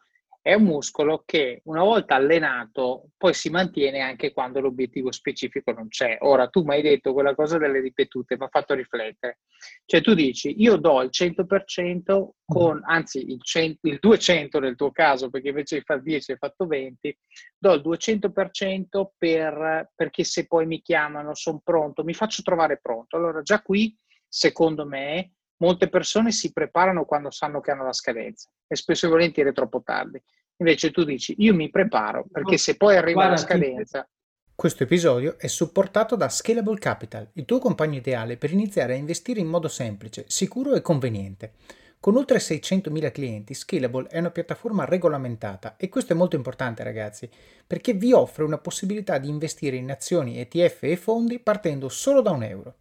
è 0.47 0.55
un 0.55 0.63
muscolo 0.63 1.25
che 1.27 1.61
una 1.65 1.83
volta 1.83 2.15
allenato 2.15 3.09
poi 3.17 3.35
si 3.35 3.51
mantiene 3.51 3.99
anche 3.99 4.33
quando 4.33 4.61
l'obiettivo 4.61 5.11
specifico 5.11 5.73
non 5.73 5.89
c'è. 5.89 6.19
Ora, 6.21 6.47
tu 6.47 6.63
mi 6.63 6.75
hai 6.75 6.83
detto 6.83 7.13
quella 7.13 7.35
cosa 7.35 7.59
delle 7.59 7.81
ripetute, 7.81 8.37
mi 8.37 8.45
ha 8.45 8.49
fatto 8.49 8.73
riflettere. 8.73 9.41
Cioè 9.85 10.01
tu 10.03 10.15
dici, 10.15 10.63
io 10.63 10.77
do 10.77 11.03
il 11.03 11.11
100% 11.11 12.29
con, 12.45 12.81
anzi 12.85 13.29
il, 13.29 13.43
100, 13.43 13.89
il 13.89 13.99
200 13.99 14.61
nel 14.61 14.77
tuo 14.77 14.93
caso, 14.93 15.31
perché 15.31 15.49
invece 15.49 15.79
di 15.79 15.85
fare 15.85 16.01
10 16.01 16.31
hai 16.31 16.39
fatto 16.39 16.65
20, 16.65 17.19
do 17.59 17.73
il 17.73 17.81
200% 17.85 19.07
per, 19.19 19.91
perché 19.97 20.23
se 20.23 20.47
poi 20.47 20.65
mi 20.67 20.81
chiamano 20.81 21.35
sono 21.35 21.61
pronto, 21.61 22.05
mi 22.05 22.15
faccio 22.15 22.43
trovare 22.43 22.79
pronto. 22.81 23.17
Allora 23.17 23.43
già 23.43 23.61
qui, 23.63 23.99
secondo 24.29 24.87
me, 24.87 25.33
molte 25.59 25.89
persone 25.89 26.33
si 26.33 26.53
preparano 26.53 27.05
quando 27.05 27.31
sanno 27.31 27.61
che 27.61 27.71
hanno 27.71 27.85
la 27.85 27.93
scadenza 27.93 28.49
e 28.67 28.77
spesso 28.77 29.07
e 29.07 29.11
volentieri 29.11 29.51
è 29.51 29.53
troppo 29.53 29.83
tardi. 29.83 30.23
Invece 30.59 30.91
tu 30.91 31.05
dici, 31.05 31.35
io 31.39 31.55
mi 31.55 31.71
preparo 31.71 32.27
perché 32.31 32.57
se 32.57 32.77
poi 32.77 32.97
arriva 32.97 33.27
Guarda, 33.27 33.31
la 33.33 33.37
scadenza... 33.37 34.09
Questo 34.55 34.85
episodio 34.85 35.39
è 35.39 35.49
supportato 35.49 36.17
da 36.17 36.31
Scalable 36.31 36.79
Capital, 36.79 37.29
il 37.35 37.45
tuo 37.45 37.59
compagno 37.59 37.99
ideale 37.99 38.39
per 38.39 38.53
iniziare 38.53 38.95
a 38.95 38.97
investire 38.97 39.39
in 39.39 39.49
modo 39.49 39.69
semplice, 39.69 40.25
sicuro 40.29 40.75
e 40.75 40.81
conveniente. 40.81 41.53
Con 42.01 42.17
oltre 42.17 42.39
600.000 42.39 43.11
clienti, 43.11 43.53
Scalable 43.53 44.09
è 44.09 44.19
una 44.19 44.31
piattaforma 44.31 44.87
regolamentata 44.87 45.77
e 45.77 45.91
questo 45.91 46.15
è 46.15 46.17
molto 46.17 46.37
importante 46.37 46.83
ragazzi, 46.83 47.29
perché 47.67 47.93
vi 47.93 48.13
offre 48.13 48.45
una 48.45 48.59
possibilità 48.59 49.19
di 49.19 49.29
investire 49.29 49.77
in 49.77 49.91
azioni, 49.91 50.39
ETF 50.39 50.85
e 50.85 50.97
fondi 50.97 51.39
partendo 51.39 51.91
solo 51.91 52.23
da 52.23 52.31
un 52.31 52.43
euro. 52.43 52.77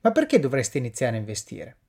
Ma 0.00 0.12
perché 0.12 0.38
dovreste 0.38 0.78
iniziare 0.78 1.16
a 1.16 1.18
investire? 1.18 1.76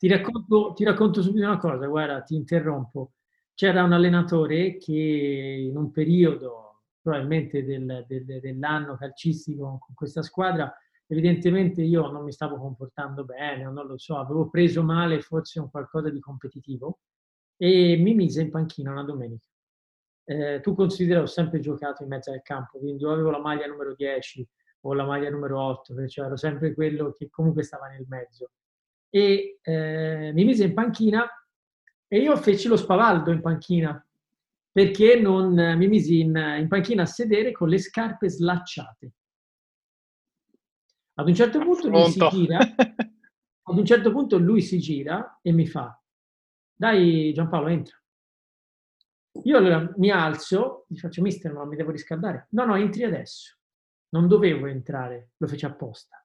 Ti 0.00 0.08
racconto, 0.08 0.72
ti 0.74 0.82
racconto 0.82 1.20
subito 1.20 1.44
una 1.44 1.58
cosa, 1.58 1.86
guarda, 1.86 2.22
ti 2.22 2.34
interrompo. 2.34 3.12
C'era 3.52 3.84
un 3.84 3.92
allenatore 3.92 4.78
che 4.78 4.94
in 4.94 5.76
un 5.76 5.90
periodo, 5.90 6.84
probabilmente 7.02 7.62
del, 7.62 8.06
del, 8.08 8.40
dell'anno 8.40 8.96
calcistico 8.96 9.76
con 9.78 9.94
questa 9.94 10.22
squadra, 10.22 10.74
evidentemente 11.06 11.82
io 11.82 12.10
non 12.10 12.24
mi 12.24 12.32
stavo 12.32 12.56
comportando 12.56 13.26
bene, 13.26 13.64
non 13.64 13.86
lo 13.86 13.98
so, 13.98 14.16
avevo 14.16 14.48
preso 14.48 14.82
male 14.82 15.20
forse 15.20 15.60
un 15.60 15.68
qualcosa 15.68 16.08
di 16.08 16.18
competitivo 16.18 17.00
e 17.58 17.98
mi 17.98 18.14
mise 18.14 18.40
in 18.40 18.48
panchina 18.48 18.92
una 18.92 19.04
domenica. 19.04 19.48
Eh, 20.24 20.60
tu 20.62 20.74
considera, 20.74 21.20
ho 21.20 21.26
sempre 21.26 21.60
giocato 21.60 22.02
in 22.04 22.08
mezzo 22.08 22.32
al 22.32 22.40
campo, 22.40 22.78
quindi 22.78 23.04
o 23.04 23.12
avevo 23.12 23.28
la 23.28 23.38
maglia 23.38 23.66
numero 23.66 23.94
10 23.94 24.48
o 24.80 24.94
la 24.94 25.04
maglia 25.04 25.28
numero 25.28 25.60
8, 25.60 26.08
cioè 26.08 26.24
ero 26.24 26.36
sempre 26.36 26.72
quello 26.72 27.12
che 27.12 27.28
comunque 27.28 27.64
stava 27.64 27.88
nel 27.88 28.06
mezzo 28.08 28.52
e 29.10 29.58
eh, 29.60 30.30
mi 30.32 30.44
mise 30.44 30.64
in 30.64 30.74
panchina 30.74 31.28
e 32.06 32.18
io 32.18 32.36
feci 32.36 32.68
lo 32.68 32.76
spavaldo 32.76 33.30
in 33.30 33.40
panchina 33.40 34.04
perché 34.72 35.18
non 35.18 35.52
mi 35.76 35.88
misi 35.88 36.20
in, 36.20 36.36
in 36.58 36.68
panchina 36.68 37.02
a 37.02 37.06
sedere 37.06 37.52
con 37.52 37.68
le 37.68 37.78
scarpe 37.78 38.28
slacciate. 38.28 39.12
Ad 41.14 41.26
un 41.26 41.34
certo 41.34 41.58
punto 41.58 41.88
lui 41.88 42.10
si 42.10 42.28
gira, 42.30 42.58
ad 42.58 43.76
un 43.76 43.84
certo 43.84 44.12
punto 44.12 44.38
lui 44.38 44.62
si 44.62 44.78
gira 44.78 45.38
e 45.42 45.52
mi 45.52 45.66
fa, 45.66 46.00
dai 46.74 47.32
Giampaolo 47.34 47.68
entra. 47.68 48.00
Io 49.44 49.56
allora 49.56 49.92
mi 49.96 50.10
alzo, 50.10 50.86
gli 50.88 50.98
faccio 50.98 51.22
mister 51.22 51.52
ma 51.52 51.64
mi 51.64 51.76
devo 51.76 51.90
riscaldare. 51.90 52.46
No, 52.50 52.64
no, 52.64 52.76
entri 52.76 53.04
adesso. 53.04 53.56
Non 54.10 54.26
dovevo 54.28 54.66
entrare, 54.66 55.32
lo 55.36 55.46
fece 55.46 55.66
apposta. 55.66 56.24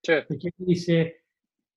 Certo. 0.00 0.26
Perché 0.28 0.52
mi 0.56 0.66
disse, 0.66 1.26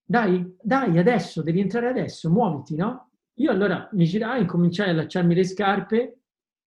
dai, 0.04 0.56
dai, 0.60 0.98
adesso, 0.98 1.42
devi 1.42 1.60
entrare 1.60 1.88
adesso, 1.88 2.30
muoviti, 2.30 2.76
no? 2.76 3.10
Io 3.38 3.50
allora 3.50 3.88
mi 3.92 4.04
girai, 4.04 4.42
incominciai 4.42 4.88
a 4.88 4.92
allacciarmi 4.92 5.34
le 5.34 5.44
scarpe 5.44 6.18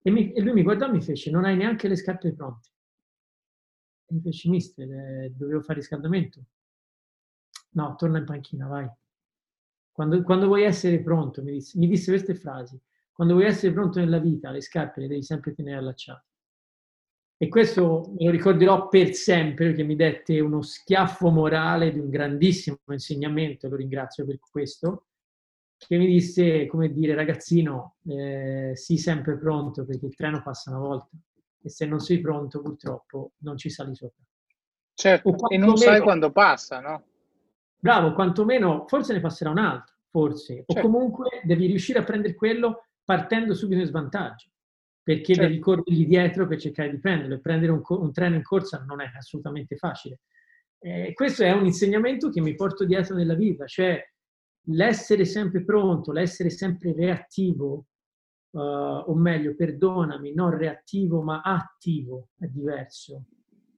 e, 0.01 0.11
mi, 0.11 0.31
e 0.31 0.41
lui 0.41 0.53
mi 0.53 0.63
guardò 0.63 0.87
e 0.87 0.91
mi 0.91 1.01
fece, 1.01 1.29
non 1.31 1.45
hai 1.45 1.55
neanche 1.55 1.87
le 1.87 1.95
scarpe 1.95 2.33
pronte. 2.33 2.69
E 4.07 4.13
mi 4.13 4.21
fece, 4.21 4.49
mister, 4.49 4.89
eh, 4.89 5.33
dovevo 5.35 5.61
fare 5.61 5.79
riscaldamento. 5.79 6.43
No, 7.71 7.95
torna 7.95 8.19
in 8.19 8.25
panchina, 8.25 8.67
vai. 8.67 8.89
Quando, 9.91 10.21
quando 10.23 10.47
vuoi 10.47 10.63
essere 10.63 11.01
pronto, 11.01 11.43
mi 11.43 11.51
disse, 11.53 11.77
mi 11.77 11.87
disse 11.87 12.11
queste 12.11 12.35
frasi, 12.35 12.79
quando 13.11 13.33
vuoi 13.33 13.47
essere 13.47 13.73
pronto 13.73 13.99
nella 13.99 14.19
vita, 14.19 14.51
le 14.51 14.61
scarpe 14.61 15.01
le 15.01 15.07
devi 15.07 15.23
sempre 15.23 15.53
tenere 15.53 15.77
allacciate. 15.77 16.25
E 17.37 17.49
questo 17.49 18.13
me 18.17 18.25
lo 18.25 18.31
ricorderò 18.31 18.87
per 18.87 19.13
sempre 19.13 19.67
perché 19.67 19.83
mi 19.83 19.97
dette 19.97 20.39
uno 20.39 20.61
schiaffo 20.61 21.29
morale 21.29 21.91
di 21.91 21.99
un 21.99 22.09
grandissimo 22.09 22.77
insegnamento, 22.89 23.67
lo 23.67 23.75
ringrazio 23.75 24.25
per 24.25 24.39
questo, 24.39 25.07
che 25.77 25.97
mi 25.97 26.07
disse, 26.07 26.65
come 26.67 26.93
dire, 26.93 27.13
ragazzino, 27.13 27.97
eh, 28.07 28.71
sii 28.73 28.97
sempre 28.97 29.37
pronto 29.37 29.85
perché 29.85 30.05
il 30.05 30.15
treno 30.15 30.41
passa 30.41 30.69
una 30.69 30.79
volta 30.79 31.09
e 31.61 31.69
se 31.69 31.85
non 31.85 31.99
sei 31.99 32.21
pronto 32.21 32.61
purtroppo 32.61 33.33
non 33.39 33.57
ci 33.57 33.69
sali 33.69 33.93
sopra. 33.95 34.23
Certo, 34.93 35.49
e 35.49 35.57
non 35.57 35.75
sai 35.75 35.99
quando 35.99 36.31
passa, 36.31 36.79
no? 36.79 37.03
Bravo, 37.77 38.13
quantomeno, 38.13 38.85
forse 38.87 39.11
ne 39.11 39.19
passerà 39.19 39.49
un 39.49 39.57
altro, 39.57 39.95
forse, 40.09 40.63
certo. 40.65 40.73
o 40.73 40.81
comunque 40.81 41.41
devi 41.43 41.65
riuscire 41.65 41.99
a 41.99 42.03
prendere 42.03 42.33
quello 42.33 42.85
partendo 43.03 43.53
subito 43.53 43.81
in 43.81 43.87
svantaggio 43.87 44.47
perché 45.05 45.35
certo. 45.35 45.47
devi 45.47 45.59
corrergli 45.59 46.07
dietro 46.07 46.47
per 46.47 46.59
cercare 46.59 46.89
di 46.89 46.97
prenderlo 46.97 47.35
e 47.35 47.39
prendere 47.39 47.71
un, 47.71 47.83
un 47.87 48.11
treno 48.11 48.33
in 48.33 48.41
corsa 48.41 48.83
non 48.87 49.01
è 49.01 49.11
assolutamente 49.15 49.75
facile. 49.75 50.21
Eh, 50.79 51.13
questo 51.13 51.43
è 51.43 51.51
un 51.51 51.65
insegnamento 51.65 52.31
che 52.31 52.41
mi 52.41 52.55
porto 52.55 52.85
dietro 52.85 53.15
nella 53.15 53.35
vita, 53.35 53.67
cioè 53.67 54.03
l'essere 54.69 55.25
sempre 55.25 55.63
pronto, 55.63 56.11
l'essere 56.11 56.49
sempre 56.49 56.91
reattivo, 56.93 57.85
uh, 58.49 58.59
o 58.59 59.13
meglio, 59.13 59.53
perdonami, 59.53 60.33
non 60.33 60.57
reattivo 60.57 61.21
ma 61.21 61.41
attivo, 61.41 62.29
è 62.39 62.47
diverso. 62.47 63.25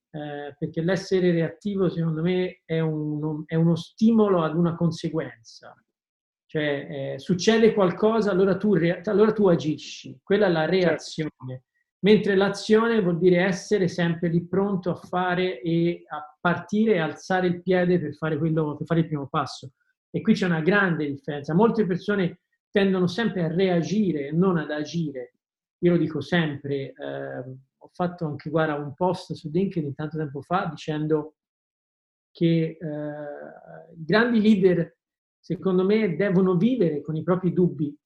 Eh, 0.09 0.55
perché 0.57 0.81
l'essere 0.81 1.31
reattivo 1.31 1.89
secondo 1.89 2.21
me 2.21 2.61
è, 2.63 2.79
un, 2.79 3.43
è 3.45 3.55
uno 3.55 3.75
stimolo 3.75 4.43
ad 4.43 4.55
una 4.55 4.75
conseguenza 4.75 5.75
cioè 6.47 7.13
eh, 7.13 7.19
succede 7.19 7.73
qualcosa, 7.73 8.31
allora 8.31 8.55
tu, 8.55 8.73
re- 8.73 9.01
allora 9.03 9.33
tu, 9.33 9.47
agisci, 9.47 10.17
quella 10.23 10.47
è 10.47 10.49
la 10.49 10.61
certo. 10.61 10.75
reazione. 10.75 11.63
Mentre 11.99 12.35
l'azione 12.35 13.01
vuol 13.01 13.17
dire 13.17 13.43
essere 13.43 13.89
sempre 13.89 14.29
lì 14.29 14.47
pronto 14.47 14.91
a 14.91 14.95
fare 14.95 15.61
e 15.61 16.03
a 16.07 16.37
partire 16.39 16.93
e 16.93 16.99
alzare 16.99 17.47
il 17.47 17.61
piede 17.61 17.99
per 17.99 18.15
fare, 18.15 18.37
quello, 18.37 18.77
per 18.77 18.85
fare 18.85 19.01
il 19.01 19.07
primo 19.07 19.27
passo. 19.27 19.73
E 20.09 20.21
qui 20.21 20.33
c'è 20.33 20.45
una 20.45 20.61
grande 20.61 21.05
differenza. 21.05 21.53
Molte 21.53 21.85
persone 21.85 22.39
tendono 22.71 23.07
sempre 23.07 23.43
a 23.43 23.53
reagire 23.53 24.31
non 24.31 24.57
ad 24.57 24.71
agire. 24.71 25.33
Io 25.79 25.91
lo 25.91 25.97
dico 25.97 26.21
sempre, 26.21 26.93
eh, 26.93 27.39
ho 27.77 27.89
fatto 27.91 28.25
anche 28.25 28.49
guarda, 28.49 28.75
un 28.75 28.93
post 28.93 29.33
su 29.33 29.49
LinkedIn 29.49 29.93
tanto 29.95 30.17
tempo 30.17 30.41
fa 30.41 30.65
dicendo 30.65 31.35
che 32.31 32.77
eh, 32.79 33.95
i 33.97 34.05
grandi 34.05 34.41
leader 34.41 34.96
secondo 35.47 35.85
me, 35.85 36.17
devono 36.17 36.57
vivere 36.57 36.99
con 36.99 37.15
i 37.15 37.23
propri 37.23 37.53
dubbi, 37.53 37.97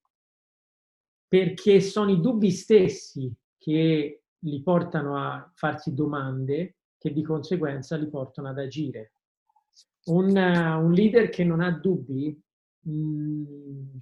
perché 1.27 1.81
sono 1.81 2.11
i 2.11 2.21
dubbi 2.21 2.51
stessi 2.51 3.33
che 3.57 4.21
li 4.37 4.61
portano 4.61 5.17
a 5.17 5.51
farsi 5.55 5.95
domande 5.95 6.75
che 6.99 7.11
di 7.11 7.23
conseguenza 7.23 7.97
li 7.97 8.07
portano 8.09 8.49
ad 8.49 8.59
agire. 8.59 9.13
Un, 10.05 10.37
un 10.37 10.91
leader 10.91 11.29
che 11.29 11.43
non 11.43 11.61
ha 11.61 11.71
dubbi, 11.71 12.39
mh, 12.81 12.91
mm, 12.91 13.97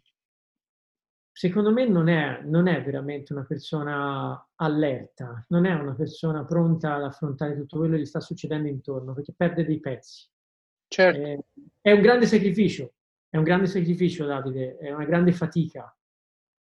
secondo 1.31 1.71
me 1.71 1.87
non 1.87 2.09
è, 2.09 2.41
non 2.43 2.67
è, 2.67 2.83
veramente 2.83 3.31
una 3.31 3.45
persona 3.45 4.49
allerta, 4.55 5.45
non 5.47 5.65
è 5.65 5.73
una 5.75 5.95
persona 5.95 6.43
pronta 6.43 6.95
ad 6.95 7.03
affrontare 7.03 7.55
tutto 7.55 7.77
quello 7.77 7.95
che 7.95 8.01
gli 8.01 8.05
sta 8.05 8.19
succedendo 8.19 8.67
intorno, 8.67 9.13
perché 9.13 9.33
perde 9.33 9.63
dei 9.63 9.79
pezzi. 9.79 10.27
Certo. 10.89 11.21
Eh, 11.21 11.45
è 11.79 11.91
un 11.93 12.01
grande 12.01 12.25
sacrificio, 12.25 12.95
è 13.29 13.37
un 13.37 13.43
grande 13.43 13.67
sacrificio, 13.67 14.25
Davide, 14.25 14.77
è 14.77 14.91
una 14.91 15.05
grande 15.05 15.31
fatica 15.31 15.93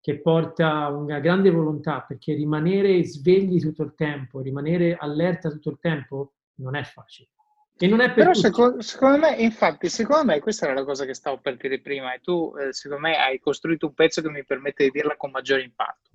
che 0.01 0.21
porta 0.21 0.89
una 0.89 1.19
grande 1.21 1.51
volontà, 1.51 2.03
perché 2.03 2.35
rimanere 2.35 3.03
svegli 3.05 3.61
tutto 3.61 3.83
il 3.83 3.95
tempo, 3.95 4.41
rimanere 4.41 4.97
allerta 4.97 5.51
tutto 5.51 5.71
il 5.71 5.79
tempo 5.79 6.35
non 6.57 6.75
è 6.75 6.85
facile. 6.85 7.29
E 7.77 7.87
non 7.87 8.01
è 8.01 8.07
per 8.07 8.17
Però 8.17 8.35
secondo, 8.35 8.83
secondo, 8.83 9.19
me, 9.19 9.37
infatti, 9.37 9.89
secondo 9.89 10.25
me 10.33 10.41
questa 10.41 10.67
era 10.67 10.75
la 10.75 10.85
cosa 10.85 11.07
che 11.07 11.15
stavo 11.15 11.39
per 11.39 11.57
dire 11.57 11.81
prima 11.81 12.13
e 12.13 12.21
tu, 12.21 12.55
eh, 12.59 12.75
secondo 12.75 13.07
me, 13.07 13.17
hai 13.17 13.39
costruito 13.39 13.87
un 13.87 13.95
pezzo 13.95 14.21
che 14.21 14.29
mi 14.29 14.45
permette 14.45 14.85
di 14.85 14.91
dirla 14.91 15.17
con 15.17 15.31
maggiore 15.31 15.63
impatto. 15.63 16.11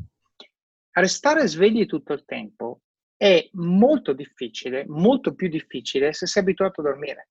Restare 0.92 1.48
svegli 1.48 1.88
tutto 1.88 2.14
il 2.14 2.24
tempo 2.24 2.82
è 3.18 3.50
molto 3.54 4.14
difficile, 4.14 4.86
molto 4.88 5.34
più 5.34 5.48
difficile 5.48 6.14
se 6.14 6.28
sei 6.28 6.44
abituato 6.44 6.82
a 6.82 6.84
dormire. 6.84 7.30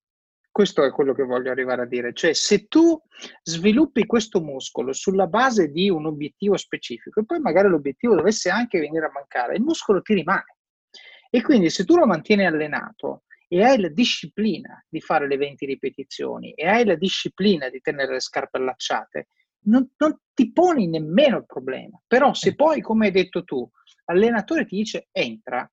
Questo 0.54 0.84
è 0.84 0.92
quello 0.92 1.14
che 1.14 1.24
voglio 1.24 1.50
arrivare 1.50 1.82
a 1.82 1.84
dire, 1.84 2.12
cioè 2.12 2.32
se 2.32 2.68
tu 2.68 2.96
sviluppi 3.42 4.06
questo 4.06 4.40
muscolo 4.40 4.92
sulla 4.92 5.26
base 5.26 5.72
di 5.72 5.90
un 5.90 6.06
obiettivo 6.06 6.56
specifico 6.56 7.18
e 7.18 7.24
poi 7.24 7.40
magari 7.40 7.66
l'obiettivo 7.66 8.14
dovesse 8.14 8.50
anche 8.50 8.78
venire 8.78 9.06
a 9.06 9.10
mancare, 9.12 9.56
il 9.56 9.62
muscolo 9.62 10.00
ti 10.00 10.14
rimane. 10.14 10.58
E 11.28 11.42
quindi 11.42 11.70
se 11.70 11.84
tu 11.84 11.96
lo 11.96 12.06
mantieni 12.06 12.46
allenato 12.46 13.24
e 13.48 13.64
hai 13.64 13.80
la 13.80 13.88
disciplina 13.88 14.80
di 14.88 15.00
fare 15.00 15.26
le 15.26 15.36
20 15.38 15.66
ripetizioni 15.66 16.52
e 16.52 16.68
hai 16.68 16.84
la 16.84 16.94
disciplina 16.94 17.68
di 17.68 17.80
tenere 17.80 18.12
le 18.12 18.20
scarpe 18.20 18.58
allacciate, 18.58 19.26
non, 19.64 19.90
non 19.96 20.16
ti 20.32 20.52
poni 20.52 20.86
nemmeno 20.86 21.38
il 21.38 21.46
problema. 21.46 22.00
Però 22.06 22.32
se 22.32 22.54
poi, 22.54 22.80
come 22.80 23.06
hai 23.06 23.12
detto 23.12 23.42
tu, 23.42 23.68
l'allenatore 24.04 24.66
ti 24.66 24.76
dice 24.76 25.08
entra, 25.10 25.68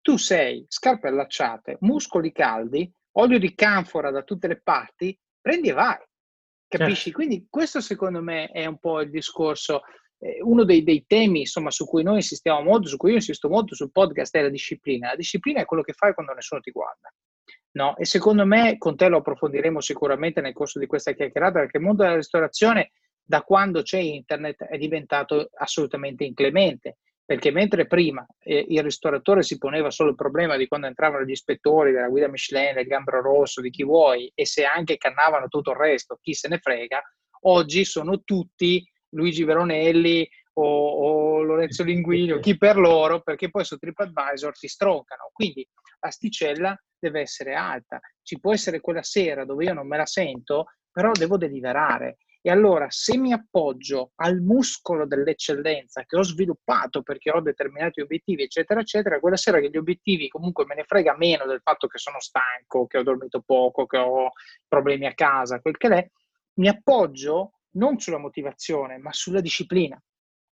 tu 0.00 0.16
sei 0.16 0.64
scarpe 0.68 1.08
allacciate, 1.08 1.78
muscoli 1.80 2.30
caldi, 2.30 2.88
olio 3.12 3.38
di 3.38 3.54
canfora 3.54 4.10
da 4.10 4.22
tutte 4.22 4.48
le 4.48 4.60
parti, 4.60 5.18
prendi 5.40 5.68
e 5.68 5.72
vai. 5.72 5.98
Capisci? 6.68 7.10
Certo. 7.10 7.18
Quindi 7.18 7.46
questo 7.50 7.80
secondo 7.80 8.22
me 8.22 8.48
è 8.50 8.64
un 8.66 8.78
po' 8.78 9.00
il 9.00 9.10
discorso, 9.10 9.82
eh, 10.18 10.40
uno 10.42 10.64
dei, 10.64 10.84
dei, 10.84 11.04
temi 11.06 11.40
insomma, 11.40 11.70
su 11.70 11.84
cui 11.84 12.02
noi 12.02 12.16
insistiamo 12.16 12.62
molto, 12.62 12.88
su 12.88 12.96
cui 12.96 13.10
io 13.10 13.16
insisto 13.16 13.48
molto 13.48 13.74
sul 13.74 13.90
podcast 13.90 14.36
è 14.36 14.42
la 14.42 14.48
disciplina. 14.48 15.08
La 15.08 15.16
disciplina 15.16 15.60
è 15.60 15.64
quello 15.64 15.82
che 15.82 15.92
fai 15.92 16.14
quando 16.14 16.32
nessuno 16.32 16.60
ti 16.60 16.70
guarda. 16.70 17.12
No? 17.72 17.96
E 17.96 18.04
secondo 18.04 18.44
me 18.46 18.78
con 18.78 18.96
te 18.96 19.08
lo 19.08 19.18
approfondiremo 19.18 19.80
sicuramente 19.80 20.40
nel 20.40 20.52
corso 20.52 20.78
di 20.78 20.86
questa 20.86 21.12
chiacchierata, 21.12 21.60
perché 21.60 21.78
il 21.78 21.84
mondo 21.84 22.02
della 22.02 22.16
ristorazione 22.16 22.92
da 23.22 23.42
quando 23.42 23.82
c'è 23.82 23.98
internet 23.98 24.64
è 24.64 24.76
diventato 24.76 25.50
assolutamente 25.54 26.24
inclemente 26.24 26.98
perché 27.30 27.52
mentre 27.52 27.86
prima 27.86 28.26
eh, 28.40 28.66
il 28.70 28.82
ristoratore 28.82 29.44
si 29.44 29.56
poneva 29.56 29.92
solo 29.92 30.10
il 30.10 30.16
problema 30.16 30.56
di 30.56 30.66
quando 30.66 30.88
entravano 30.88 31.24
gli 31.24 31.30
ispettori 31.30 31.92
della 31.92 32.08
guida 32.08 32.26
Michelin, 32.26 32.74
del 32.74 32.88
gambero 32.88 33.22
rosso, 33.22 33.60
di 33.60 33.70
chi 33.70 33.84
vuoi, 33.84 34.32
e 34.34 34.44
se 34.44 34.64
anche 34.64 34.96
cannavano 34.96 35.46
tutto 35.46 35.70
il 35.70 35.76
resto, 35.76 36.18
chi 36.20 36.34
se 36.34 36.48
ne 36.48 36.58
frega, 36.58 37.00
oggi 37.42 37.84
sono 37.84 38.24
tutti 38.24 38.84
Luigi 39.10 39.44
Veronelli 39.44 40.28
o, 40.54 40.64
o 40.64 41.42
Lorenzo 41.42 41.84
Linguini 41.84 42.40
chi 42.40 42.56
per 42.56 42.76
loro, 42.76 43.20
perché 43.20 43.48
poi 43.48 43.64
su 43.64 43.76
TripAdvisor 43.76 44.58
ti 44.58 44.66
stroncano. 44.66 45.30
Quindi 45.32 45.64
l'asticella 46.00 46.76
deve 46.98 47.20
essere 47.20 47.54
alta. 47.54 48.00
Ci 48.24 48.40
può 48.40 48.52
essere 48.52 48.80
quella 48.80 49.04
sera 49.04 49.44
dove 49.44 49.66
io 49.66 49.72
non 49.72 49.86
me 49.86 49.98
la 49.98 50.06
sento, 50.06 50.64
però 50.90 51.12
devo 51.12 51.36
deliberare 51.36 52.16
e 52.42 52.50
allora 52.50 52.86
se 52.88 53.18
mi 53.18 53.32
appoggio 53.32 54.12
al 54.16 54.40
muscolo 54.40 55.06
dell'eccellenza 55.06 56.04
che 56.04 56.16
ho 56.16 56.22
sviluppato 56.22 57.02
perché 57.02 57.30
ho 57.30 57.40
determinati 57.40 58.00
obiettivi, 58.00 58.44
eccetera, 58.44 58.80
eccetera, 58.80 59.20
quella 59.20 59.36
sera 59.36 59.60
che 59.60 59.68
gli 59.68 59.76
obiettivi 59.76 60.28
comunque 60.28 60.64
me 60.64 60.74
ne 60.74 60.84
frega 60.84 61.16
meno 61.16 61.44
del 61.46 61.60
fatto 61.62 61.86
che 61.86 61.98
sono 61.98 62.20
stanco, 62.20 62.86
che 62.86 62.98
ho 62.98 63.02
dormito 63.02 63.42
poco, 63.44 63.86
che 63.86 63.98
ho 63.98 64.30
problemi 64.66 65.06
a 65.06 65.14
casa, 65.14 65.60
quel 65.60 65.76
che 65.76 65.88
è, 65.88 66.10
mi 66.54 66.68
appoggio 66.68 67.52
non 67.72 67.98
sulla 67.98 68.18
motivazione, 68.18 68.98
ma 68.98 69.12
sulla 69.12 69.40
disciplina. 69.40 70.00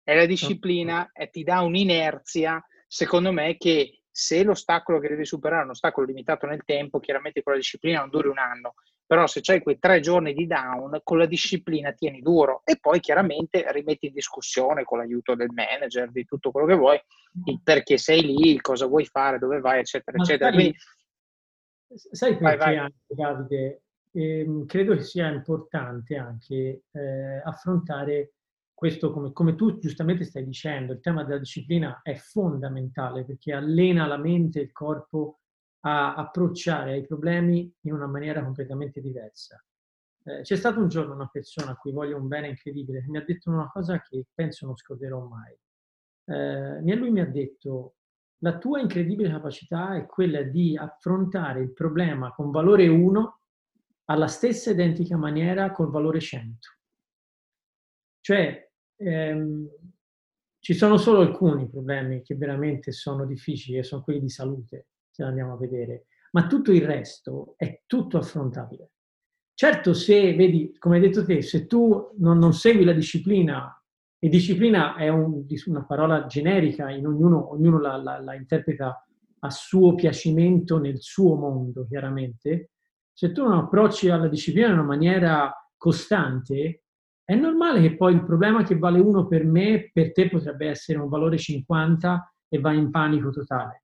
E 0.02 0.14
la 0.14 0.26
disciplina 0.26 1.10
eh, 1.12 1.30
ti 1.30 1.44
dà 1.44 1.60
un'inerzia, 1.60 2.62
secondo 2.86 3.32
me, 3.32 3.56
che 3.56 4.02
se 4.10 4.42
l'ostacolo 4.42 5.00
che 5.00 5.08
devi 5.08 5.24
superare 5.24 5.62
è 5.62 5.64
un 5.64 5.70
ostacolo 5.70 6.06
limitato 6.06 6.46
nel 6.46 6.62
tempo, 6.64 7.00
chiaramente 7.00 7.42
con 7.42 7.52
la 7.52 7.58
disciplina 7.58 8.00
non 8.00 8.10
duri 8.10 8.28
un 8.28 8.38
anno, 8.38 8.74
però 9.06 9.26
se 9.26 9.40
c'hai 9.40 9.62
quei 9.62 9.78
tre 9.78 10.00
giorni 10.00 10.32
di 10.32 10.46
down, 10.46 11.00
con 11.02 11.18
la 11.18 11.26
disciplina 11.26 11.92
tieni 11.92 12.20
duro 12.20 12.62
e 12.64 12.78
poi 12.80 13.00
chiaramente 13.00 13.70
rimetti 13.70 14.06
in 14.06 14.12
discussione 14.12 14.84
con 14.84 14.98
l'aiuto 14.98 15.34
del 15.34 15.50
manager, 15.52 16.10
di 16.10 16.24
tutto 16.24 16.50
quello 16.50 16.66
che 16.66 16.74
vuoi, 16.74 17.00
il 17.44 17.60
perché 17.62 17.98
sei 17.98 18.22
lì, 18.22 18.52
il 18.52 18.60
cosa 18.60 18.86
vuoi 18.86 19.04
fare, 19.04 19.38
dove 19.38 19.60
vai, 19.60 19.80
eccetera, 19.80 20.16
Ma 20.16 20.22
eccetera. 20.22 20.50
Sai, 20.50 20.58
Quindi, 20.58 20.78
sai 21.88 22.36
perché 22.36 22.56
vai, 22.56 22.76
vai. 22.76 22.94
Davide, 23.06 23.82
ehm, 24.12 24.66
credo 24.66 24.94
che 24.94 25.02
sia 25.02 25.28
importante 25.28 26.16
anche 26.16 26.84
eh, 26.90 27.42
affrontare 27.44 28.32
questo, 28.72 29.12
come, 29.12 29.32
come 29.32 29.54
tu 29.54 29.78
giustamente 29.78 30.24
stai 30.24 30.44
dicendo, 30.44 30.92
il 30.92 31.00
tema 31.00 31.24
della 31.24 31.38
disciplina 31.38 32.00
è 32.02 32.14
fondamentale 32.16 33.24
perché 33.24 33.52
allena 33.52 34.06
la 34.06 34.18
mente 34.18 34.60
e 34.60 34.62
il 34.64 34.72
corpo 34.72 35.40
a 35.86 36.14
approcciare 36.14 36.92
ai 36.92 37.06
problemi 37.06 37.70
in 37.82 37.92
una 37.92 38.06
maniera 38.06 38.42
completamente 38.42 39.00
diversa. 39.00 39.62
Eh, 40.24 40.40
c'è 40.40 40.56
stato 40.56 40.80
un 40.80 40.88
giorno 40.88 41.14
una 41.14 41.28
persona 41.30 41.72
a 41.72 41.76
cui 41.76 41.92
voglio 41.92 42.16
un 42.16 42.26
bene 42.26 42.48
incredibile 42.48 43.02
che 43.02 43.10
mi 43.10 43.18
ha 43.18 43.24
detto 43.24 43.50
una 43.50 43.70
cosa 43.70 44.00
che 44.00 44.26
penso 44.32 44.64
non 44.66 44.76
scorderò 44.76 45.20
mai. 45.26 45.54
Eh, 46.26 46.96
lui 46.96 47.10
mi 47.10 47.20
ha 47.20 47.26
detto, 47.26 47.96
la 48.38 48.56
tua 48.56 48.80
incredibile 48.80 49.28
capacità 49.28 49.94
è 49.94 50.06
quella 50.06 50.42
di 50.42 50.76
affrontare 50.76 51.60
il 51.60 51.72
problema 51.72 52.32
con 52.32 52.50
valore 52.50 52.88
1 52.88 53.40
alla 54.06 54.26
stessa 54.26 54.70
identica 54.70 55.18
maniera 55.18 55.70
col 55.70 55.90
valore 55.90 56.20
100. 56.20 56.68
Cioè, 58.20 58.70
ehm, 58.96 59.68
ci 60.60 60.72
sono 60.72 60.96
solo 60.96 61.20
alcuni 61.20 61.68
problemi 61.68 62.22
che 62.22 62.36
veramente 62.36 62.90
sono 62.90 63.26
difficili 63.26 63.76
e 63.76 63.82
sono 63.82 64.02
quelli 64.02 64.20
di 64.20 64.30
salute 64.30 64.86
se 65.14 65.22
andiamo 65.22 65.52
a 65.52 65.56
vedere, 65.56 66.06
ma 66.32 66.48
tutto 66.48 66.72
il 66.72 66.84
resto 66.84 67.54
è 67.56 67.82
tutto 67.86 68.18
affrontabile. 68.18 68.90
Certo, 69.54 69.94
se 69.94 70.34
vedi, 70.34 70.74
come 70.76 70.96
hai 70.96 71.02
detto 71.02 71.24
te, 71.24 71.40
se 71.40 71.66
tu 71.66 72.10
non, 72.18 72.38
non 72.38 72.52
segui 72.52 72.82
la 72.82 72.92
disciplina, 72.92 73.80
e 74.18 74.28
disciplina 74.28 74.96
è 74.96 75.08
un, 75.08 75.44
una 75.66 75.84
parola 75.84 76.26
generica, 76.26 76.86
ognuno, 76.86 77.52
ognuno 77.52 77.78
la, 77.78 77.96
la, 77.96 78.20
la 78.20 78.34
interpreta 78.34 79.06
a 79.38 79.50
suo 79.50 79.94
piacimento 79.94 80.80
nel 80.80 81.00
suo 81.00 81.36
mondo, 81.36 81.86
chiaramente, 81.86 82.70
se 83.12 83.30
tu 83.30 83.44
non 83.44 83.58
approcci 83.58 84.08
alla 84.10 84.26
disciplina 84.26 84.66
in 84.66 84.72
una 84.72 84.82
maniera 84.82 85.54
costante, 85.76 86.82
è 87.22 87.36
normale 87.36 87.80
che 87.80 87.94
poi 87.94 88.14
il 88.14 88.24
problema 88.24 88.64
che 88.64 88.76
vale 88.76 88.98
uno 88.98 89.28
per 89.28 89.44
me, 89.44 89.90
per 89.92 90.10
te 90.10 90.28
potrebbe 90.28 90.66
essere 90.66 90.98
un 90.98 91.08
valore 91.08 91.38
50 91.38 92.34
e 92.48 92.58
vai 92.58 92.78
in 92.78 92.90
panico 92.90 93.30
totale 93.30 93.83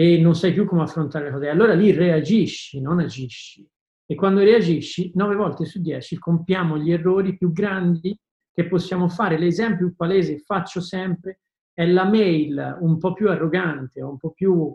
e 0.00 0.16
non 0.20 0.36
sai 0.36 0.52
più 0.52 0.64
come 0.64 0.82
affrontare 0.82 1.24
le 1.24 1.32
cose. 1.32 1.48
Allora 1.48 1.74
lì 1.74 1.90
reagisci, 1.90 2.80
non 2.80 3.00
agisci. 3.00 3.68
E 4.06 4.14
quando 4.14 4.44
reagisci, 4.44 5.10
nove 5.16 5.34
volte 5.34 5.64
su 5.64 5.80
dieci 5.80 6.16
compiamo 6.20 6.78
gli 6.78 6.92
errori 6.92 7.36
più 7.36 7.50
grandi 7.50 8.16
che 8.52 8.68
possiamo 8.68 9.08
fare. 9.08 9.36
L'esempio 9.36 9.88
più 9.88 9.96
palese 9.96 10.36
che 10.36 10.42
faccio 10.44 10.80
sempre 10.80 11.40
è 11.72 11.84
la 11.84 12.04
mail 12.04 12.76
un 12.78 12.96
po' 12.98 13.12
più 13.12 13.28
arrogante 13.28 14.00
un 14.00 14.16
po' 14.18 14.30
più 14.30 14.72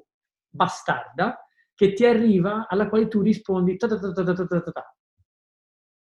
bastarda 0.49 1.39
che 1.73 1.93
ti 1.93 2.05
arriva 2.05 2.67
alla 2.67 2.89
quale 2.89 3.07
tu 3.07 3.21
rispondi 3.21 3.77
ta 3.77 3.87
ta 3.87 3.97
ta 3.97 4.11
ta 4.11 4.23
ta 4.23 4.33
ta 4.33 4.61
ta, 4.61 4.71
ta. 4.71 4.95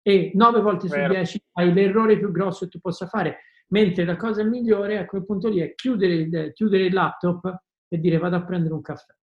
e 0.03 0.31
nove 0.35 0.61
volte 0.61 0.87
su 0.87 0.95
dieci 0.95 1.41
hai 1.53 1.73
l'errore 1.73 2.17
più 2.17 2.31
grosso 2.31 2.65
che 2.65 2.71
tu 2.71 2.79
possa 2.79 3.07
fare 3.07 3.39
mentre 3.69 4.05
la 4.05 4.15
cosa 4.15 4.43
migliore 4.43 4.97
a 4.97 5.05
quel 5.05 5.25
punto 5.25 5.49
lì 5.49 5.59
è 5.59 5.75
chiudere, 5.75 6.53
chiudere 6.53 6.85
il 6.85 6.93
laptop 6.93 7.65
e 7.87 7.99
dire 7.99 8.17
vado 8.17 8.35
a 8.35 8.43
prendere 8.43 8.73
un 8.73 8.81
caffè, 8.81 9.15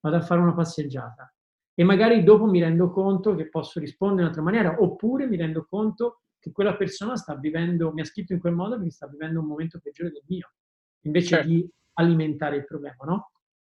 vado 0.00 0.16
a 0.16 0.20
fare 0.20 0.40
una 0.40 0.54
passeggiata 0.54 1.32
e 1.74 1.82
magari 1.82 2.22
dopo 2.22 2.46
mi 2.46 2.60
rendo 2.60 2.90
conto 2.90 3.34
che 3.34 3.48
posso 3.48 3.80
rispondere 3.80 4.20
in 4.20 4.26
un'altra 4.26 4.42
maniera 4.42 4.80
oppure 4.80 5.26
mi 5.26 5.36
rendo 5.36 5.66
conto 5.68 6.20
che 6.38 6.52
quella 6.52 6.76
persona 6.76 7.16
sta 7.16 7.34
vivendo, 7.34 7.92
mi 7.92 8.02
ha 8.02 8.04
scritto 8.04 8.32
in 8.32 8.38
quel 8.38 8.52
modo 8.52 8.76
perché 8.76 8.90
sta 8.90 9.08
vivendo 9.08 9.40
un 9.40 9.46
momento 9.46 9.80
peggiore 9.82 10.10
del 10.10 10.22
mio, 10.26 10.52
invece 11.00 11.28
certo. 11.28 11.48
di 11.48 11.68
alimentare 11.94 12.56
il 12.56 12.64
problema, 12.64 13.04
no? 13.06 13.32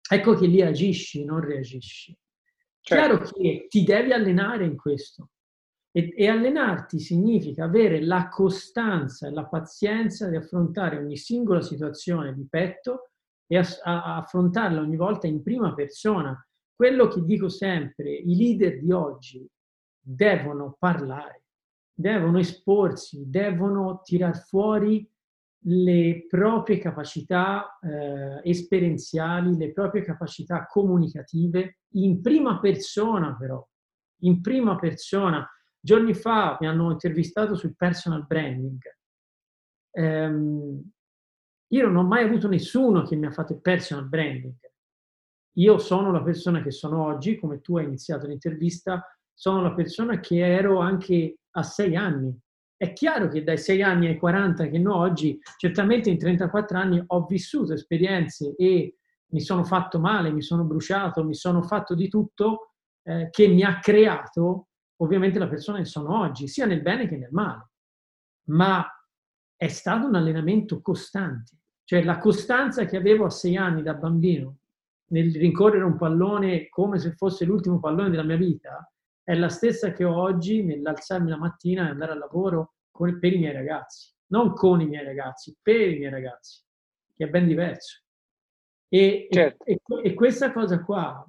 Ecco 0.08 0.34
che 0.34 0.46
lì 0.46 0.62
agisci, 0.62 1.24
non 1.24 1.40
reagisci. 1.40 2.16
Certo. 2.80 3.16
Chiaro 3.16 3.30
che 3.30 3.66
ti 3.68 3.84
devi 3.84 4.12
allenare 4.12 4.64
in 4.64 4.76
questo. 4.76 5.30
E, 5.90 6.12
e, 6.16 6.28
allenarti 6.28 6.98
significa 6.98 7.64
avere 7.64 8.02
la 8.02 8.28
costanza 8.28 9.28
e 9.28 9.30
la 9.30 9.44
pazienza 9.44 10.28
di 10.28 10.36
affrontare 10.36 10.98
ogni 10.98 11.16
singola 11.16 11.60
situazione 11.60 12.34
di 12.34 12.46
petto 12.48 13.10
e 13.46 13.59
a, 13.59 13.66
a 13.83 14.16
affrontarla 14.16 14.80
ogni 14.80 14.96
volta 14.96 15.26
in 15.26 15.42
prima 15.42 15.74
persona. 15.74 16.37
Quello 16.74 17.09
che 17.09 17.22
dico 17.24 17.48
sempre, 17.48 18.12
i 18.12 18.37
leader 18.37 18.80
di 18.80 18.90
oggi 18.90 19.48
devono 20.00 20.76
parlare, 20.78 21.44
devono 21.92 22.38
esporsi, 22.38 23.28
devono 23.28 24.00
tirar 24.02 24.37
fuori 24.37 25.09
le 25.66 26.26
proprie 26.28 26.78
capacità 26.78 27.78
eh, 27.80 28.40
esperienziali, 28.42 29.57
le 29.57 29.72
proprie 29.72 30.02
capacità 30.02 30.66
comunicative 30.66 31.78
in 31.94 32.20
prima 32.20 32.59
persona 32.59 33.35
però, 33.37 33.66
in 34.22 34.40
prima 34.40 34.76
persona. 34.76 35.48
Giorni 35.80 36.14
fa 36.14 36.57
mi 36.61 36.66
hanno 36.66 36.90
intervistato 36.90 37.54
sul 37.54 37.76
personal 37.76 38.26
branding. 38.26 38.78
Um, 39.92 40.93
io 41.74 41.87
non 41.87 41.96
ho 41.96 42.06
mai 42.06 42.24
avuto 42.24 42.46
nessuno 42.48 43.02
che 43.02 43.16
mi 43.16 43.26
ha 43.26 43.32
fatto 43.32 43.52
il 43.52 43.60
personal 43.60 44.08
branding. 44.08 44.54
Io 45.56 45.78
sono 45.78 46.12
la 46.12 46.22
persona 46.22 46.62
che 46.62 46.70
sono 46.70 47.04
oggi, 47.04 47.37
come 47.37 47.60
tu 47.60 47.76
hai 47.76 47.84
iniziato 47.84 48.26
l'intervista, 48.26 49.04
sono 49.32 49.60
la 49.60 49.74
persona 49.74 50.20
che 50.20 50.38
ero 50.38 50.78
anche 50.78 51.38
a 51.50 51.62
sei 51.64 51.96
anni. 51.96 52.37
È 52.76 52.92
chiaro 52.92 53.28
che 53.28 53.42
dai 53.42 53.58
sei 53.58 53.82
anni 53.82 54.06
ai 54.06 54.18
40 54.18 54.68
che 54.68 54.78
no 54.78 54.96
oggi, 54.96 55.38
certamente 55.56 56.10
in 56.10 56.18
34 56.18 56.78
anni 56.78 57.02
ho 57.04 57.24
vissuto 57.26 57.72
esperienze 57.72 58.54
e 58.56 58.98
mi 59.32 59.40
sono 59.40 59.64
fatto 59.64 59.98
male, 59.98 60.32
mi 60.32 60.42
sono 60.42 60.64
bruciato, 60.64 61.24
mi 61.24 61.34
sono 61.34 61.62
fatto 61.62 61.94
di 61.94 62.08
tutto 62.08 62.74
eh, 63.02 63.28
che 63.30 63.48
mi 63.48 63.62
ha 63.62 63.80
creato 63.80 64.68
ovviamente 64.98 65.40
la 65.40 65.48
persona 65.48 65.78
che 65.78 65.87
sono 65.87 66.20
oggi, 66.20 66.46
sia 66.46 66.66
nel 66.66 66.82
bene 66.82 67.08
che 67.08 67.16
nel 67.16 67.32
male. 67.32 67.70
Ma 68.48 68.87
è 69.56 69.68
stato 69.68 70.06
un 70.06 70.14
allenamento 70.14 70.80
costante. 70.80 71.63
Cioè 71.84 72.02
la 72.02 72.18
costanza 72.18 72.84
che 72.86 72.96
avevo 72.96 73.26
a 73.26 73.30
sei 73.30 73.56
anni 73.56 73.82
da 73.82 73.94
bambino 73.94 74.56
nel 75.08 75.34
rincorrere 75.34 75.84
un 75.84 75.96
pallone 75.96 76.68
come 76.68 76.98
se 76.98 77.12
fosse 77.12 77.44
l'ultimo 77.44 77.78
pallone 77.78 78.10
della 78.10 78.22
mia 78.22 78.36
vita 78.36 78.90
è 79.22 79.34
la 79.34 79.48
stessa 79.48 79.92
che 79.92 80.04
ho 80.04 80.14
oggi 80.20 80.62
nell'alzarmi 80.62 81.30
la 81.30 81.36
mattina 81.36 81.86
e 81.86 81.90
andare 81.90 82.12
al 82.12 82.18
lavoro 82.18 82.74
con, 82.90 83.18
per 83.18 83.32
i 83.32 83.38
miei 83.38 83.52
ragazzi. 83.52 84.12
Non 84.26 84.52
con 84.52 84.80
i 84.80 84.86
miei 84.86 85.04
ragazzi, 85.04 85.56
per 85.60 85.88
i 85.90 85.98
miei 85.98 86.10
ragazzi, 86.10 86.62
che 87.14 87.24
è 87.24 87.28
ben 87.28 87.46
diverso. 87.46 88.02
E, 88.88 89.28
certo. 89.30 89.64
e, 89.64 89.80
e 90.02 90.14
questa 90.14 90.52
cosa 90.52 90.82
qua 90.82 91.26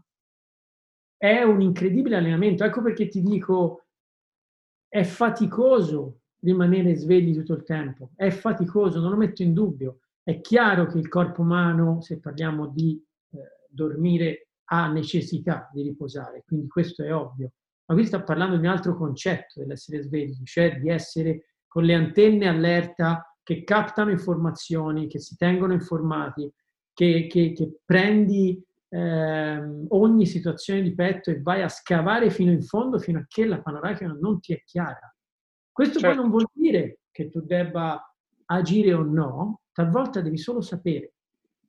è 1.17 1.41
un 1.43 1.61
incredibile 1.61 2.17
allenamento. 2.17 2.63
Ecco 2.63 2.81
perché 2.81 3.07
ti 3.07 3.21
dico, 3.21 3.85
è 4.87 5.03
faticoso 5.03 6.19
rimanere 6.39 6.95
svegli 6.95 7.33
tutto 7.33 7.53
il 7.53 7.63
tempo, 7.63 8.11
è 8.15 8.29
faticoso, 8.29 8.99
non 8.99 9.11
lo 9.11 9.17
metto 9.17 9.41
in 9.41 9.53
dubbio. 9.53 9.99
È 10.25 10.41
chiaro 10.41 10.88
che 10.88 10.97
il 10.97 11.07
corpo 11.07 11.43
umano, 11.43 12.01
se 12.01 12.19
parliamo 12.19 12.69
di 12.69 12.99
eh, 13.29 13.38
dormire, 13.69 14.47
ha 14.71 14.91
necessità 14.91 15.69
di 15.71 15.83
riposare, 15.83 16.43
quindi 16.47 16.67
questo 16.67 17.03
è 17.03 17.13
ovvio. 17.13 17.51
Ma 17.85 17.93
qui 17.93 18.05
sta 18.07 18.23
parlando 18.23 18.57
di 18.57 18.65
un 18.65 18.71
altro 18.71 18.97
concetto 18.97 19.59
dell'essere 19.59 20.01
svegli, 20.01 20.41
cioè 20.43 20.79
di 20.79 20.89
essere 20.89 21.49
con 21.67 21.83
le 21.83 21.93
antenne 21.93 22.47
allerta 22.47 23.38
che 23.43 23.63
captano 23.63 24.09
informazioni, 24.09 25.05
che 25.05 25.19
si 25.19 25.38
tengono 25.38 25.73
informati, 25.73 26.51
che, 26.91 27.27
che, 27.29 27.51
che 27.51 27.81
prendi 27.85 28.59
eh, 28.89 29.85
ogni 29.89 30.25
situazione 30.25 30.81
di 30.81 30.95
petto 30.95 31.29
e 31.29 31.39
vai 31.39 31.61
a 31.61 31.69
scavare 31.69 32.31
fino 32.31 32.51
in 32.51 32.63
fondo 32.63 32.97
fino 32.97 33.19
a 33.19 33.25
che 33.27 33.45
la 33.45 33.61
panoramica 33.61 34.07
non 34.07 34.39
ti 34.39 34.55
è 34.55 34.63
chiara. 34.63 35.15
Questo 35.71 35.99
certo. 35.99 36.15
poi 36.15 36.23
non 36.23 36.31
vuol 36.31 36.47
dire 36.51 37.01
che 37.11 37.29
tu 37.29 37.41
debba 37.41 38.03
agire 38.45 38.93
o 38.93 39.03
no, 39.03 39.62
talvolta 39.71 40.21
devi 40.21 40.38
solo 40.38 40.62
sapere 40.62 41.13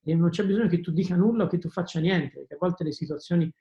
e 0.03 0.15
non 0.15 0.31
c'è 0.31 0.45
bisogno 0.45 0.69
che 0.69 0.81
tu 0.81 0.93
dica 0.93 1.17
nulla 1.17 1.45
o 1.45 1.47
che 1.47 1.59
tu 1.59 1.69
faccia 1.69 2.01
niente, 2.01 2.39
perché 2.39 2.55
a 2.55 2.59
volte 2.61 2.85
le 2.85 2.93
situazioni 2.93 3.53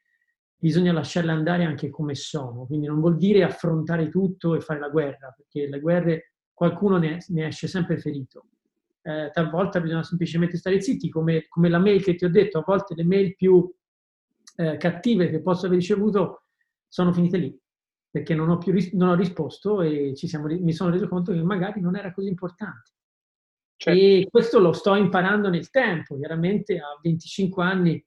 bisogna 0.58 0.93
lasciarle 0.93 1.32
andare 1.32 1.65
anche 1.65 1.89
come 1.89 2.15
sono, 2.15 2.65
quindi 2.65 2.88
non 2.88 2.99
vuol 2.99 3.17
dire 3.17 3.43
affrontare 3.43 4.10
tutto 4.10 4.56
e 4.56 4.62
fare 4.62 4.80
la 4.80 4.89
guerra, 4.89 5.34
perché 5.36 5.67
le 5.67 5.80
guerre 5.80 6.34
qualcuno 6.54 6.97
ne, 6.97 7.17
ne 7.28 7.47
esce 7.47 7.67
sempre 7.67 7.97
ferito 7.97 8.45
eh, 9.06 9.30
talvolta 9.32 9.80
bisogna 9.80 10.01
semplicemente 10.01 10.58
stare 10.58 10.82
zitti, 10.82 11.10
come, 11.10 11.45
come, 11.47 11.69
la 11.69 11.78
mail 11.78 12.04
che 12.04 12.15
ti 12.15 12.25
ho 12.25 12.30
detto, 12.30 12.58
a 12.58 12.63
volte 12.65 12.95
le 12.95 13.04
mail 13.04 13.36
più 13.36 13.71
eh, 14.56 14.78
cattive 14.78 15.30
che 15.30 15.41
posso 15.41 15.67
aver 15.67 15.78
ricevuto 15.78 16.45
sono 16.88 17.13
finite 17.13 17.38
lì, 17.38 17.60
perché 18.10 18.34
non 18.34 18.49
ho 18.49 18.58
più 18.58 18.71
ris- 18.71 18.93
non 18.93 19.10
ho 19.10 19.15
risposto 19.15 19.84
e 19.84 20.13
siamo, 20.15 20.47
mi 20.47 20.73
sono 20.73 20.89
reso 20.89 21.08
conto 21.08 21.32
che 21.32 21.43
magari 21.43 21.82
non 21.82 21.95
era 21.95 22.12
così 22.12 22.30
importante. 22.30 22.93
Certo. 23.77 23.99
E 23.99 24.27
questo 24.29 24.59
lo 24.59 24.73
sto 24.73 24.95
imparando 24.95 25.49
nel 25.49 25.69
tempo, 25.69 26.17
chiaramente 26.17 26.77
a 26.77 26.97
25 27.01 27.63
anni, 27.63 28.05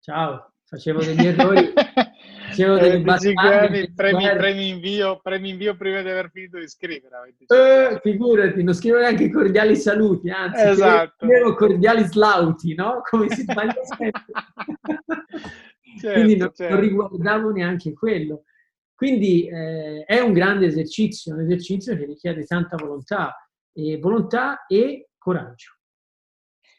ciao, 0.00 0.52
facevo 0.64 1.00
degli 1.04 1.26
errori 1.26 1.72
Facevo 2.50 2.78
delle 2.78 3.00
battaglie. 3.00 3.92
Premi, 3.94 4.28
premi, 4.36 4.68
invio, 4.68 5.20
premi 5.22 5.50
invio 5.50 5.76
prima 5.76 6.02
di 6.02 6.08
aver 6.08 6.30
finito 6.30 6.58
di 6.58 6.68
scrivere. 6.68 7.34
Eh, 7.46 8.00
figurati, 8.02 8.62
non 8.62 8.74
scrivo 8.74 8.98
neanche 8.98 9.30
cordiali 9.30 9.76
saluti, 9.76 10.30
anzi, 10.30 10.66
esatto. 10.66 11.14
scrivevo 11.16 11.54
cordiali 11.54 12.04
slauti, 12.04 12.74
no? 12.74 13.02
Come 13.08 13.28
si 13.30 13.42
sbaglia 13.42 13.82
sempre. 13.84 14.24
certo, 16.00 16.12
Quindi 16.12 16.36
non, 16.36 16.50
certo. 16.52 16.74
non, 16.74 16.82
riguardavo 16.82 17.50
neanche 17.50 17.92
quello. 17.92 18.42
Quindi 18.94 19.46
eh, 19.46 20.04
è 20.04 20.18
un 20.20 20.32
grande 20.32 20.66
esercizio, 20.66 21.34
un 21.34 21.40
esercizio 21.40 21.96
che 21.96 22.04
richiede 22.04 22.44
tanta 22.44 22.76
volontà, 22.76 23.34
e 23.72 23.98
volontà 23.98 24.66
e 24.66 25.09
coraggio. 25.20 25.76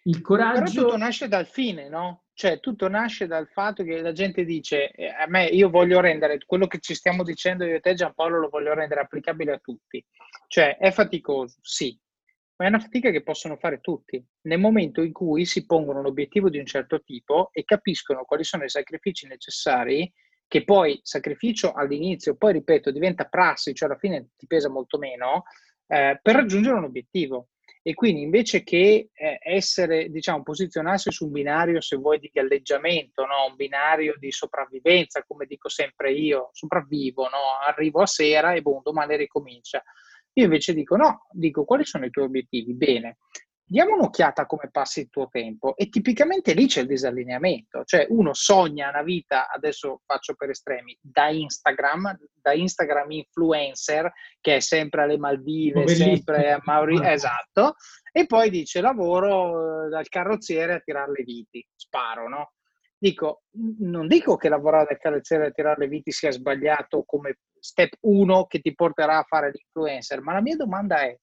Il 0.04 0.21
coraggio... 0.21 0.63
Però 0.63 0.84
tutto 0.84 0.97
nasce 0.97 1.27
dal 1.27 1.45
fine, 1.45 1.88
no? 1.88 2.23
Cioè, 2.34 2.60
tutto 2.60 2.88
nasce 2.88 3.27
dal 3.27 3.47
fatto 3.47 3.84
che 3.84 4.01
la 4.01 4.13
gente 4.13 4.43
dice, 4.43 4.89
eh, 4.91 5.08
a 5.08 5.27
me 5.27 5.45
io 5.45 5.69
voglio 5.69 5.99
rendere 5.99 6.39
quello 6.43 6.65
che 6.65 6.80
ci 6.80 6.95
stiamo 6.95 7.23
dicendo 7.23 7.65
io 7.65 7.75
e 7.75 7.80
te 7.82 7.93
Giampaolo 7.93 8.39
lo 8.39 8.49
voglio 8.49 8.73
rendere 8.73 9.01
applicabile 9.01 9.51
a 9.51 9.60
tutti. 9.60 10.04
Cioè, 10.47 10.77
è 10.77 10.91
faticoso, 10.91 11.58
sì, 11.62 11.95
ma 12.56 12.65
è 12.65 12.69
una 12.69 12.80
fatica 12.80 13.12
che 13.12 13.21
possono 13.21 13.58
fare 13.58 13.80
tutti. 13.80 14.23
Nel 14.41 14.60
momento 14.60 15.01
in 15.01 15.12
cui 15.12 15.45
si 15.45 15.65
pongono 15.65 15.99
un 15.99 16.08
obiettivo 16.08 16.49
di 16.49 16.58
un 16.58 16.65
certo 16.65 17.01
tipo 17.01 17.49
e 17.54 17.63
capiscono 17.63 18.23
quali 18.23 18.43
sono 18.43 18.63
i 18.63 18.69
sacrifici 18.69 19.27
necessari, 19.27 20.12
che 20.47 20.63
poi 20.63 20.99
sacrificio 21.04 21.73
all'inizio, 21.73 22.36
poi 22.36 22.54
ripeto, 22.54 22.91
diventa 22.91 23.25
prassi, 23.25 23.73
cioè 23.73 23.88
alla 23.88 23.97
fine 23.97 24.30
ti 24.36 24.47
pesa 24.47 24.69
molto 24.69 24.97
meno, 24.97 25.43
eh, 25.88 26.19
per 26.21 26.36
raggiungere 26.36 26.77
un 26.77 26.86
obiettivo. 26.86 27.49
E 27.84 27.96
quindi 27.96 28.22
invece 28.22 28.63
che 28.63 29.10
eh, 29.12 29.39
essere, 29.41 30.10
diciamo, 30.10 30.44
posizionarsi 30.44 31.12
su 31.12 31.26
un 31.26 31.32
binario, 31.32 31.82
se 31.82 31.96
vuoi, 31.96 32.20
di 32.20 32.30
galleggiamento, 32.32 33.26
no? 33.26 33.48
un 33.50 33.56
binario 33.56 34.15
di 34.20 34.32
sopravvivenza, 34.32 35.24
come 35.24 35.48
dico 35.48 35.67
sempre 35.67 36.13
io, 36.13 36.50
sopravvivo, 36.54 37.24
no? 37.24 37.58
arrivo 37.65 38.02
a 38.02 38.06
sera 38.06 38.54
e 38.54 38.62
boom, 38.62 38.82
domani 38.84 39.17
ricomincia. 39.17 39.84
Io 40.34 40.44
invece 40.46 40.74
dico 40.74 40.96
no, 40.96 41.28
dico 41.32 41.65
quali 41.65 41.84
sono 41.84 42.06
i 42.06 42.10
tuoi 42.10 42.26
obiettivi? 42.26 42.74
Bene, 42.74 43.17
diamo 43.72 43.94
un'occhiata 43.94 44.42
a 44.42 44.46
come 44.46 44.70
passi 44.70 45.00
il 45.00 45.10
tuo 45.10 45.30
tempo 45.32 45.78
e 45.78 45.88
tipicamente 45.88 46.54
lì 46.54 46.68
c'è 46.68 46.82
il 46.82 46.88
disallineamento, 46.88 47.86
cioè 47.86 48.06
uno 48.10 48.34
sogna 48.34 48.90
una 48.90 49.02
vita, 49.02 49.50
adesso 49.50 50.02
faccio 50.06 50.34
per 50.36 50.50
estremi, 50.50 50.98
da 51.00 51.30
Instagram, 51.30 52.18
da 52.34 52.52
Instagram 52.52 53.12
influencer 53.12 54.12
che 54.42 54.58
è 54.58 54.60
sempre 54.60 55.04
alle 55.04 55.18
Maldive, 55.18 55.88
sempre 55.88 56.52
a 56.52 56.60
Mauri, 56.64 57.00
esatto, 57.10 57.76
e 58.12 58.26
poi 58.26 58.50
dice 58.50 58.82
lavoro 58.82 59.86
eh, 59.86 59.90
dal 59.90 60.10
carrozziere 60.10 60.74
a 60.74 60.82
tirare 60.82 61.14
le 61.14 61.24
viti, 61.24 61.66
sparo, 61.74 62.28
no? 62.28 62.52
Dico, 62.98 63.44
non 63.80 64.06
dico 64.08 64.36
che 64.36 64.50
lavorare 64.50 64.88
dal 64.90 65.00
carrozziere 65.00 65.48
a 65.48 65.52
tirare 65.52 65.80
le 65.80 65.88
viti 65.88 66.12
sia 66.12 66.30
sbagliato 66.30 67.04
come 67.06 67.38
step 67.58 67.94
1 68.02 68.46
che 68.48 68.60
ti 68.60 68.76
porterà 68.76 69.20
a 69.20 69.24
fare 69.24 69.50
l'influencer, 69.52 70.22
ma 70.22 70.34
la 70.34 70.42
mia 70.42 70.58
domanda 70.58 71.00
è 71.02 71.18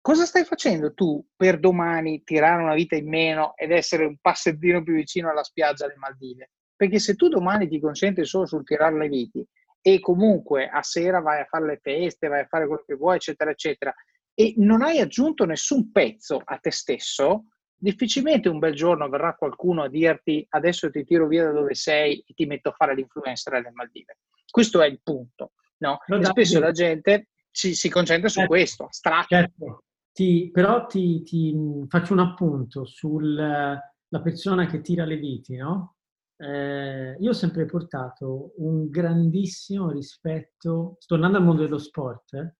cosa 0.00 0.24
stai 0.24 0.44
facendo 0.44 0.94
tu 0.94 1.24
per 1.36 1.58
domani 1.58 2.22
tirare 2.24 2.62
una 2.62 2.74
vita 2.74 2.96
in 2.96 3.08
meno 3.08 3.54
ed 3.56 3.70
essere 3.70 4.04
un 4.04 4.16
passettino 4.20 4.82
più 4.82 4.94
vicino 4.94 5.30
alla 5.30 5.44
spiaggia 5.44 5.84
alle 5.84 5.96
Maldive? 5.96 6.50
Perché 6.74 6.98
se 6.98 7.14
tu 7.14 7.28
domani 7.28 7.68
ti 7.68 7.78
concentri 7.78 8.24
solo 8.24 8.46
sul 8.46 8.64
tirare 8.64 8.96
le 8.96 9.08
viti 9.08 9.46
e 9.82 10.00
comunque 10.00 10.68
a 10.68 10.82
sera 10.82 11.20
vai 11.20 11.40
a 11.40 11.44
fare 11.44 11.66
le 11.66 11.78
feste, 11.82 12.28
vai 12.28 12.40
a 12.40 12.46
fare 12.46 12.66
quello 12.66 12.84
che 12.86 12.94
vuoi, 12.94 13.16
eccetera, 13.16 13.50
eccetera, 13.50 13.94
e 14.34 14.54
non 14.56 14.82
hai 14.82 15.00
aggiunto 15.00 15.44
nessun 15.44 15.90
pezzo 15.90 16.40
a 16.42 16.56
te 16.56 16.70
stesso, 16.70 17.46
difficilmente 17.74 18.48
un 18.48 18.58
bel 18.58 18.74
giorno 18.74 19.08
verrà 19.08 19.34
qualcuno 19.34 19.82
a 19.82 19.88
dirti 19.88 20.46
adesso 20.50 20.90
ti 20.90 21.04
tiro 21.04 21.26
via 21.26 21.44
da 21.44 21.52
dove 21.52 21.74
sei 21.74 22.22
e 22.26 22.34
ti 22.34 22.46
metto 22.46 22.70
a 22.70 22.72
fare 22.72 22.94
l'influencer 22.94 23.54
alle 23.54 23.70
Maldive. 23.72 24.18
Questo 24.50 24.80
è 24.82 24.86
il 24.86 25.00
punto. 25.02 25.52
No? 25.78 25.98
spesso 26.22 26.60
la 26.60 26.72
gente 26.72 27.28
si, 27.50 27.74
si 27.74 27.88
concentra 27.88 28.28
su 28.28 28.40
certo, 28.40 28.50
questo, 28.50 28.84
astratto. 28.84 29.34
Certo. 29.34 29.84
Ti, 30.20 30.50
però 30.52 30.84
ti, 30.84 31.22
ti, 31.22 31.56
faccio 31.88 32.12
un 32.12 32.18
appunto 32.18 32.84
sulla 32.84 33.80
persona 34.22 34.66
che 34.66 34.82
tira 34.82 35.06
le 35.06 35.16
viti, 35.16 35.56
no? 35.56 35.96
Eh, 36.36 37.16
io 37.18 37.30
ho 37.30 37.32
sempre 37.32 37.64
portato 37.64 38.52
un 38.58 38.90
grandissimo 38.90 39.90
rispetto, 39.90 40.98
tornando 41.06 41.38
al 41.38 41.44
mondo 41.44 41.62
dello 41.62 41.78
sport, 41.78 42.34
eh, 42.34 42.54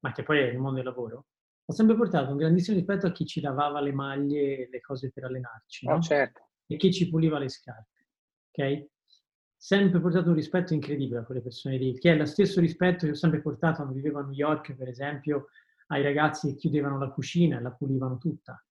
ma 0.00 0.12
che 0.12 0.22
poi 0.22 0.40
è 0.40 0.48
il 0.48 0.58
mondo 0.58 0.82
del 0.82 0.84
lavoro, 0.84 1.28
ho 1.64 1.72
sempre 1.72 1.96
portato 1.96 2.30
un 2.30 2.36
grandissimo 2.36 2.76
rispetto 2.76 3.06
a 3.06 3.12
chi 3.12 3.24
ci 3.24 3.40
lavava 3.40 3.80
le 3.80 3.92
maglie 3.92 4.66
e 4.66 4.68
le 4.70 4.80
cose 4.82 5.10
per 5.10 5.24
allenarci, 5.24 5.86
no? 5.86 5.94
oh, 5.94 6.00
certo. 6.02 6.50
e 6.66 6.76
chi 6.76 6.92
ci 6.92 7.08
puliva 7.08 7.38
le 7.38 7.48
scarpe, 7.48 8.08
ok? 8.50 8.86
Sempre 9.56 9.98
portato 9.98 10.28
un 10.28 10.34
rispetto 10.34 10.74
incredibile 10.74 11.20
a 11.20 11.24
quelle 11.24 11.40
persone 11.40 11.78
lì, 11.78 11.98
che 11.98 12.12
è 12.12 12.16
lo 12.16 12.26
stesso 12.26 12.60
rispetto 12.60 13.06
che 13.06 13.12
ho 13.12 13.14
sempre 13.14 13.40
portato 13.40 13.76
quando 13.76 13.94
vivevo 13.94 14.18
a 14.18 14.24
New 14.24 14.32
York, 14.32 14.74
per 14.74 14.88
esempio, 14.88 15.46
ai 15.88 16.02
ragazzi 16.02 16.48
che 16.48 16.56
chiudevano 16.56 16.98
la 16.98 17.10
cucina 17.10 17.58
e 17.58 17.62
la 17.62 17.70
pulivano 17.70 18.18
tutta. 18.18 18.62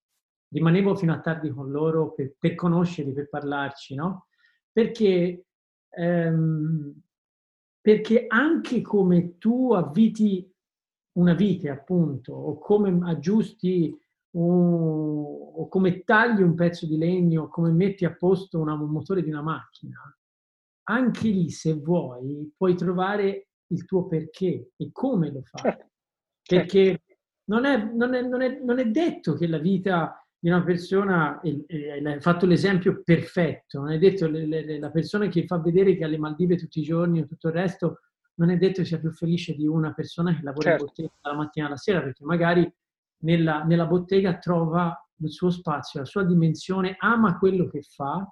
Rimanevo 0.49 0.95
fino 0.95 1.13
a 1.13 1.19
tardi 1.19 1.49
con 1.49 1.69
loro 1.71 2.13
per, 2.13 2.33
per 2.37 2.55
conoscerli, 2.55 3.13
per 3.13 3.29
parlarci, 3.29 3.95
no? 3.95 4.27
Perché, 4.71 5.45
ehm, 5.89 7.01
perché 7.81 8.25
anche 8.27 8.81
come 8.81 9.37
tu 9.37 9.73
avviti 9.73 10.49
una 11.13 11.33
vite, 11.33 11.69
appunto, 11.69 12.33
o 12.33 12.57
come 12.59 12.97
aggiusti 13.09 13.97
un, 14.31 15.25
o 15.55 15.67
come 15.67 16.03
tagli 16.03 16.41
un 16.41 16.53
pezzo 16.53 16.85
di 16.85 16.97
legno, 16.97 17.43
o 17.43 17.47
come 17.47 17.71
metti 17.71 18.05
a 18.05 18.13
posto 18.13 18.59
una, 18.59 18.73
un 18.73 18.89
motore 18.89 19.23
di 19.23 19.29
una 19.29 19.41
macchina, 19.41 19.99
anche 20.89 21.27
lì, 21.27 21.49
se 21.49 21.73
vuoi, 21.73 22.53
puoi 22.55 22.75
trovare 22.75 23.47
il 23.67 23.83
tuo 23.85 24.05
perché 24.07 24.69
e 24.77 24.89
come 24.91 25.31
lo 25.31 25.41
fai. 25.43 25.61
Certo. 25.61 25.85
Perché 26.43 27.01
non 27.47 27.65
è, 27.65 27.77
non, 27.77 28.13
è, 28.13 28.21
non, 28.21 28.41
è, 28.41 28.59
non 28.61 28.79
è, 28.79 28.85
detto 28.85 29.33
che 29.33 29.47
la 29.47 29.57
vita 29.57 30.21
di 30.39 30.49
una 30.49 30.63
persona, 30.63 31.39
hai 31.41 32.21
fatto 32.21 32.45
l'esempio 32.45 33.01
perfetto, 33.03 33.79
non 33.79 33.91
è 33.91 33.97
detto 33.97 34.29
che 34.29 34.77
la 34.79 34.91
persona 34.91 35.27
che 35.27 35.45
fa 35.45 35.59
vedere 35.59 35.95
che 35.95 36.03
alle 36.03 36.17
Maldive 36.17 36.57
tutti 36.57 36.79
i 36.79 36.83
giorni 36.83 37.21
o 37.21 37.25
tutto 37.25 37.47
il 37.47 37.53
resto 37.53 37.99
non 38.35 38.51
è 38.51 38.57
detto 38.57 38.81
che 38.81 38.87
sia 38.87 38.99
più 38.99 39.11
felice 39.11 39.55
di 39.55 39.65
una 39.65 39.93
persona 39.93 40.35
che 40.35 40.43
lavora 40.43 40.69
certo. 40.69 40.83
in 40.83 40.87
bottega 40.87 41.09
dalla 41.21 41.35
mattina 41.35 41.65
alla 41.65 41.77
sera, 41.77 42.01
perché 42.01 42.23
magari 42.23 42.71
nella, 43.23 43.63
nella 43.63 43.87
bottega 43.87 44.37
trova 44.37 44.95
il 45.19 45.31
suo 45.31 45.49
spazio, 45.49 46.01
la 46.01 46.05
sua 46.05 46.23
dimensione, 46.23 46.95
ama 46.99 47.39
quello 47.39 47.67
che 47.67 47.81
fa 47.81 48.31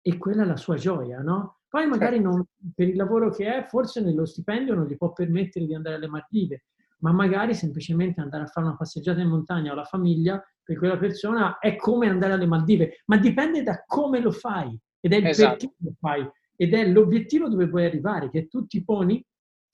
e 0.00 0.16
quella 0.16 0.42
è 0.42 0.46
la 0.46 0.56
sua 0.56 0.76
gioia, 0.76 1.20
no? 1.20 1.58
Poi 1.68 1.86
magari 1.86 2.16
certo. 2.16 2.30
non, 2.30 2.46
per 2.74 2.88
il 2.88 2.96
lavoro 2.96 3.30
che 3.30 3.54
è, 3.54 3.66
forse 3.66 4.00
nello 4.00 4.24
stipendio 4.24 4.74
non 4.74 4.86
gli 4.86 4.96
può 4.96 5.12
permettere 5.12 5.66
di 5.66 5.74
andare 5.74 5.96
alle 5.96 6.08
Maldive, 6.08 6.64
ma 6.98 7.12
magari 7.12 7.54
semplicemente 7.54 8.20
andare 8.20 8.44
a 8.44 8.46
fare 8.46 8.66
una 8.66 8.76
passeggiata 8.76 9.20
in 9.20 9.28
montagna 9.28 9.72
o 9.72 9.74
la 9.74 9.84
famiglia, 9.84 10.42
per 10.62 10.78
quella 10.78 10.96
persona 10.96 11.58
è 11.58 11.76
come 11.76 12.08
andare 12.08 12.32
alle 12.32 12.46
Maldive, 12.46 13.02
ma 13.06 13.18
dipende 13.18 13.62
da 13.62 13.84
come 13.86 14.20
lo 14.20 14.32
fai 14.32 14.78
ed 15.00 15.12
è 15.12 15.16
il 15.16 15.26
esatto. 15.26 15.50
perché 15.50 15.74
lo 15.78 15.92
fai 15.98 16.28
ed 16.56 16.74
è 16.74 16.88
l'obiettivo 16.88 17.48
dove 17.48 17.66
vuoi 17.66 17.84
arrivare, 17.84 18.30
che 18.30 18.48
tu 18.48 18.66
ti 18.66 18.82
poni 18.82 19.24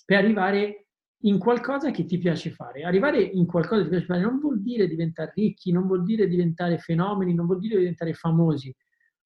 per 0.05 0.19
arrivare 0.19 0.87
in 1.25 1.39
qualcosa 1.39 1.91
che 1.91 2.05
ti 2.05 2.19
piace 2.19 2.51
fare. 2.51 2.83
Arrivare 2.83 3.21
in 3.23 3.47
qualcosa 3.47 3.83
che 3.83 3.85
ti 3.85 3.91
piace 3.91 4.07
fare 4.07 4.21
non 4.21 4.39
vuol 4.39 4.61
dire 4.61 4.89
diventare 4.89 5.33
ricchi, 5.35 5.71
non 5.71 5.87
vuol 5.87 6.03
dire 6.03 6.27
diventare 6.27 6.79
fenomeni, 6.79 7.35
non 7.35 7.47
vuol 7.47 7.61
dire 7.61 7.79
diventare 7.79 8.13
famosi, 8.15 8.75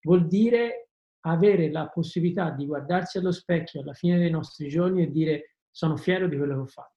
vuol 0.03 0.27
dire 0.27 0.91
avere 1.21 1.71
la 1.71 1.89
possibilità 1.89 2.51
di 2.51 2.67
guardarsi 2.67 3.19
allo 3.19 3.33
specchio 3.33 3.81
alla 3.81 3.95
fine 3.95 4.19
dei 4.19 4.31
nostri 4.31 4.69
giorni 4.69 5.03
e 5.03 5.11
dire 5.11 5.57
sono 5.71 5.97
fiero 5.97 6.29
di 6.29 6.37
quello 6.37 6.55
che 6.55 6.61
ho 6.61 6.67
fatto. 6.67 6.96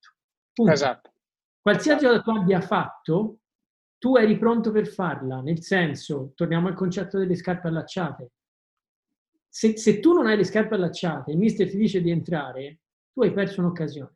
Punto. 0.60 0.74
Esatto. 0.74 1.14
Qualsiasi 1.62 2.06
cosa 2.06 2.22
tu 2.22 2.32
abbia 2.32 2.60
fatto, 2.60 3.38
tu 3.98 4.18
eri 4.18 4.38
pronto 4.38 4.72
per 4.74 4.88
farla, 4.88 5.40
nel 5.40 5.62
senso, 5.62 6.34
torniamo 6.36 6.68
al 6.68 6.74
concetto 6.74 7.18
delle 7.18 7.36
scarpe 7.36 7.70
allacciate. 7.70 8.32
Se, 9.48 9.78
se 9.78 10.02
tu 10.02 10.12
non 10.12 10.28
hai 10.28 10.36
le 10.36 10.44
scarpe 10.44 10.76
allacciate 10.76 11.32
il 11.32 11.38
mister 11.38 11.70
ti 11.70 11.78
dice 11.78 12.02
di 12.02 12.12
entrare, 12.12 12.80
tu 13.14 13.22
hai 13.22 13.32
perso 13.32 13.62
un'occasione. 13.62 14.16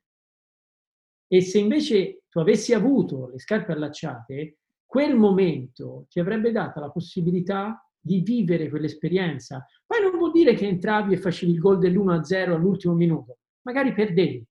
E 1.28 1.42
se 1.42 1.60
invece 1.60 2.24
tu 2.28 2.40
avessi 2.40 2.74
avuto 2.74 3.30
le 3.30 3.40
scarpe 3.40 3.72
allacciate, 3.72 4.58
quel 4.86 5.16
momento 5.16 6.08
ti 6.10 6.20
avrebbe 6.20 6.52
dato 6.52 6.82
la 6.82 6.92
possibilità 6.92 7.90
di 7.98 8.20
vivere 8.20 8.70
quell'esperienza. 8.70 9.66
Poi 9.86 10.02
non 10.02 10.18
vuol 10.18 10.34
dire 10.34 10.56
che 10.56 10.68
entravi 10.68 11.14
e 11.14 11.18
facevi 11.18 11.54
il 11.54 11.60
gol 11.60 11.80
dell'1-0 11.80 12.52
all'ultimo 12.52 12.94
minuto, 12.96 13.38
magari 13.62 13.94
perdevi, 13.94 14.46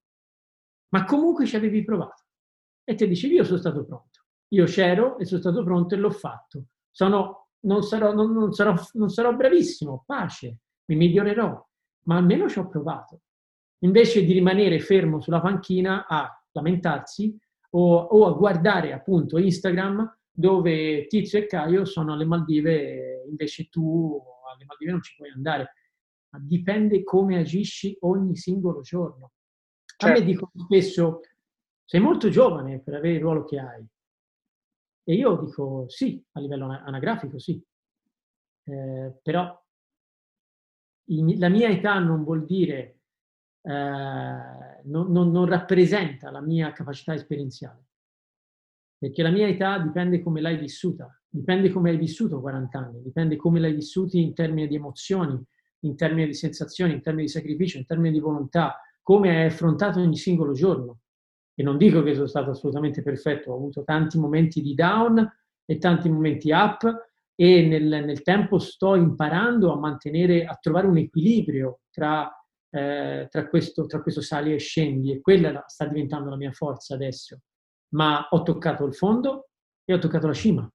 ma 0.93 1.05
comunque 1.05 1.47
ci 1.47 1.57
avevi 1.57 1.83
provato. 1.85 2.25
E 2.85 2.95
ti 2.95 3.07
dicevi, 3.07 3.35
io 3.35 3.45
sono 3.45 3.59
stato 3.59 3.85
pronto. 3.85 4.21
Io 4.49 4.65
c'ero 4.65 5.19
e 5.19 5.25
sono 5.25 5.41
stato 5.41 5.65
pronto 5.65 5.95
e 5.95 5.99
l'ho 5.99 6.11
fatto. 6.11 6.67
Sono, 6.91 7.49
non, 7.61 7.83
sarò, 7.83 8.13
non, 8.13 8.33
non, 8.33 8.53
sarò, 8.53 8.75
non 8.93 9.09
sarò 9.09 9.35
bravissimo, 9.35 10.05
pace, 10.07 10.59
mi 10.87 10.97
migliorerò, 10.97 11.69
ma 12.05 12.17
almeno 12.17 12.49
ci 12.49 12.59
ho 12.59 12.69
provato. 12.69 13.23
Invece 13.81 14.25
di 14.25 14.33
rimanere 14.33 14.79
fermo 14.81 15.21
sulla 15.21 15.41
panchina 15.41 16.07
a 16.07 16.29
lamentarsi 16.53 17.37
o, 17.71 17.97
o 17.97 18.27
a 18.27 18.33
guardare 18.33 18.93
appunto 18.93 19.39
Instagram 19.39 20.19
dove 20.31 21.07
Tizio 21.07 21.39
e 21.39 21.47
Caio 21.47 21.85
sono 21.85 22.13
alle 22.13 22.27
Maldive, 22.27 23.25
invece 23.29 23.69
tu 23.69 24.23
alle 24.53 24.65
Maldive 24.67 24.91
non 24.91 25.03
ci 25.03 25.15
puoi 25.17 25.31
andare. 25.31 25.73
Ma 26.31 26.39
dipende 26.43 27.03
come 27.03 27.39
agisci 27.39 27.97
ogni 28.01 28.37
singolo 28.37 28.83
giorno. 28.83 29.33
Certo. 30.03 30.07
A 30.07 30.09
me 30.09 30.17
certo. 30.17 30.31
dicono 30.31 30.65
spesso, 30.65 31.21
sei 31.85 32.01
molto 32.01 32.29
giovane 32.29 32.81
per 32.81 32.95
avere 32.95 33.15
il 33.15 33.21
ruolo 33.21 33.45
che 33.45 33.59
hai. 33.59 33.87
E 35.05 35.15
io 35.15 35.37
dico 35.37 35.89
sì, 35.89 36.23
a 36.33 36.41
livello 36.41 36.67
anagrafico 36.67 37.39
sì. 37.39 37.63
Eh, 38.65 39.19
però 39.23 39.61
la 41.07 41.49
mia 41.49 41.69
età 41.69 41.99
non 41.99 42.23
vuol 42.23 42.45
dire, 42.45 43.01
eh, 43.63 43.71
non, 43.73 45.11
non, 45.11 45.31
non 45.31 45.47
rappresenta 45.47 46.31
la 46.31 46.41
mia 46.41 46.73
capacità 46.73 47.13
esperienziale 47.15 47.87
perché 49.03 49.25
la 49.25 49.31
mia 49.31 49.49
età 49.49 49.81
dipende 49.81 50.23
come 50.23 50.41
l'hai 50.41 50.57
vissuta, 50.57 51.21
dipende 51.29 51.71
come 51.71 51.91
hai 51.91 51.97
vissuto 51.97 52.41
40 52.41 52.79
anni, 52.79 53.03
dipende 53.03 53.35
come 53.35 53.59
l'hai 53.59 53.75
vissuti 53.75 54.23
in 54.23 54.33
termini 54.33 54.69
di 54.69 54.77
emozioni, 54.77 55.45
in 55.81 55.97
termini 55.97 56.29
di 56.29 56.35
sensazioni, 56.35 56.93
in 56.93 57.03
termini 57.03 57.27
di 57.27 57.33
sacrificio, 57.33 57.79
in 57.79 57.85
termini 57.85 58.13
di 58.13 58.21
volontà, 58.21 58.81
come 59.03 59.31
hai 59.31 59.47
affrontato 59.47 60.01
ogni 60.01 60.17
singolo 60.17 60.53
giorno. 60.53 61.01
E 61.55 61.63
non 61.63 61.77
dico 61.77 62.03
che 62.03 62.15
sono 62.15 62.27
stato 62.27 62.51
assolutamente 62.51 63.03
perfetto, 63.03 63.51
ho 63.51 63.57
avuto 63.57 63.83
tanti 63.85 64.19
momenti 64.19 64.63
di 64.63 64.75
down 64.75 65.31
e 65.65 65.79
tanti 65.79 66.09
momenti 66.09 66.51
up 66.51 66.85
e 67.35 67.67
nel, 67.67 68.05
nel 68.05 68.23
tempo 68.23 68.59
sto 68.59 68.95
imparando 68.95 69.73
a 69.73 69.79
mantenere, 69.79 70.45
a 70.45 70.57
trovare 70.61 70.87
un 70.87 70.97
equilibrio 70.97 71.81
tra, 71.91 72.31
eh, 72.71 73.27
tra, 73.31 73.49
questo, 73.49 73.87
tra 73.87 74.01
questo 74.01 74.21
sali 74.21 74.55
e 74.55 74.59
scendi 74.59 75.13
e 75.13 75.21
quella 75.21 75.65
sta 75.67 75.87
diventando 75.87 76.31
la 76.31 76.37
mia 76.37 76.53
forza 76.53 76.95
adesso 76.95 77.41
ma 77.93 78.27
ho 78.31 78.43
toccato 78.43 78.85
il 78.85 78.95
fondo 78.95 79.49
e 79.85 79.95
ho 79.95 79.99
toccato 79.99 80.27
la 80.27 80.35
cima. 80.35 80.71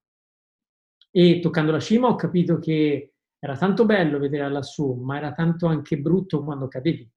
E 1.11 1.39
toccando 1.39 1.71
la 1.71 1.79
cima 1.79 2.07
ho 2.07 2.15
capito 2.15 2.59
che 2.59 3.13
era 3.39 3.57
tanto 3.57 3.85
bello 3.85 4.19
vedere 4.19 4.49
lassù, 4.49 4.93
ma 4.93 5.17
era 5.17 5.31
tanto 5.31 5.67
anche 5.67 5.97
brutto 5.97 6.43
quando 6.43 6.67
cadevi. 6.67 7.09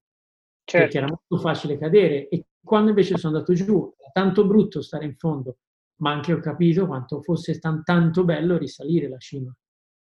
Certo. 0.65 0.87
Perché 0.87 0.99
era 0.99 1.07
molto 1.07 1.39
facile 1.39 1.79
cadere. 1.79 2.29
E 2.29 2.47
quando 2.63 2.91
invece 2.91 3.17
sono 3.17 3.35
andato 3.35 3.55
giù, 3.55 3.93
era 3.99 4.11
tanto 4.13 4.47
brutto 4.47 4.83
stare 4.83 5.05
in 5.05 5.17
fondo, 5.17 5.59
ma 5.97 6.13
anche 6.13 6.33
ho 6.33 6.39
capito 6.39 6.87
quanto 6.87 7.23
fosse 7.23 7.59
tan- 7.59 7.83
tanto 7.85 8.25
bello 8.25 8.57
risalire 8.57 9.09
la 9.09 9.19
cima. 9.19 9.55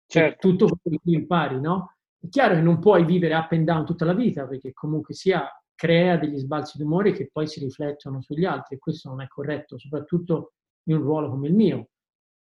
Cioè, 0.07 0.23
certo. 0.23 0.49
tutto 0.49 0.79
quello 0.81 0.99
che 1.03 1.11
impari, 1.11 1.61
no? 1.61 1.97
È 2.19 2.29
chiaro 2.29 2.55
che 2.55 2.61
non 2.61 2.79
puoi 2.79 3.05
vivere 3.05 3.35
up 3.35 3.53
and 3.53 3.65
down 3.65 3.85
tutta 3.85 4.05
la 4.05 4.15
vita, 4.15 4.47
perché 4.47 4.73
comunque 4.73 5.15
sia 5.15 5.49
crea 5.75 6.17
degli 6.17 6.37
sbalzi 6.39 6.79
d'umore 6.79 7.13
che 7.13 7.29
poi 7.33 7.49
si 7.49 7.59
riflettono 7.59 8.21
sugli 8.21 8.45
altri 8.45 8.77
e 8.77 8.79
questo 8.79 9.09
non 9.09 9.23
è 9.23 9.27
corretto, 9.27 9.79
soprattutto 9.79 10.53
in 10.85 10.97
un 10.97 11.03
ruolo 11.03 11.31
come 11.31 11.49
il 11.49 11.55
mio. 11.55 11.89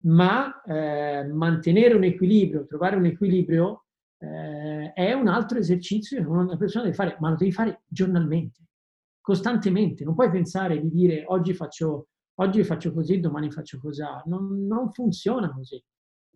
Ma 0.05 0.61
eh, 0.63 1.25
mantenere 1.33 1.95
un 1.95 2.05
equilibrio, 2.05 2.67
trovare 2.67 2.97
un 2.97 3.07
equilibrio 3.07 3.87
eh, 4.19 4.93
è 4.93 5.13
un 5.13 5.29
altro 5.29 5.59
esercizio 5.59 6.19
che 6.19 6.27
una 6.27 6.57
persona 6.57 6.85
deve 6.85 6.97
fare, 6.97 7.17
ma 7.21 7.31
lo 7.31 7.37
devi 7.37 7.53
fare 7.53 7.83
giornalmente, 7.87 8.67
costantemente. 9.21 10.05
Non 10.05 10.15
puoi 10.15 10.31
pensare 10.31 10.81
di 10.81 10.91
dire 10.91 11.25
oggi 11.27 11.55
faccio, 11.55 12.09
oggi 12.35 12.63
faccio 12.65 12.93
così, 12.93 13.21
domani 13.21 13.51
faccio 13.51 13.79
così. 13.79 14.03
Non, 14.27 14.67
non 14.67 14.91
funziona 14.93 15.53
così. 15.53 15.83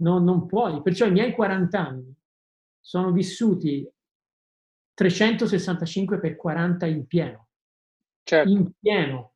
Non, 0.01 0.25
non 0.25 0.47
puoi. 0.47 0.81
Perciò 0.83 1.07
i 1.07 1.13
miei 1.13 1.33
40 1.33 1.87
anni 1.87 2.15
sono 2.81 3.13
vissuti 3.13 3.89
365 4.95 6.19
per 6.19 6.37
40 6.37 6.87
in 6.87 7.07
pieno. 7.07 7.49
Certo. 8.23 8.51
In 8.51 8.71
pieno. 8.79 9.33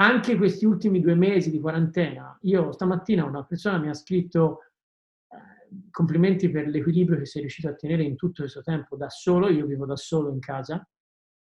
Anche 0.00 0.36
questi 0.36 0.64
ultimi 0.64 1.00
due 1.00 1.14
mesi 1.14 1.50
di 1.50 1.60
quarantena, 1.60 2.38
io 2.42 2.70
stamattina 2.72 3.24
una 3.24 3.44
persona 3.44 3.78
mi 3.78 3.88
ha 3.88 3.94
scritto 3.94 4.67
complimenti 5.90 6.50
per 6.50 6.66
l'equilibrio 6.66 7.18
che 7.18 7.26
sei 7.26 7.42
riuscito 7.42 7.68
a 7.68 7.74
tenere 7.74 8.02
in 8.02 8.16
tutto 8.16 8.42
questo 8.42 8.62
tempo 8.62 8.96
da 8.96 9.08
solo, 9.08 9.48
io 9.48 9.66
vivo 9.66 9.86
da 9.86 9.96
solo 9.96 10.30
in 10.30 10.40
casa, 10.40 10.86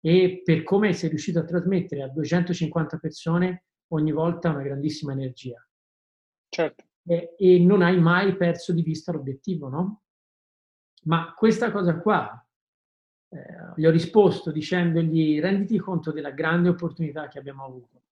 e 0.01 0.41
per 0.45 0.63
come 0.63 0.93
sei 0.93 1.11
riuscito 1.11 1.39
a 1.39 1.45
trasmettere 1.45 2.03
a 2.03 2.09
250 2.09 2.99
persone 2.99 3.65
ogni 3.89 4.13
volta 4.13 4.51
una 4.51 4.63
grandissima 4.63 5.13
energia. 5.13 5.65
Certo. 6.49 6.85
E, 7.05 7.35
e 7.37 7.59
non 7.59 7.83
hai 7.83 7.99
mai 8.01 8.37
perso 8.37 8.73
di 8.73 8.83
vista 8.83 9.13
l'obiettivo, 9.13 9.69
no? 9.69 10.03
Ma 11.05 11.33
questa 11.35 11.71
cosa 11.71 11.99
qua 11.99 12.47
eh, 13.33 13.39
gli 13.77 13.87
ho 13.87 13.91
risposto 13.91 14.51
dicendogli 14.51 15.41
renditi 15.41 15.79
conto 15.79 16.13
della 16.13 16.31
grande 16.31 16.69
opportunità 16.69 17.29
che 17.29 17.39
abbiamo 17.39 17.65
avuto, 17.65 18.03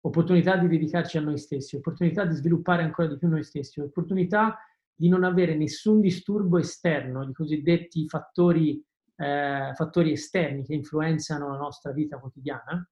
opportunità 0.00 0.56
di 0.56 0.66
dedicarci 0.66 1.18
a 1.18 1.20
noi 1.20 1.38
stessi, 1.38 1.76
opportunità 1.76 2.24
di 2.24 2.34
sviluppare 2.34 2.82
ancora 2.82 3.08
di 3.08 3.18
più 3.18 3.28
noi 3.28 3.44
stessi, 3.44 3.80
opportunità 3.80 4.58
di 5.02 5.08
non 5.08 5.24
avere 5.24 5.56
nessun 5.56 5.98
disturbo 5.98 6.58
esterno, 6.58 7.28
i 7.28 7.32
cosiddetti 7.32 8.06
fattori, 8.06 8.80
eh, 9.16 9.72
fattori 9.74 10.12
esterni 10.12 10.62
che 10.62 10.74
influenzano 10.74 11.48
la 11.48 11.56
nostra 11.56 11.90
vita 11.90 12.20
quotidiana, 12.20 12.88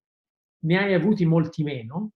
ne 0.65 0.77
hai 0.77 0.93
avuti 0.93 1.25
molti 1.25 1.63
meno, 1.63 2.15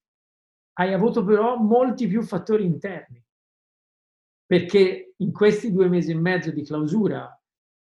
hai 0.79 0.91
avuto 0.91 1.23
però 1.23 1.55
molti 1.55 2.07
più 2.07 2.23
fattori 2.23 2.65
interni, 2.65 3.23
perché 4.45 5.13
in 5.15 5.31
questi 5.31 5.71
due 5.71 5.87
mesi 5.87 6.11
e 6.11 6.15
mezzo 6.15 6.51
di 6.51 6.65
clausura 6.65 7.33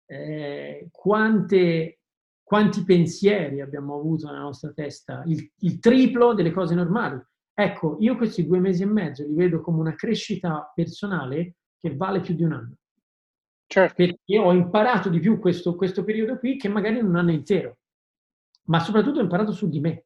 eh, 0.05 0.89
quante, 0.91 2.01
quanti 2.43 2.83
pensieri 2.83 3.59
abbiamo 3.59 3.97
avuto 3.97 4.27
nella 4.27 4.41
nostra 4.41 4.71
testa, 4.71 5.23
il, 5.25 5.51
il 5.61 5.79
triplo 5.79 6.35
delle 6.35 6.51
cose 6.51 6.75
normali. 6.75 7.19
Ecco, 7.55 7.97
io 8.01 8.15
questi 8.17 8.45
due 8.45 8.59
mesi 8.59 8.83
e 8.83 8.85
mezzo 8.85 9.25
li 9.25 9.33
vedo 9.33 9.61
come 9.61 9.79
una 9.79 9.95
crescita 9.95 10.71
personale 10.75 11.55
che 11.83 11.93
vale 11.93 12.21
più 12.21 12.33
di 12.33 12.43
un 12.43 12.53
anno. 12.53 12.75
Certo. 13.67 13.95
Perché 13.95 14.37
ho 14.37 14.53
imparato 14.53 15.09
di 15.09 15.19
più 15.19 15.37
questo, 15.37 15.75
questo 15.75 16.05
periodo 16.05 16.39
qui 16.39 16.55
che 16.55 16.69
magari 16.69 16.99
in 16.99 17.05
un 17.05 17.17
anno 17.17 17.31
intero, 17.31 17.79
ma 18.67 18.79
soprattutto 18.79 19.19
ho 19.19 19.23
imparato 19.23 19.51
su 19.51 19.67
di 19.67 19.81
me. 19.81 20.05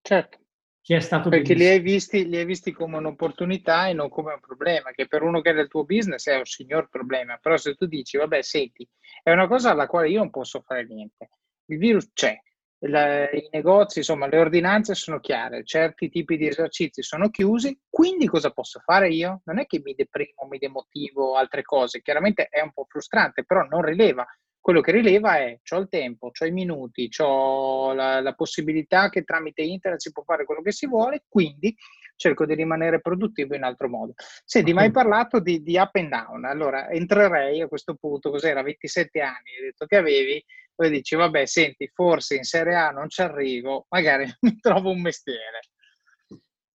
Certo 0.00 0.38
che 0.80 0.96
è 0.96 1.00
stato 1.00 1.28
perché 1.28 1.52
li 1.52 1.66
hai, 1.66 1.80
visti, 1.80 2.26
li 2.26 2.38
hai, 2.38 2.46
visti, 2.46 2.72
come 2.72 2.96
un'opportunità 2.96 3.88
e 3.88 3.92
non 3.92 4.08
come 4.08 4.32
un 4.32 4.40
problema, 4.40 4.90
che 4.92 5.06
per 5.06 5.22
uno 5.22 5.42
che 5.42 5.50
è 5.50 5.52
del 5.52 5.68
tuo 5.68 5.84
business 5.84 6.26
è 6.28 6.36
un 6.38 6.46
signor 6.46 6.88
problema, 6.88 7.36
però 7.36 7.58
se 7.58 7.74
tu 7.74 7.84
dici, 7.84 8.16
vabbè, 8.16 8.40
senti, 8.40 8.88
è 9.22 9.30
una 9.30 9.46
cosa 9.46 9.72
alla 9.72 9.86
quale 9.86 10.08
io 10.08 10.20
non 10.20 10.30
posso 10.30 10.62
fare 10.62 10.86
niente, 10.86 11.28
il 11.66 11.76
virus 11.76 12.10
c'è, 12.14 12.40
la, 12.80 13.28
i 13.30 13.48
negozi, 13.50 13.98
insomma, 13.98 14.26
le 14.26 14.38
ordinanze 14.38 14.94
sono 14.94 15.18
chiare, 15.20 15.64
certi 15.64 16.08
tipi 16.08 16.36
di 16.36 16.46
esercizi 16.46 17.02
sono 17.02 17.30
chiusi, 17.30 17.78
quindi 17.88 18.26
cosa 18.26 18.50
posso 18.50 18.80
fare 18.80 19.08
io? 19.08 19.42
Non 19.44 19.58
è 19.58 19.66
che 19.66 19.80
mi 19.82 19.94
deprimo, 19.94 20.46
mi 20.48 20.58
demotivo, 20.58 21.34
altre 21.34 21.62
cose, 21.62 22.02
chiaramente 22.02 22.46
è 22.48 22.60
un 22.60 22.72
po' 22.72 22.86
frustrante, 22.88 23.44
però 23.44 23.62
non 23.62 23.82
rileva. 23.82 24.26
Quello 24.60 24.80
che 24.80 24.92
rileva 24.92 25.38
è 25.38 25.58
ho 25.70 25.78
il 25.78 25.88
tempo, 25.88 26.30
ho 26.38 26.44
i 26.44 26.50
minuti, 26.50 27.08
ho 27.18 27.92
la, 27.94 28.20
la 28.20 28.34
possibilità 28.34 29.08
che 29.08 29.24
tramite 29.24 29.62
internet 29.62 30.00
si 30.00 30.12
può 30.12 30.22
fare 30.24 30.44
quello 30.44 30.60
che 30.60 30.72
si 30.72 30.86
vuole, 30.86 31.24
quindi 31.26 31.74
cerco 32.16 32.44
di 32.44 32.54
rimanere 32.54 33.00
produttivo 33.00 33.54
in 33.54 33.62
altro 33.62 33.88
modo. 33.88 34.12
Senti, 34.44 34.74
mai 34.74 34.90
parlato 34.90 35.40
di, 35.40 35.62
di, 35.62 35.78
up 35.78 35.94
and 35.94 36.10
down, 36.10 36.44
allora 36.44 36.90
entrerei 36.90 37.62
a 37.62 37.68
questo 37.68 37.94
punto, 37.94 38.30
cos'era, 38.30 38.62
27 38.62 39.20
anni, 39.20 39.54
hai 39.56 39.64
detto 39.66 39.86
che 39.86 39.96
avevi, 39.96 40.44
poi 40.78 40.90
dici, 40.90 41.16
vabbè, 41.16 41.44
senti, 41.44 41.90
forse 41.92 42.36
in 42.36 42.44
Serie 42.44 42.76
A 42.76 42.90
non 42.90 43.08
ci 43.08 43.20
arrivo, 43.20 43.86
magari 43.88 44.26
mi 44.42 44.60
trovo 44.60 44.90
un 44.90 45.00
mestiere. 45.00 45.58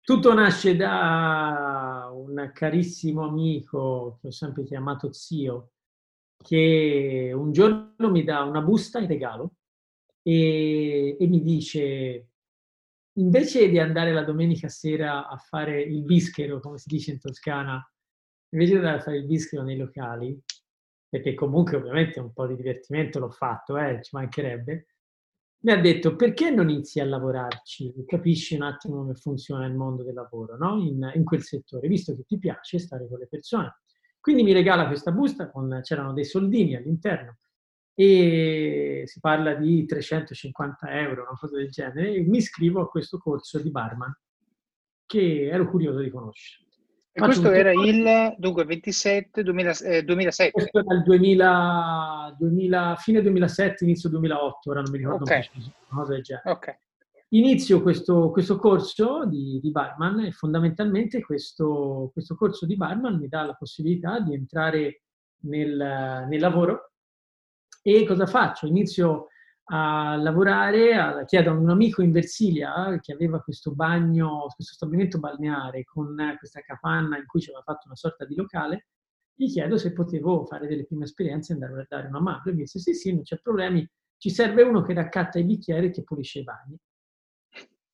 Tutto 0.01 0.33
nasce 0.33 0.75
da 0.75 2.09
un 2.11 2.51
carissimo 2.55 3.27
amico 3.27 4.17
che 4.23 4.29
ho 4.29 4.31
sempre 4.31 4.65
chiamato 4.65 5.13
zio, 5.13 5.73
che 6.43 7.31
un 7.35 7.53
giorno 7.53 8.11
mi 8.11 8.25
dà 8.25 8.41
una 8.43 8.63
busta 8.63 9.01
in 9.01 9.07
regalo 9.07 9.57
e, 10.23 11.19
e 11.21 11.27
mi 11.27 11.43
dice 11.43 12.29
invece 13.19 13.69
di 13.69 13.79
andare 13.79 14.15
la 14.15 14.25
domenica 14.25 14.69
sera 14.69 15.29
a 15.29 15.37
fare 15.37 15.83
il 15.83 16.03
bischero, 16.05 16.59
come 16.59 16.79
si 16.79 16.89
dice 16.89 17.11
in 17.11 17.21
Toscana, 17.21 17.87
invece 18.55 18.71
di 18.73 18.79
andare 18.79 18.97
a 18.97 19.03
fare 19.03 19.19
il 19.19 19.27
bischero 19.27 19.63
nei 19.63 19.77
locali, 19.77 20.43
perché 21.11 21.35
comunque 21.35 21.77
ovviamente 21.77 22.21
un 22.21 22.33
po' 22.33 22.47
di 22.47 22.55
divertimento 22.55 23.19
l'ho 23.19 23.31
fatto, 23.31 23.77
eh, 23.77 24.01
ci 24.01 24.15
mancherebbe, 24.15 24.87
mi 25.63 25.73
ha 25.73 25.81
detto 25.81 26.15
perché 26.15 26.51
non 26.51 26.71
inizi 26.71 27.01
a 27.01 27.05
lavorarci, 27.05 28.05
capisci 28.07 28.55
un 28.55 28.63
attimo 28.63 28.99
come 28.99 29.15
funziona 29.15 29.67
il 29.67 29.75
mondo 29.75 30.05
del 30.05 30.15
lavoro, 30.15 30.57
no? 30.57 30.79
in, 30.81 31.11
in, 31.15 31.25
quel 31.25 31.43
settore, 31.43 31.89
visto 31.89 32.15
che 32.15 32.23
ti 32.23 32.39
piace 32.39 32.79
stare 32.79 33.09
con 33.09 33.19
le 33.19 33.27
persone. 33.27 33.81
Quindi 34.21 34.45
mi 34.45 34.53
regala 34.53 34.87
questa 34.87 35.11
busta, 35.11 35.51
con, 35.51 35.81
c'erano 35.83 36.13
dei 36.13 36.25
soldini 36.25 36.77
all'interno, 36.77 37.39
e 37.93 39.03
si 39.05 39.21
parla 39.21 39.55
di 39.55 39.85
350 39.85 40.99
euro, 41.01 41.23
una 41.23 41.39
cosa 41.39 41.57
del 41.57 41.71
genere, 41.71 42.15
e 42.15 42.21
mi 42.23 42.39
iscrivo 42.39 42.81
a 42.81 42.89
questo 42.89 43.19
corso 43.19 43.59
di 43.59 43.71
barman 43.71 44.17
che 45.05 45.49
ero 45.49 45.69
curioso 45.69 45.99
di 45.99 46.09
conoscere. 46.09 46.70
E 47.21 47.27
questo 47.27 47.51
era 47.51 47.73
il 47.73 48.35
dunque 48.39 48.65
27 48.65 49.43
2000, 49.43 49.73
eh, 49.79 50.03
2007. 50.03 50.51
Questo 50.51 50.79
era 50.79 50.95
il 50.95 51.03
2000, 51.03 52.37
2000, 52.39 52.97
fine 52.99 53.23
2007, 53.23 53.85
inizio 53.85 54.09
2008, 54.09 54.71
ora 54.71 54.81
non 54.81 54.91
mi 54.91 54.99
ricordo 54.99 55.23
okay. 55.23 55.49
preciso, 55.49 55.73
una 55.89 56.01
cosa 56.01 56.13
del 56.13 56.23
genere. 56.23 56.51
Okay. 56.51 56.75
Inizio 57.33 57.81
questo, 57.83 58.31
questo 58.31 58.59
corso 58.59 59.25
di, 59.25 59.61
di, 59.63 59.71
barman 59.71 60.21
e 60.21 60.33
fondamentalmente 60.33 61.21
questo, 61.23 62.11
questo 62.13 62.35
corso 62.35 62.67
di 62.67 62.77
barman 62.77 63.19
mi 63.19 63.29
dà 63.29 63.43
la 63.45 63.55
possibilità 63.55 64.19
di 64.19 64.35
entrare 64.35 65.03
nel, 65.43 66.27
nel 66.29 66.41
lavoro 66.41 66.91
e 67.83 68.05
cosa 68.05 68.27
faccio? 68.27 68.67
Inizio 68.67 69.29
a 69.65 70.17
lavorare, 70.17 70.95
a, 70.95 71.25
chiedo 71.25 71.51
a 71.51 71.55
un 71.55 71.71
amico 71.71 72.03
in 72.03 72.13
Versilia 72.13 72.99
che 73.01 73.13
aveva 73.13 73.41
questo 73.41 73.73
bagno, 73.73 74.47
questo 74.55 74.75
stabilimento 74.75 75.19
balneare 75.19 75.85
con 75.85 76.17
questa 76.39 76.61
capanna 76.61 77.17
in 77.17 77.27
cui 77.27 77.41
ci 77.41 77.51
aveva 77.51 77.65
fatto 77.65 77.87
una 77.87 77.97
sorta 77.97 78.25
di 78.25 78.35
locale, 78.35 78.87
gli 79.35 79.49
chiedo 79.51 79.79
se 79.79 79.93
potevo 79.93 80.45
fare 80.45 80.67
delle 80.67 80.85
prime 80.85 81.05
esperienze 81.05 81.53
e 81.53 81.55
andare 81.55 81.81
a 81.81 81.87
dare 81.89 82.09
una 82.09 82.21
mano. 82.21 82.43
E 82.45 82.51
mi 82.51 82.59
disse 82.59 82.79
sì, 82.79 82.95
sì, 82.95 83.13
non 83.15 83.23
c'è 83.23 83.39
problemi, 83.41 83.89
ci 84.19 84.31
serve 84.31 84.63
uno 84.63 84.83
che 84.83 84.93
raccatta 84.93 85.39
i 85.39 85.45
bicchieri 85.45 85.87
e 85.87 85.91
che 85.91 86.03
pulisce 86.03 86.41
i 86.41 86.45
bagni. 86.45 86.77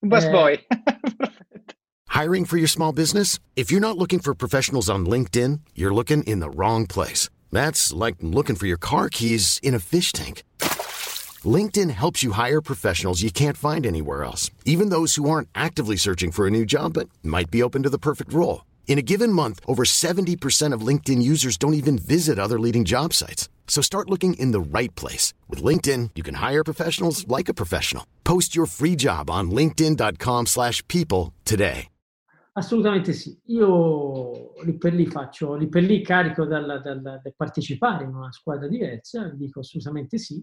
Un 0.00 0.08
bus 0.08 0.24
eh, 0.24 0.30
boy. 0.30 0.66
Hiring 2.08 2.46
for 2.46 2.56
your 2.56 2.68
small 2.68 2.92
business? 2.92 3.38
If 3.54 3.70
you're 3.70 3.80
not 3.80 3.96
looking 3.96 4.20
for 4.20 4.34
professionals 4.34 4.88
on 4.88 5.06
LinkedIn, 5.06 5.60
you're 5.74 5.94
looking 5.94 6.22
in 6.24 6.40
the 6.40 6.50
wrong 6.50 6.86
place. 6.86 7.28
That's 7.52 7.92
like 7.92 8.16
looking 8.22 8.56
for 8.56 8.66
your 8.66 8.78
car 8.78 9.08
keys 9.08 9.60
in 9.62 9.74
a 9.74 9.78
fish 9.78 10.12
tank. 10.12 10.42
LinkedIn 11.46 11.90
helps 11.90 12.22
you 12.22 12.32
hire 12.32 12.62
professionals 12.62 13.22
you 13.22 13.30
can't 13.30 13.58
find 13.58 13.86
anywhere 13.86 14.24
else, 14.24 14.50
even 14.64 14.88
those 14.88 15.16
who 15.16 15.28
aren't 15.28 15.50
actively 15.54 15.96
searching 15.96 16.32
for 16.32 16.46
a 16.46 16.50
new 16.50 16.64
job 16.64 16.94
but 16.94 17.10
might 17.22 17.50
be 17.50 17.62
open 17.62 17.82
to 17.82 17.90
the 17.90 17.98
perfect 17.98 18.32
role. 18.32 18.64
In 18.88 18.98
a 18.98 19.02
given 19.02 19.30
month, 19.30 19.60
over 19.68 19.84
70% 19.84 20.72
of 20.72 20.86
LinkedIn 20.86 21.20
users 21.20 21.58
don't 21.58 21.74
even 21.74 21.98
visit 21.98 22.38
other 22.38 22.58
leading 22.58 22.84
job 22.86 23.12
sites. 23.12 23.50
So 23.68 23.82
start 23.82 24.08
looking 24.08 24.34
in 24.38 24.52
the 24.52 24.78
right 24.78 24.94
place. 24.94 25.34
With 25.50 25.62
LinkedIn, 25.62 26.12
you 26.14 26.22
can 26.22 26.36
hire 26.36 26.64
professionals 26.64 27.28
like 27.28 27.50
a 27.50 27.54
professional. 27.54 28.04
Post 28.24 28.56
your 28.56 28.66
free 28.66 28.96
job 28.96 29.28
on 29.28 29.50
linkedin.com 29.50 30.46
slash 30.46 30.82
people 30.88 31.34
today. 31.44 31.88
Assolutamente 32.58 33.12
sì. 33.12 33.38
Io 33.48 34.54
lì 34.64 34.78
per 34.78 34.94
lì 34.94 35.04
faccio, 35.04 35.56
lì 35.56 35.68
per 35.68 35.82
lì 35.82 36.02
carico 36.02 36.46
dal, 36.46 36.80
dal, 36.82 37.02
dal 37.02 37.34
partecipare 37.36 38.04
in 38.04 38.14
una 38.14 38.32
squadra 38.32 38.66
diversa, 38.66 39.28
dico 39.28 39.60
assolutamente 39.60 40.16
sì. 40.16 40.42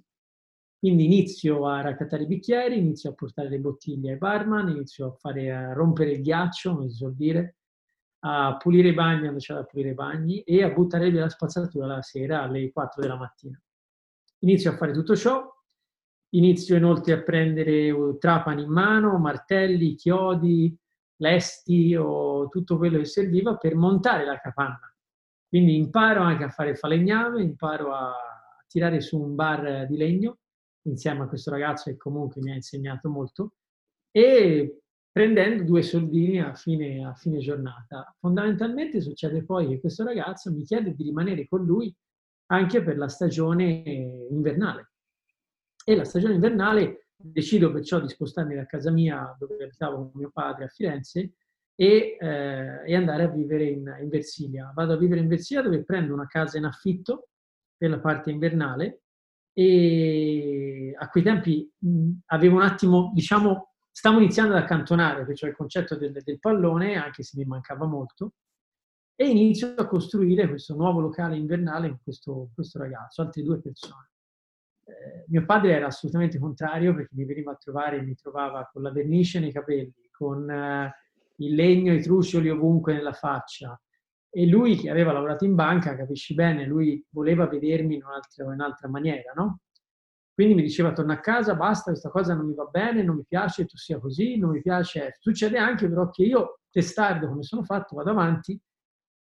Quindi 0.83 1.05
inizio 1.05 1.65
a 1.65 1.79
raccattare 1.79 2.23
i 2.23 2.27
bicchieri, 2.27 2.77
inizio 2.77 3.11
a 3.11 3.13
portare 3.13 3.47
le 3.47 3.57
bottiglie 3.59 4.11
ai 4.11 4.17
barman, 4.17 4.67
inizio 4.67 5.05
a, 5.05 5.11
fare, 5.13 5.49
a 5.49 5.71
rompere 5.71 6.11
il 6.11 6.21
ghiaccio, 6.21 6.75
come 6.75 6.89
si 6.89 6.97
suol 6.97 7.15
dire, 7.15 7.55
a 8.25 8.57
pulire 8.57 8.89
i 8.89 8.93
bagni 8.93 9.21
quando 9.21 9.39
c'è 9.39 9.53
da 9.53 9.63
pulire 9.63 9.91
i 9.91 9.93
bagni 9.93 10.41
e 10.41 10.61
a 10.61 10.71
buttare 10.71 11.09
via 11.09 11.21
la 11.21 11.29
spazzatura 11.29 11.85
la 11.85 12.01
sera 12.01 12.41
alle 12.41 12.69
4 12.69 13.01
della 13.01 13.15
mattina. 13.15 13.57
Inizio 14.39 14.71
a 14.71 14.75
fare 14.75 14.91
tutto 14.91 15.15
ciò, 15.15 15.49
inizio 16.31 16.75
inoltre 16.75 17.13
a 17.13 17.21
prendere 17.21 18.17
trapani 18.17 18.63
in 18.63 18.69
mano, 18.69 19.17
martelli, 19.19 19.95
chiodi, 19.95 20.77
lesti 21.21 21.95
o 21.95 22.49
tutto 22.49 22.75
quello 22.75 22.97
che 22.97 23.05
serviva 23.05 23.55
per 23.55 23.75
montare 23.75 24.25
la 24.25 24.37
capanna. 24.37 24.93
Quindi 25.47 25.77
imparo 25.77 26.23
anche 26.23 26.43
a 26.43 26.49
fare 26.49 26.75
falegname, 26.75 27.41
imparo 27.41 27.93
a 27.93 28.13
tirare 28.67 28.99
su 28.99 29.17
un 29.17 29.33
bar 29.33 29.87
di 29.87 29.95
legno 29.95 30.39
insieme 30.83 31.23
a 31.23 31.27
questo 31.27 31.51
ragazzo 31.51 31.89
che 31.89 31.97
comunque 31.97 32.41
mi 32.41 32.51
ha 32.51 32.55
insegnato 32.55 33.09
molto 33.09 33.53
e 34.11 34.79
prendendo 35.11 35.63
due 35.63 35.81
soldini 35.81 36.41
a 36.41 36.53
fine, 36.53 37.05
a 37.05 37.13
fine 37.13 37.39
giornata. 37.39 38.15
Fondamentalmente 38.19 39.01
succede 39.01 39.43
poi 39.43 39.67
che 39.67 39.79
questo 39.79 40.03
ragazzo 40.03 40.51
mi 40.51 40.63
chiede 40.63 40.93
di 40.93 41.03
rimanere 41.03 41.47
con 41.47 41.63
lui 41.63 41.93
anche 42.47 42.83
per 42.83 42.97
la 42.97 43.07
stagione 43.07 43.83
invernale. 44.29 44.91
E 45.85 45.95
la 45.95 46.05
stagione 46.05 46.35
invernale 46.35 47.03
Decido 47.25 47.71
perciò 47.71 48.01
di 48.01 48.09
spostarmi 48.09 48.53
da 48.53 48.65
casa 48.65 48.91
mia, 48.91 49.33
dove 49.39 49.63
abitavo 49.63 49.95
con 49.95 50.11
mio 50.15 50.29
padre 50.29 50.65
a 50.65 50.67
Firenze, 50.67 51.35
e, 51.73 52.17
eh, 52.19 52.81
e 52.85 52.95
andare 52.95 53.23
a 53.23 53.29
vivere 53.29 53.63
in, 53.63 53.97
in, 54.01 54.09
Versilia. 54.09 54.73
Vado 54.75 54.93
a 54.93 54.97
vivere 54.97 55.21
in 55.21 55.29
Versilia 55.29 55.63
dove 55.63 55.85
prendo 55.85 56.13
una 56.13 56.27
casa 56.27 56.57
in 56.57 56.65
affitto 56.65 57.29
per 57.77 57.89
la 57.89 57.99
parte 57.99 58.29
invernale 58.29 59.02
e 59.53 60.95
a 60.97 61.09
quei 61.09 61.23
tempi 61.23 61.71
mh, 61.77 62.11
avevo 62.27 62.55
un 62.55 62.63
attimo, 62.63 63.11
diciamo, 63.13 63.73
stavo 63.91 64.19
iniziando 64.19 64.55
ad 64.55 64.63
accantonare, 64.63 65.25
perciò 65.25 65.47
il 65.47 65.55
concetto 65.55 65.95
del, 65.95 66.11
del 66.23 66.39
pallone, 66.39 66.95
anche 66.95 67.23
se 67.23 67.37
mi 67.37 67.45
mancava 67.45 67.85
molto, 67.85 68.33
e 69.15 69.29
inizio 69.29 69.75
a 69.75 69.85
costruire 69.85 70.47
questo 70.47 70.75
nuovo 70.75 70.99
locale 70.99 71.37
invernale 71.37 71.89
con 71.89 71.99
questo, 72.03 72.49
questo 72.53 72.79
ragazzo, 72.79 73.21
altre 73.21 73.43
due 73.43 73.61
persone. 73.61 74.09
Eh, 74.85 75.25
mio 75.27 75.45
padre 75.45 75.73
era 75.73 75.85
assolutamente 75.85 76.39
contrario 76.39 76.93
perché 76.93 77.15
mi 77.15 77.25
veniva 77.25 77.51
a 77.51 77.55
trovare 77.55 77.97
e 77.97 78.01
mi 78.01 78.15
trovava 78.15 78.67
con 78.71 78.81
la 78.81 78.91
vernice 78.91 79.39
nei 79.39 79.51
capelli, 79.51 80.09
con 80.11 80.49
eh, 80.49 80.93
il 81.37 81.53
legno, 81.53 81.93
i 81.93 82.01
trucioli 82.01 82.49
ovunque 82.49 82.93
nella 82.93 83.13
faccia. 83.13 83.79
E 84.35 84.47
lui 84.47 84.75
che 84.75 84.89
aveva 84.89 85.11
lavorato 85.11 85.45
in 85.45 85.53
banca, 85.53 85.95
capisci 85.95 86.33
bene, 86.33 86.65
lui 86.65 87.05
voleva 87.09 87.45
vedermi 87.45 87.95
in 87.95 88.03
un'altra, 88.03 88.43
in 88.45 88.51
un'altra 88.51 88.89
maniera, 88.89 89.31
no? 89.35 89.59
Quindi 90.33 90.55
mi 90.55 90.63
diceva 90.63 90.91
torna 90.91 91.13
a 91.13 91.19
casa, 91.19 91.53
basta, 91.53 91.91
questa 91.91 92.09
cosa 92.09 92.33
non 92.33 92.47
mi 92.47 92.55
va 92.55 92.65
bene, 92.65 93.03
non 93.03 93.17
mi 93.17 93.25
piace 93.27 93.65
tu 93.65 93.77
sia 93.77 93.99
così, 93.99 94.37
non 94.37 94.49
mi 94.49 94.61
piace. 94.61 95.17
Succede 95.19 95.59
anche 95.59 95.87
però 95.87 96.09
che 96.09 96.23
io, 96.23 96.61
testardo 96.71 97.27
come 97.27 97.43
sono 97.43 97.63
fatto, 97.63 97.95
vado 97.95 98.09
avanti 98.09 98.59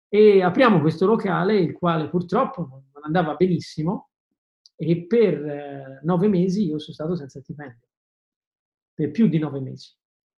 e 0.07 0.43
apriamo 0.43 0.79
questo 0.79 1.07
locale, 1.07 1.57
il 1.57 1.73
quale 1.73 2.09
purtroppo 2.09 2.67
non 2.67 3.03
andava 3.03 3.33
benissimo, 3.33 4.09
e 4.75 5.07
per 5.07 5.43
eh, 5.43 5.99
nove 6.03 6.27
mesi 6.27 6.65
io 6.65 6.79
sono 6.79 6.93
stato 6.93 7.15
senza 7.15 7.41
stipendio, 7.41 7.87
per 8.93 9.11
più 9.11 9.27
di 9.27 9.39
nove 9.39 9.59
mesi. 9.59 9.91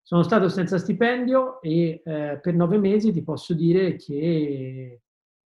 Sono 0.10 0.24
stato 0.24 0.50
senza 0.50 0.80
stipendio 0.80 1.62
e 1.62 2.02
eh, 2.04 2.40
per 2.42 2.56
nove 2.56 2.80
mesi 2.80 3.12
ti 3.12 3.22
posso 3.22 3.54
dire 3.54 3.96
che 3.96 5.02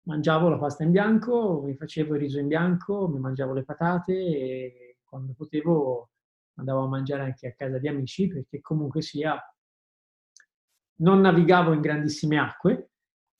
mangiavo 0.02 0.48
la 0.48 0.58
pasta 0.58 0.84
in 0.84 0.92
bianco, 0.92 1.60
mi 1.60 1.74
facevo 1.74 2.14
il 2.14 2.20
riso 2.20 2.38
in 2.38 2.46
bianco, 2.46 3.08
mi 3.08 3.18
mangiavo 3.18 3.52
le 3.52 3.64
patate 3.64 4.12
e 4.12 4.98
quando 5.02 5.34
potevo 5.36 6.10
andavo 6.54 6.84
a 6.84 6.86
mangiare 6.86 7.22
anche 7.24 7.48
a 7.48 7.54
casa 7.54 7.78
di 7.78 7.88
amici 7.88 8.28
perché 8.28 8.60
comunque 8.60 9.02
sia 9.02 9.36
non 10.98 11.20
navigavo 11.20 11.72
in 11.72 11.80
grandissime 11.80 12.38
acque, 12.38 12.90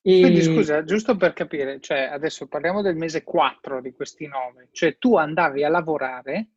e... 0.00 0.18
Quindi 0.18 0.42
scusa, 0.42 0.82
giusto 0.82 1.16
per 1.16 1.32
capire, 1.32 1.78
cioè 1.78 2.08
adesso 2.10 2.48
parliamo 2.48 2.82
del 2.82 2.96
mese 2.96 3.22
4 3.22 3.80
di 3.80 3.92
questi 3.92 4.26
nove, 4.26 4.68
cioè 4.72 4.98
tu 4.98 5.16
andavi 5.16 5.62
a 5.62 5.68
lavorare 5.68 6.54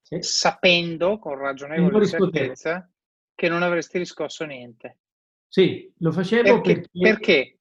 sì. 0.00 0.20
sapendo 0.20 1.20
con 1.20 1.36
ragionevole 1.36 2.08
certezza 2.08 2.90
che 3.40 3.48
non 3.48 3.62
avresti 3.62 3.96
riscosso 3.96 4.44
niente. 4.44 4.98
Sì, 5.48 5.90
lo 6.00 6.12
facevo 6.12 6.60
perché, 6.60 6.90
perché, 6.92 7.58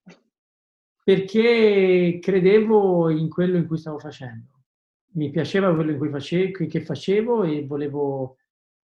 perché? 1.02 2.20
Credevo 2.22 3.10
in 3.10 3.30
quello 3.30 3.56
in 3.56 3.66
cui 3.66 3.78
stavo 3.78 3.98
facendo. 3.98 4.66
Mi 5.14 5.30
piaceva 5.30 5.74
quello 5.74 5.92
in 5.92 5.98
cui 5.98 6.10
facevo, 6.10 6.68
che 6.68 6.82
facevo 6.82 7.44
e 7.44 7.66
volevo, 7.66 8.40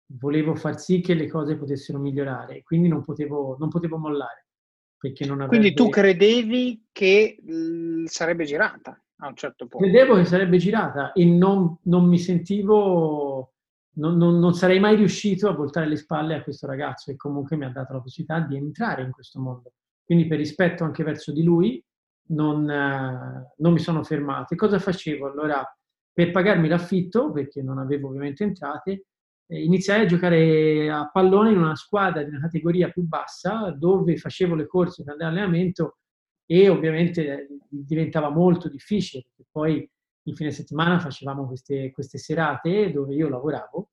volevo 0.05 0.55
far 0.55 0.79
sì 0.79 1.01
che 1.01 1.15
le 1.15 1.27
cose 1.27 1.57
potessero 1.57 1.99
migliorare. 1.99 2.63
Quindi 2.63 2.87
non 2.87 3.03
potevo, 3.03 3.57
non 3.59 3.67
potevo 3.67 3.97
mollare. 3.97 4.45
Avrebbe... 4.97 5.47
Quindi 5.47 5.73
tu 5.73 5.89
credevi 5.89 6.87
che 6.93 7.37
l- 7.45 8.05
sarebbe 8.05 8.45
girata 8.45 8.97
a 9.17 9.27
un 9.27 9.35
certo 9.35 9.67
punto? 9.67 9.85
Credevo 9.85 10.15
che 10.15 10.23
sarebbe 10.23 10.57
girata 10.59 11.11
e 11.11 11.25
non, 11.25 11.77
non 11.83 12.05
mi 12.07 12.19
sentivo 12.19 13.54
non, 13.95 14.17
non, 14.17 14.39
non, 14.39 14.53
sarei 14.53 14.79
mai 14.79 14.95
riuscito 14.95 15.47
a 15.47 15.53
voltare 15.53 15.87
le 15.87 15.95
spalle 15.95 16.35
a 16.35 16.43
questo 16.43 16.67
ragazzo 16.67 17.11
e 17.11 17.15
comunque 17.15 17.55
mi 17.55 17.65
ha 17.65 17.69
dato 17.69 17.93
la 17.93 18.01
possibilità 18.01 18.39
di 18.45 18.55
entrare 18.55 19.03
in 19.03 19.11
questo 19.11 19.39
mondo. 19.39 19.73
Quindi 20.03 20.27
per 20.27 20.37
rispetto 20.37 20.83
anche 20.83 21.03
verso 21.03 21.31
di 21.31 21.43
lui 21.43 21.83
non, 22.27 22.69
eh, 22.69 23.53
non 23.57 23.73
mi 23.73 23.79
sono 23.79 24.03
fermato. 24.03 24.53
E 24.53 24.57
cosa 24.57 24.79
facevo? 24.79 25.29
Allora, 25.29 25.63
per 26.11 26.31
pagarmi 26.31 26.67
l'affitto, 26.67 27.31
perché 27.31 27.61
non 27.61 27.77
avevo 27.77 28.07
ovviamente 28.07 28.43
entrate, 28.43 29.05
eh, 29.47 29.63
iniziai 29.63 30.01
a 30.01 30.05
giocare 30.05 30.89
a 30.89 31.09
pallone 31.11 31.51
in 31.51 31.57
una 31.57 31.75
squadra 31.75 32.23
di 32.23 32.29
una 32.29 32.39
categoria 32.39 32.89
più 32.89 33.03
bassa 33.03 33.73
dove 33.77 34.17
facevo 34.17 34.55
le 34.55 34.65
corse 34.65 35.03
per 35.03 35.13
andare 35.13 35.31
allenamento 35.31 35.97
e 36.47 36.69
ovviamente 36.69 37.27
eh, 37.27 37.47
diventava 37.69 38.29
molto 38.29 38.69
difficile 38.69 39.23
perché 39.23 39.49
poi 39.51 39.89
in 40.27 40.35
fine 40.35 40.51
settimana 40.51 40.99
facevamo 40.99 41.45
queste, 41.45 41.91
queste 41.91 42.17
serate 42.17 42.91
dove 42.91 43.13
io 43.13 43.29
lavoravo 43.29 43.89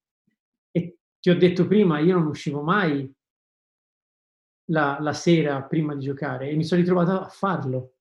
e 0.71 0.99
ti 1.19 1.31
ho 1.31 1.37
detto 1.37 1.67
prima, 1.67 1.99
io 1.99 2.19
non 2.19 2.27
uscivo 2.27 2.63
mai 2.63 3.11
la, 4.71 4.99
la 5.01 5.13
sera 5.13 5.63
prima 5.63 5.95
di 5.95 6.05
giocare 6.05 6.49
e 6.49 6.57
mi 6.57 6.65
sono 6.65 6.81
ritrovato 6.81 7.13
a 7.13 7.29
farlo. 7.29 7.95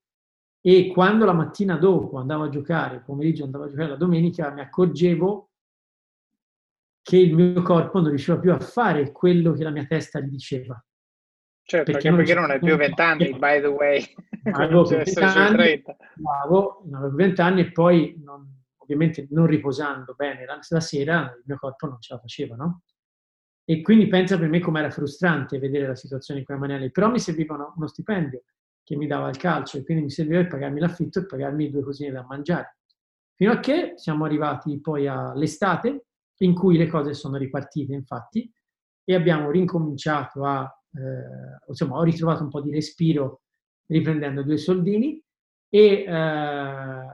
E 0.62 0.92
quando 0.94 1.26
la 1.26 1.34
mattina 1.34 1.76
dopo 1.76 2.18
andavo 2.18 2.44
a 2.44 2.50
giocare, 2.50 2.96
il 2.96 3.04
pomeriggio 3.04 3.44
andavo 3.44 3.66
a 3.66 3.68
giocare 3.68 3.90
la 3.90 3.96
domenica, 3.96 4.52
mi 4.52 4.62
accorgevo 4.62 5.50
che 7.02 7.18
il 7.18 7.34
mio 7.34 7.62
corpo 7.64 8.00
non 8.00 8.10
riusciva 8.10 8.40
più 8.40 8.52
a 8.52 8.60
fare 8.60 9.12
quello 9.12 9.54
che 9.54 9.64
la 9.64 9.72
mia 9.72 9.86
testa 9.86 10.20
gli 10.20 10.30
diceva. 10.30 10.84
Certo, 11.72 11.94
perché, 11.94 12.12
perché 12.14 12.34
non 12.34 12.52
hai 12.52 12.60
più 12.60 12.76
vent'anni, 12.76 13.34
by 13.38 13.62
the 13.62 13.68
way. 13.68 14.04
Avevo 14.52 14.86
cioè, 14.86 15.04
20 15.06 15.24
anni, 15.24 15.84
avevo, 16.42 16.84
avevo 16.92 17.16
20 17.16 17.42
anni 17.42 17.62
e 17.62 17.72
poi, 17.72 18.20
non, 18.22 18.46
ovviamente 18.76 19.28
non 19.30 19.46
riposando 19.46 20.14
bene 20.18 20.44
la, 20.44 20.60
la, 20.68 20.80
sera, 20.82 21.34
il 21.34 21.44
mio 21.46 21.58
corpo 21.58 21.88
non 21.88 22.02
ce 22.02 22.14
la 22.14 22.20
faceva, 22.20 22.58
no? 22.58 22.82
E 23.64 23.82
quindi 23.82 24.08
pensa 24.08 24.38
per 24.38 24.50
me 24.50 24.60
com'era 24.60 24.90
frustrante 24.90 25.60
vedere 25.60 25.88
la 25.88 25.96
situazione 25.96 26.42
in 26.42 26.46
quella 26.46 26.60
maniera 26.60 26.86
Però 26.90 27.10
mi 27.10 27.20
serviva 27.20 27.54
uno, 27.54 27.74
uno 27.78 27.88
stipendio 27.88 28.44
che 28.84 28.98
mi 28.98 29.08
dava 29.08 29.30
il 29.30 29.38
calcio 29.38 29.78
e 29.78 29.86
quindi 29.86 30.04
mi 30.04 30.10
serviva 30.10 30.42
per 30.42 30.50
pagarmi 30.50 30.80
l'affitto 30.82 31.20
e 31.20 31.26
pagarmi 31.26 31.70
due 31.70 31.84
cosine 31.84 32.12
da 32.12 32.26
mangiare. 32.28 32.80
Fino 33.34 33.54
a 33.54 33.60
che 33.62 33.94
siamo 33.96 34.26
arrivati 34.26 34.82
poi 34.82 35.08
all'estate, 35.08 36.08
in 36.40 36.54
cui 36.54 36.76
le 36.76 36.88
cose 36.88 37.14
sono 37.14 37.38
ripartite, 37.38 37.94
infatti, 37.94 38.52
e 39.06 39.16
abbiamo 39.16 39.50
ricominciato 39.52 40.44
a, 40.44 40.70
eh, 40.94 41.68
insomma, 41.68 41.98
ho 41.98 42.04
ritrovato 42.04 42.44
un 42.44 42.50
po' 42.50 42.62
di 42.62 42.72
respiro 42.72 43.42
riprendendo 43.88 44.44
due 44.44 44.58
soldini 44.58 45.22
e 45.70 46.04
eh, 46.08 47.06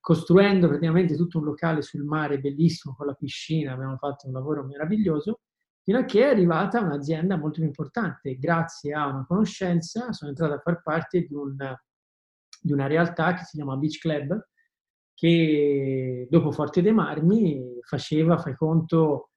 costruendo 0.00 0.68
praticamente 0.68 1.16
tutto 1.16 1.38
un 1.38 1.44
locale 1.44 1.82
sul 1.82 2.04
mare 2.04 2.38
bellissimo 2.38 2.94
con 2.94 3.06
la 3.06 3.14
piscina, 3.14 3.72
abbiamo 3.72 3.96
fatto 3.96 4.26
un 4.26 4.34
lavoro 4.34 4.64
meraviglioso, 4.64 5.40
fino 5.82 5.98
a 5.98 6.04
che 6.04 6.22
è 6.22 6.28
arrivata 6.28 6.80
un'azienda 6.80 7.36
molto 7.36 7.62
importante. 7.62 8.36
Grazie 8.38 8.92
a 8.94 9.06
una 9.06 9.24
conoscenza 9.26 10.12
sono 10.12 10.30
entrato 10.30 10.54
a 10.54 10.58
far 10.58 10.82
parte 10.82 11.22
di, 11.22 11.34
un, 11.34 11.56
di 12.60 12.72
una 12.72 12.86
realtà 12.86 13.34
che 13.34 13.44
si 13.44 13.56
chiama 13.56 13.76
Beach 13.76 13.98
Club, 13.98 14.46
che 15.14 16.26
dopo 16.28 16.50
Forte 16.50 16.82
dei 16.82 16.92
Marmi 16.92 17.78
faceva, 17.82 18.36
fai 18.36 18.56
conto, 18.56 19.30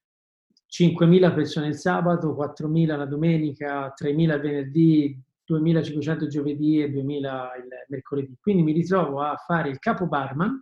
5.000 0.70 1.34
persone 1.34 1.68
il 1.68 1.76
sabato, 1.76 2.36
4.000 2.36 2.98
la 2.98 3.06
domenica, 3.06 3.94
3.000 3.94 4.20
il 4.20 4.40
venerdì, 4.42 5.22
2.500 5.50 6.28
giovedì 6.28 6.82
e 6.82 6.92
2.000 6.92 7.04
il 7.04 7.68
mercoledì. 7.88 8.36
Quindi 8.40 8.64
mi 8.64 8.74
ritrovo 8.74 9.22
a 9.22 9.36
fare 9.38 9.70
il 9.70 9.80
capo 9.80 10.08
barman 10.08 10.62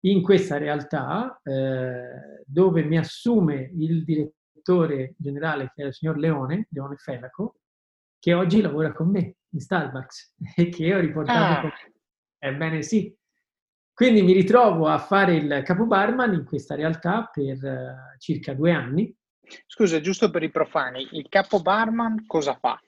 in 0.00 0.22
questa 0.22 0.56
realtà 0.58 1.40
eh, 1.42 2.42
dove 2.46 2.84
mi 2.84 2.98
assume 2.98 3.70
il 3.74 4.04
direttore 4.04 5.14
generale 5.16 5.72
che 5.74 5.84
è 5.84 5.86
il 5.86 5.94
signor 5.94 6.18
Leone, 6.18 6.66
Leone 6.70 6.96
Felaco, 6.96 7.60
che 8.18 8.34
oggi 8.34 8.60
lavora 8.60 8.92
con 8.92 9.10
me 9.10 9.36
in 9.50 9.60
Starbucks 9.60 10.34
e 10.56 10.68
che 10.68 10.94
ho 10.94 11.00
riportato 11.00 11.38
ah. 11.38 11.60
con 11.60 11.70
me. 11.70 11.92
Ebbene 12.38 12.82
sì, 12.82 13.14
quindi 13.96 14.20
mi 14.20 14.34
ritrovo 14.34 14.88
a 14.88 14.98
fare 14.98 15.36
il 15.36 15.62
capo 15.64 15.86
barman 15.86 16.34
in 16.34 16.44
questa 16.44 16.74
realtà 16.74 17.30
per 17.32 17.56
uh, 17.56 18.18
circa 18.18 18.52
due 18.52 18.70
anni. 18.70 19.16
Scusa, 19.64 20.02
giusto 20.02 20.28
per 20.28 20.42
i 20.42 20.50
profani, 20.50 21.08
il 21.12 21.26
capo 21.30 21.62
barman 21.62 22.26
cosa 22.26 22.58
fa? 22.60 22.78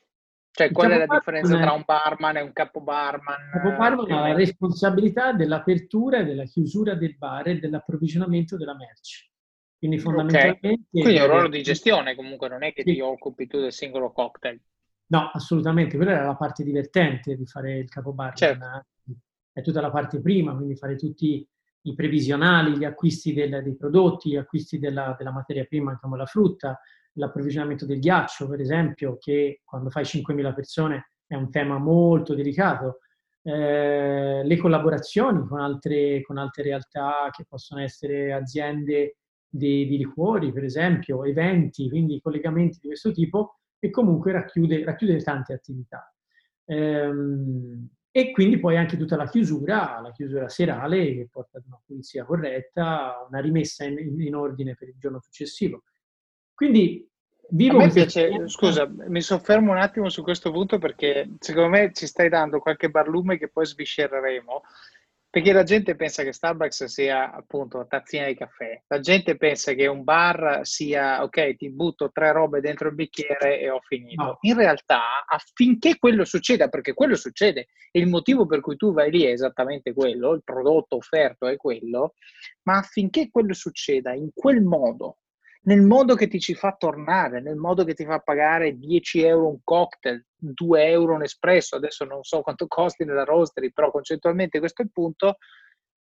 Cioè, 0.51 0.71
qual 0.71 0.91
è 0.91 0.99
la 0.99 1.07
differenza 1.07 1.59
tra 1.59 1.73
un 1.73 1.83
barman 1.87 2.37
e 2.37 2.41
un 2.43 2.53
capo 2.53 2.83
barman? 2.83 3.41
Il 3.41 3.51
capo 3.53 3.77
barman 3.79 4.11
ha 4.11 4.29
la 4.29 4.35
responsabilità 4.35 5.33
dell'apertura 5.33 6.19
e 6.19 6.25
della 6.25 6.45
chiusura 6.45 6.95
del 6.95 7.17
bar 7.17 7.49
e 7.49 7.59
dell'approvvigionamento 7.59 8.59
della 8.59 8.77
merce. 8.77 9.31
Quindi 9.79 9.99
fondamentalmente... 9.99 10.67
Okay. 10.67 10.85
Quindi 10.91 11.17
è 11.17 11.23
un 11.23 11.29
ruolo 11.31 11.49
di 11.49 11.63
gestione 11.63 12.15
comunque, 12.17 12.51
non 12.51 12.63
è 12.63 12.75
che 12.75 12.83
sì. 12.85 12.93
ti 12.93 13.01
occupi 13.01 13.47
tu 13.47 13.59
del 13.59 13.73
singolo 13.73 14.13
cocktail. 14.13 14.61
No, 15.07 15.31
assolutamente, 15.33 15.97
quella 15.97 16.11
era 16.11 16.27
la 16.27 16.37
parte 16.37 16.63
divertente 16.65 17.35
di 17.35 17.47
fare 17.47 17.79
il 17.79 17.89
capo 17.89 18.13
barman. 18.13 18.37
Certo 18.37 18.85
è 19.59 19.63
tutta 19.63 19.81
la 19.81 19.91
parte 19.91 20.21
prima, 20.21 20.55
quindi 20.55 20.77
fare 20.77 20.95
tutti 20.95 21.47
i 21.83 21.95
previsionali, 21.95 22.77
gli 22.77 22.85
acquisti 22.85 23.33
del, 23.33 23.61
dei 23.63 23.75
prodotti, 23.75 24.31
gli 24.31 24.37
acquisti 24.37 24.79
della, 24.79 25.17
della, 25.19 25.33
materia 25.33 25.65
prima 25.65 25.99
come 25.99 26.17
la 26.17 26.27
frutta, 26.27 26.81
l'approvvigionamento 27.15 27.85
del 27.85 27.99
ghiaccio, 27.99 28.49
per 28.49 28.61
esempio, 28.61 29.19
che 29.19 29.63
quando 29.65 29.91
fai 29.91 30.05
5.000 30.05 30.55
persone 30.55 31.11
è 31.27 31.35
un 31.35 31.51
tema 31.51 31.79
molto 31.79 32.37
delicato. 32.37 33.01
Eh, 33.43 34.43
le 34.45 34.57
collaborazioni 34.57 35.45
con 35.47 35.59
altre, 35.59 36.23
con 36.23 36.39
altre, 36.39 36.63
realtà 36.63 37.29
che 37.33 37.45
possono 37.49 37.81
essere 37.81 38.33
aziende 38.33 39.17
di, 39.49 39.87
di, 39.87 39.97
liquori, 39.97 40.53
per 40.53 40.63
esempio, 40.63 41.25
eventi, 41.25 41.89
quindi 41.89 42.21
collegamenti 42.21 42.79
di 42.81 42.89
questo 42.89 43.11
tipo, 43.11 43.59
e 43.81 43.91
comunque 43.91 44.31
racchiude, 44.31 44.85
racchiude 44.85 45.21
tante 45.21 45.53
attività. 45.53 46.13
Eh, 46.65 47.11
e 48.11 48.31
quindi 48.33 48.59
poi 48.59 48.77
anche 48.77 48.97
tutta 48.97 49.17
la 49.17 49.29
chiusura, 49.29 50.01
la 50.01 50.13
chiusura 50.13 50.49
serale 50.49 51.15
che 51.15 51.29
porta 51.31 51.59
ad 51.59 51.65
una 51.67 51.81
pulizia 51.85 52.25
corretta, 52.25 53.27
una 53.29 53.41
rimessa 53.41 53.85
in, 53.85 54.21
in 54.21 54.35
ordine 54.35 54.75
per 54.75 54.89
il 54.89 54.97
giorno 54.99 55.21
successivo. 55.21 55.83
Quindi 56.55 57.09
vivo... 57.51 57.79
Me 57.79 57.91
piace, 57.91 58.49
scusa, 58.49 58.89
mi 58.89 59.21
soffermo 59.21 59.73
un 59.73 59.79
attimo 59.79 60.09
su 60.09 60.23
questo 60.23 60.51
punto 60.51 60.79
perché 60.79 61.37
secondo 61.39 61.69
me 61.69 61.93
ci 61.93 62.07
stai 62.07 62.29
dando 62.29 62.59
qualche 62.59 62.91
barlume 62.91 63.39
che 63.39 63.49
poi 63.49 63.67
sviscereremo. 63.67 64.63
Perché 65.39 65.53
la 65.53 65.63
gente 65.63 65.95
pensa 65.95 66.25
che 66.25 66.33
Starbucks 66.33 66.87
sia 66.87 67.33
appunto 67.33 67.87
tazzina 67.89 68.27
di 68.27 68.35
caffè, 68.35 68.83
la 68.89 68.99
gente 68.99 69.37
pensa 69.37 69.73
che 69.75 69.87
un 69.87 70.03
bar 70.03 70.63
sia 70.63 71.23
ok, 71.23 71.55
ti 71.55 71.71
butto 71.71 72.11
tre 72.11 72.33
robe 72.33 72.61
dentro 72.61 72.89
il 72.89 72.97
bicchiere 72.97 73.61
e 73.61 73.71
ho 73.71 73.79
finito. 73.79 74.21
No. 74.21 74.39
In 74.41 74.57
realtà, 74.57 75.25
affinché 75.25 75.97
quello 75.97 76.25
succeda, 76.25 76.67
perché 76.67 76.93
quello 76.93 77.15
succede, 77.15 77.69
e 77.93 78.01
il 78.01 78.09
motivo 78.09 78.47
per 78.47 78.59
cui 78.59 78.75
tu 78.75 78.93
vai 78.93 79.13
lì 79.13 79.23
è 79.27 79.31
esattamente 79.31 79.93
quello, 79.93 80.33
il 80.33 80.43
prodotto 80.43 80.97
offerto 80.97 81.47
è 81.47 81.57
quello, 81.57 82.15
ma 82.65 82.79
affinché 82.79 83.29
quello 83.31 83.55
succeda 83.55 84.13
in 84.15 84.31
quel 84.35 84.61
modo, 84.61 85.19
nel 85.63 85.83
modo 85.83 86.15
che 86.15 86.29
ti 86.29 86.41
ci 86.41 86.55
fa 86.55 86.75
tornare, 86.79 87.41
nel 87.41 87.57
modo 87.57 87.85
che 87.85 87.95
ti 87.95 88.05
fa 88.05 88.19
pagare 88.21 88.79
10 88.79 89.23
euro 89.23 89.49
un 89.49 89.59
cocktail, 89.63 90.25
2 90.37 90.87
euro 90.87 91.15
un 91.15 91.23
espresso, 91.23 91.77
adesso 91.77 92.05
non 92.05 92.23
so 92.23 92.41
quanto 92.43 92.67
costi 92.67 93.05
nella 93.05 93.25
roastery, 93.25 93.73
però 93.73 93.91
concettualmente 93.91 94.59
questo 94.59 94.83
è 94.83 94.85
il 94.85 94.93
punto, 94.93 95.39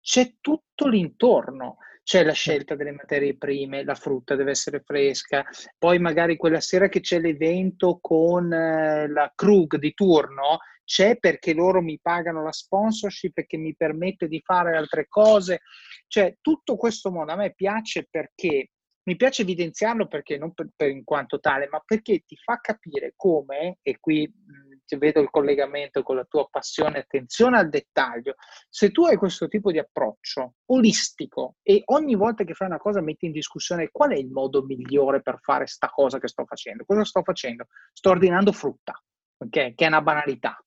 c'è 0.00 0.34
tutto 0.40 0.86
l'intorno. 0.86 1.78
C'è 2.08 2.24
la 2.24 2.32
scelta 2.32 2.74
delle 2.74 2.92
materie 2.92 3.36
prime, 3.36 3.84
la 3.84 3.94
frutta 3.94 4.34
deve 4.34 4.52
essere 4.52 4.80
fresca, 4.80 5.44
poi 5.76 5.98
magari 5.98 6.38
quella 6.38 6.58
sera 6.58 6.88
che 6.88 7.00
c'è 7.00 7.20
l'evento 7.20 7.98
con 8.00 8.50
eh, 8.50 9.06
la 9.08 9.30
Krug 9.34 9.76
di 9.76 9.92
turno, 9.92 10.60
c'è 10.86 11.18
perché 11.18 11.52
loro 11.52 11.82
mi 11.82 12.00
pagano 12.00 12.42
la 12.42 12.50
sponsorship 12.50 13.36
e 13.36 13.46
che 13.46 13.58
mi 13.58 13.76
permette 13.76 14.26
di 14.26 14.40
fare 14.42 14.74
altre 14.74 15.06
cose. 15.06 15.60
Cioè, 16.06 16.38
tutto 16.40 16.76
questo 16.76 17.10
mondo 17.10 17.32
a 17.32 17.36
me 17.36 17.52
piace 17.52 18.08
perché 18.10 18.70
mi 19.08 19.16
piace 19.16 19.40
evidenziarlo 19.40 20.06
perché 20.06 20.36
non 20.36 20.52
per, 20.52 20.68
per 20.76 20.90
in 20.90 21.02
quanto 21.02 21.40
tale, 21.40 21.66
ma 21.70 21.80
perché 21.82 22.24
ti 22.26 22.36
fa 22.36 22.58
capire 22.60 23.14
come, 23.16 23.78
e 23.80 23.98
qui 23.98 24.28
mh, 24.28 24.98
vedo 24.98 25.20
il 25.20 25.30
collegamento 25.30 26.02
con 26.02 26.16
la 26.16 26.24
tua 26.24 26.46
passione 26.50 26.98
attenzione 26.98 27.58
al 27.58 27.70
dettaglio. 27.70 28.34
Se 28.68 28.90
tu 28.90 29.06
hai 29.06 29.16
questo 29.16 29.48
tipo 29.48 29.72
di 29.72 29.78
approccio 29.78 30.56
olistico 30.66 31.56
e 31.62 31.82
ogni 31.86 32.16
volta 32.16 32.44
che 32.44 32.52
fai 32.52 32.68
una 32.68 32.76
cosa 32.76 33.00
metti 33.00 33.24
in 33.24 33.32
discussione 33.32 33.88
qual 33.90 34.10
è 34.10 34.16
il 34.16 34.28
modo 34.28 34.62
migliore 34.62 35.22
per 35.22 35.38
fare 35.40 35.66
sta 35.66 35.88
cosa 35.88 36.18
che 36.18 36.28
sto 36.28 36.44
facendo, 36.44 36.84
cosa 36.84 37.04
sto 37.04 37.22
facendo? 37.22 37.66
Sto 37.94 38.10
ordinando 38.10 38.52
frutta, 38.52 39.02
ok? 39.38 39.48
Che 39.48 39.74
è 39.74 39.86
una 39.86 40.02
banalità, 40.02 40.62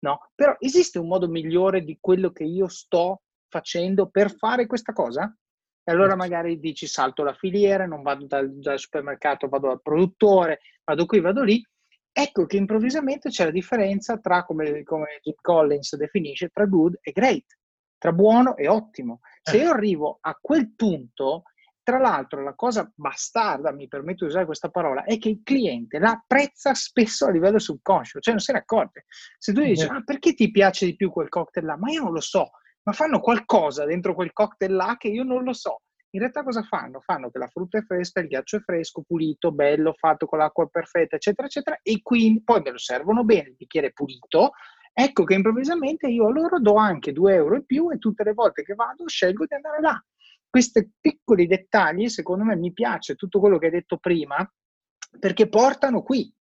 no? 0.00 0.30
Però 0.34 0.56
esiste 0.58 0.98
un 0.98 1.06
modo 1.06 1.28
migliore 1.28 1.84
di 1.84 1.96
quello 2.00 2.32
che 2.32 2.42
io 2.42 2.66
sto 2.66 3.22
facendo 3.48 4.08
per 4.10 4.34
fare 4.34 4.66
questa 4.66 4.92
cosa? 4.92 5.32
E 5.86 5.92
allora 5.92 6.16
certo. 6.16 6.22
magari 6.22 6.58
dici 6.58 6.86
salto 6.86 7.22
la 7.22 7.34
filiera, 7.34 7.86
non 7.86 8.02
vado 8.02 8.26
dal, 8.26 8.50
dal 8.54 8.78
supermercato, 8.78 9.48
vado 9.48 9.68
dal 9.68 9.82
produttore, 9.82 10.60
vado 10.82 11.04
qui, 11.04 11.20
vado 11.20 11.42
lì. 11.42 11.62
Ecco 12.10 12.46
che 12.46 12.56
improvvisamente 12.56 13.28
c'è 13.28 13.44
la 13.44 13.50
differenza 13.50 14.18
tra, 14.18 14.44
come, 14.44 14.82
come 14.82 15.18
Jim 15.20 15.34
Collins 15.40 15.96
definisce, 15.96 16.48
tra 16.48 16.64
good 16.64 16.98
e 17.02 17.12
great, 17.12 17.58
tra 17.98 18.12
buono 18.12 18.56
e 18.56 18.66
ottimo. 18.66 19.20
Se 19.42 19.58
io 19.58 19.70
arrivo 19.70 20.18
a 20.22 20.38
quel 20.40 20.72
punto, 20.74 21.42
tra 21.82 21.98
l'altro 21.98 22.42
la 22.42 22.54
cosa 22.54 22.90
bastarda, 22.94 23.70
mi 23.70 23.88
permetto 23.88 24.24
di 24.24 24.30
usare 24.30 24.46
questa 24.46 24.70
parola, 24.70 25.04
è 25.04 25.18
che 25.18 25.28
il 25.28 25.40
cliente 25.42 25.98
la 25.98 26.12
apprezza 26.12 26.72
spesso 26.72 27.26
a 27.26 27.30
livello 27.30 27.58
subconscio, 27.58 28.20
cioè 28.20 28.32
non 28.32 28.42
se 28.42 28.52
ne 28.52 28.60
accorge. 28.60 29.04
Se 29.38 29.52
tu 29.52 29.60
dici, 29.60 29.84
ah, 29.84 30.02
perché 30.02 30.32
ti 30.32 30.50
piace 30.50 30.86
di 30.86 30.96
più 30.96 31.10
quel 31.10 31.28
cocktail 31.28 31.66
là? 31.66 31.76
Ma 31.76 31.90
io 31.90 32.04
non 32.04 32.12
lo 32.12 32.20
so 32.20 32.52
ma 32.84 32.92
fanno 32.92 33.20
qualcosa 33.20 33.84
dentro 33.84 34.14
quel 34.14 34.32
cocktail 34.32 34.74
là 34.74 34.96
che 34.98 35.08
io 35.08 35.24
non 35.24 35.42
lo 35.42 35.52
so. 35.52 35.80
In 36.10 36.20
realtà 36.20 36.44
cosa 36.44 36.62
fanno? 36.62 37.00
Fanno 37.00 37.28
che 37.30 37.38
la 37.38 37.48
frutta 37.48 37.78
è 37.78 37.82
fresca, 37.82 38.20
il 38.20 38.28
ghiaccio 38.28 38.58
è 38.58 38.60
fresco, 38.60 39.02
pulito, 39.02 39.50
bello, 39.50 39.94
fatto 39.94 40.26
con 40.26 40.38
l'acqua 40.38 40.66
perfetta, 40.68 41.16
eccetera, 41.16 41.48
eccetera, 41.48 41.78
e 41.82 42.00
quindi 42.02 42.42
poi 42.42 42.60
me 42.62 42.70
lo 42.70 42.78
servono 42.78 43.24
bene, 43.24 43.48
il 43.48 43.56
bicchiere 43.56 43.92
pulito. 43.92 44.52
Ecco 44.92 45.24
che 45.24 45.34
improvvisamente 45.34 46.06
io 46.06 46.28
a 46.28 46.30
loro 46.30 46.60
do 46.60 46.76
anche 46.76 47.10
2 47.10 47.34
euro 47.34 47.56
in 47.56 47.66
più 47.66 47.90
e 47.90 47.98
tutte 47.98 48.22
le 48.22 48.32
volte 48.32 48.62
che 48.62 48.74
vado 48.74 49.08
scelgo 49.08 49.44
di 49.44 49.54
andare 49.54 49.80
là. 49.80 50.04
Questi 50.48 50.88
piccoli 51.00 51.48
dettagli, 51.48 52.08
secondo 52.08 52.44
me, 52.44 52.54
mi 52.54 52.72
piace 52.72 53.16
tutto 53.16 53.40
quello 53.40 53.58
che 53.58 53.66
hai 53.66 53.72
detto 53.72 53.96
prima, 53.98 54.48
perché 55.18 55.48
portano 55.48 56.02
qui 56.02 56.32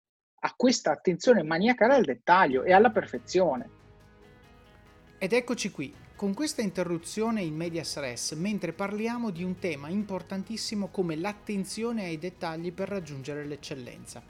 a 0.42 0.54
questa 0.56 0.92
attenzione 0.92 1.42
maniacale 1.42 1.96
al 1.96 2.04
dettaglio 2.04 2.62
e 2.62 2.74
alla 2.74 2.92
perfezione. 2.92 3.82
Ed 5.18 5.34
eccoci 5.34 5.72
qui, 5.72 5.92
con 6.24 6.34
questa 6.34 6.62
interruzione 6.62 7.42
in 7.42 7.54
medias 7.54 7.98
res, 7.98 8.32
mentre 8.32 8.72
parliamo 8.72 9.30
di 9.30 9.44
un 9.44 9.60
tema 9.60 9.90
importantissimo 9.90 10.88
come 10.88 11.18
l'attenzione 11.18 12.06
ai 12.06 12.18
dettagli 12.18 12.72
per 12.72 12.88
raggiungere 12.88 13.44
l'eccellenza. 13.44 14.24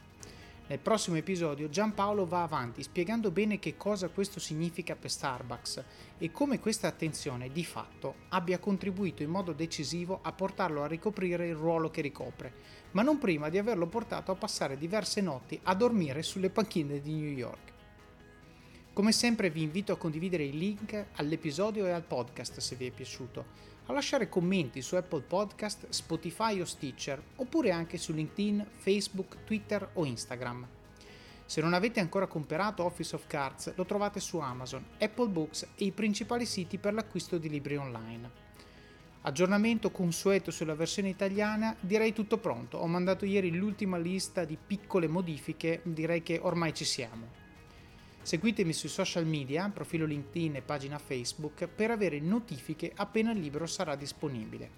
Nel 0.65 0.79
prossimo 0.79 1.17
episodio 1.17 1.69
Giampaolo 1.69 2.25
va 2.25 2.41
avanti 2.41 2.81
spiegando 2.81 3.29
bene 3.29 3.59
che 3.59 3.77
cosa 3.77 4.09
questo 4.09 4.39
significa 4.39 4.95
per 4.95 5.11
Starbucks 5.11 5.83
e 6.17 6.31
come 6.31 6.59
questa 6.59 6.87
attenzione 6.87 7.51
di 7.51 7.63
fatto 7.63 8.15
abbia 8.29 8.57
contribuito 8.57 9.21
in 9.21 9.29
modo 9.29 9.53
decisivo 9.53 10.17
a 10.23 10.31
portarlo 10.31 10.81
a 10.81 10.87
ricoprire 10.87 11.47
il 11.47 11.53
ruolo 11.53 11.91
che 11.91 12.01
ricopre, 12.01 12.53
ma 12.93 13.03
non 13.03 13.19
prima 13.19 13.49
di 13.49 13.59
averlo 13.59 13.85
portato 13.85 14.31
a 14.31 14.35
passare 14.35 14.79
diverse 14.79 15.21
notti 15.21 15.59
a 15.61 15.75
dormire 15.75 16.23
sulle 16.23 16.49
panchine 16.49 16.99
di 17.01 17.13
New 17.13 17.29
York. 17.29 17.72
Come 18.93 19.11
sempre 19.11 19.49
vi 19.49 19.63
invito 19.63 19.91
a 19.91 19.97
condividere 19.97 20.43
il 20.43 20.55
link 20.55 21.05
all'episodio 21.15 21.87
e 21.87 21.89
al 21.89 22.03
podcast 22.03 22.59
se 22.59 22.75
vi 22.75 22.85
è 22.85 22.91
piaciuto, 22.91 23.43
a 23.87 23.91
lasciare 23.91 24.29
commenti 24.29 24.83
su 24.83 24.93
Apple 24.93 25.23
Podcast, 25.23 25.89
Spotify 25.89 26.61
o 26.61 26.65
Stitcher, 26.65 27.19
oppure 27.37 27.71
anche 27.71 27.97
su 27.97 28.13
LinkedIn, 28.13 28.63
Facebook, 28.77 29.45
Twitter 29.45 29.89
o 29.93 30.05
Instagram. 30.05 30.67
Se 31.43 31.59
non 31.59 31.73
avete 31.73 32.01
ancora 32.01 32.27
comprato 32.27 32.83
Office 32.83 33.15
of 33.15 33.25
Cards, 33.25 33.73
lo 33.73 33.83
trovate 33.85 34.19
su 34.19 34.37
Amazon, 34.37 34.85
Apple 34.99 35.29
Books 35.29 35.69
e 35.75 35.85
i 35.85 35.91
principali 35.91 36.45
siti 36.45 36.77
per 36.77 36.93
l'acquisto 36.93 37.39
di 37.39 37.49
libri 37.49 37.75
online. 37.75 38.29
Aggiornamento 39.21 39.89
consueto 39.89 40.51
sulla 40.51 40.75
versione 40.75 41.09
italiana, 41.09 41.75
direi 41.79 42.13
tutto 42.13 42.37
pronto. 42.37 42.77
Ho 42.77 42.87
mandato 42.87 43.25
ieri 43.25 43.55
l'ultima 43.55 43.97
lista 43.97 44.45
di 44.45 44.55
piccole 44.63 45.07
modifiche, 45.07 45.81
direi 45.81 46.21
che 46.21 46.37
ormai 46.39 46.75
ci 46.75 46.85
siamo. 46.85 47.41
Seguitemi 48.23 48.71
sui 48.71 48.87
social 48.87 49.25
media, 49.25 49.69
profilo 49.69 50.05
LinkedIn 50.05 50.55
e 50.55 50.61
pagina 50.61 50.97
Facebook 50.97 51.67
per 51.67 51.91
avere 51.91 52.21
notifiche 52.21 52.93
appena 52.95 53.33
il 53.33 53.39
libro 53.39 53.65
sarà 53.65 53.97
disponibile. 53.97 54.69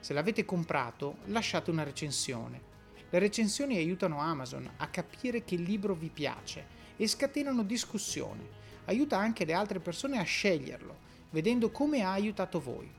Se 0.00 0.12
l'avete 0.12 0.44
comprato, 0.44 1.16
lasciate 1.28 1.70
una 1.70 1.82
recensione. 1.82 2.60
Le 3.08 3.18
recensioni 3.18 3.78
aiutano 3.78 4.20
Amazon 4.20 4.70
a 4.76 4.86
capire 4.88 5.44
che 5.44 5.56
libro 5.56 5.94
vi 5.94 6.10
piace 6.10 6.66
e 6.98 7.06
scatenano 7.06 7.62
discussione. 7.62 8.46
Aiuta 8.84 9.16
anche 9.16 9.46
le 9.46 9.54
altre 9.54 9.80
persone 9.80 10.18
a 10.18 10.24
sceglierlo, 10.24 10.94
vedendo 11.30 11.70
come 11.70 12.02
ha 12.02 12.12
aiutato 12.12 12.60
voi. 12.60 12.90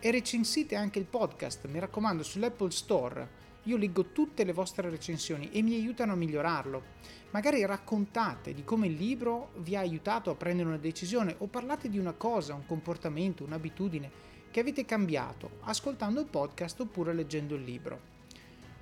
E 0.00 0.10
recensite 0.10 0.74
anche 0.74 0.98
il 0.98 1.04
podcast, 1.04 1.68
mi 1.68 1.78
raccomando, 1.78 2.24
sull'Apple 2.24 2.72
Store. 2.72 3.28
Io 3.64 3.76
leggo 3.76 4.06
tutte 4.06 4.42
le 4.42 4.52
vostre 4.52 4.90
recensioni 4.90 5.50
e 5.52 5.62
mi 5.62 5.74
aiutano 5.74 6.12
a 6.12 6.16
migliorarlo. 6.16 6.82
Magari 7.30 7.64
raccontate 7.64 8.54
di 8.54 8.64
come 8.64 8.88
il 8.88 8.94
libro 8.94 9.50
vi 9.58 9.76
ha 9.76 9.80
aiutato 9.80 10.30
a 10.30 10.34
prendere 10.34 10.68
una 10.68 10.78
decisione 10.78 11.36
o 11.38 11.46
parlate 11.46 11.88
di 11.88 11.98
una 11.98 12.12
cosa, 12.12 12.54
un 12.54 12.66
comportamento, 12.66 13.44
un'abitudine 13.44 14.10
che 14.50 14.60
avete 14.60 14.84
cambiato 14.84 15.58
ascoltando 15.60 16.20
il 16.20 16.26
podcast 16.26 16.80
oppure 16.80 17.14
leggendo 17.14 17.54
il 17.54 17.62
libro. 17.62 18.10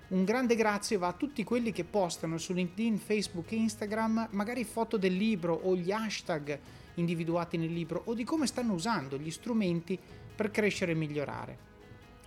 Un 0.09 0.25
grande 0.25 0.57
grazie 0.57 0.97
va 0.97 1.09
a 1.09 1.13
tutti 1.13 1.45
quelli 1.45 1.73
che 1.73 1.85
postano 1.85 2.39
su 2.39 2.53
LinkedIn, 2.53 2.99
Facebook 2.99 3.53
e 3.53 3.57
Instagram 3.57 4.29
magari 4.31 4.65
foto 4.65 4.97
del 4.97 5.15
libro 5.15 5.55
o 5.55 5.77
gli 5.77 5.93
hashtag 5.93 6.59
individuati 6.95 7.57
nel 7.57 7.73
libro 7.73 8.03
o 8.07 8.15
di 8.15 8.25
come 8.25 8.47
stanno 8.47 8.73
usando 8.73 9.19
gli 9.19 9.31
strumenti 9.31 9.99
per 10.35 10.51
crescere 10.51 10.93
e 10.93 10.97
migliorare. 10.97 11.70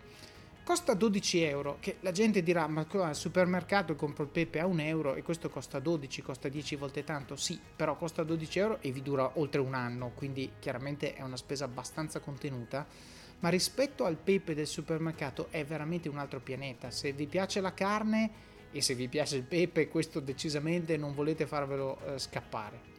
Costa 0.63 0.93
12 0.93 1.41
euro, 1.41 1.77
che 1.79 1.97
la 2.01 2.11
gente 2.11 2.43
dirà, 2.43 2.67
ma 2.67 2.85
al 2.87 3.15
supermercato 3.15 3.95
compro 3.95 4.25
il 4.25 4.29
pepe 4.29 4.59
a 4.59 4.67
1 4.67 4.81
euro 4.83 5.15
e 5.15 5.23
questo 5.23 5.49
costa 5.49 5.79
12, 5.79 6.21
costa 6.21 6.47
10 6.47 6.75
volte 6.75 7.03
tanto. 7.03 7.35
Sì, 7.35 7.59
però 7.75 7.97
costa 7.97 8.21
12 8.21 8.59
euro 8.59 8.79
e 8.81 8.91
vi 8.91 9.01
dura 9.01 9.31
oltre 9.39 9.61
un 9.61 9.73
anno, 9.73 10.11
quindi 10.13 10.51
chiaramente 10.59 11.15
è 11.15 11.23
una 11.23 11.37
spesa 11.37 11.65
abbastanza 11.65 12.19
contenuta 12.19 12.85
ma 13.39 13.49
rispetto 13.49 14.05
al 14.05 14.17
pepe 14.17 14.53
del 14.53 14.67
supermercato 14.67 15.47
è 15.49 15.63
veramente 15.63 16.09
un 16.09 16.17
altro 16.17 16.39
pianeta. 16.39 16.91
Se 16.91 17.11
vi 17.13 17.25
piace 17.25 17.61
la 17.61 17.73
carne 17.73 18.47
e 18.71 18.81
se 18.81 18.95
vi 18.95 19.07
piace 19.07 19.37
il 19.37 19.43
pepe, 19.43 19.87
questo 19.87 20.19
decisamente 20.19 20.97
non 20.97 21.13
volete 21.13 21.45
farvelo 21.47 21.99
eh, 22.05 22.19
scappare. 22.19 22.97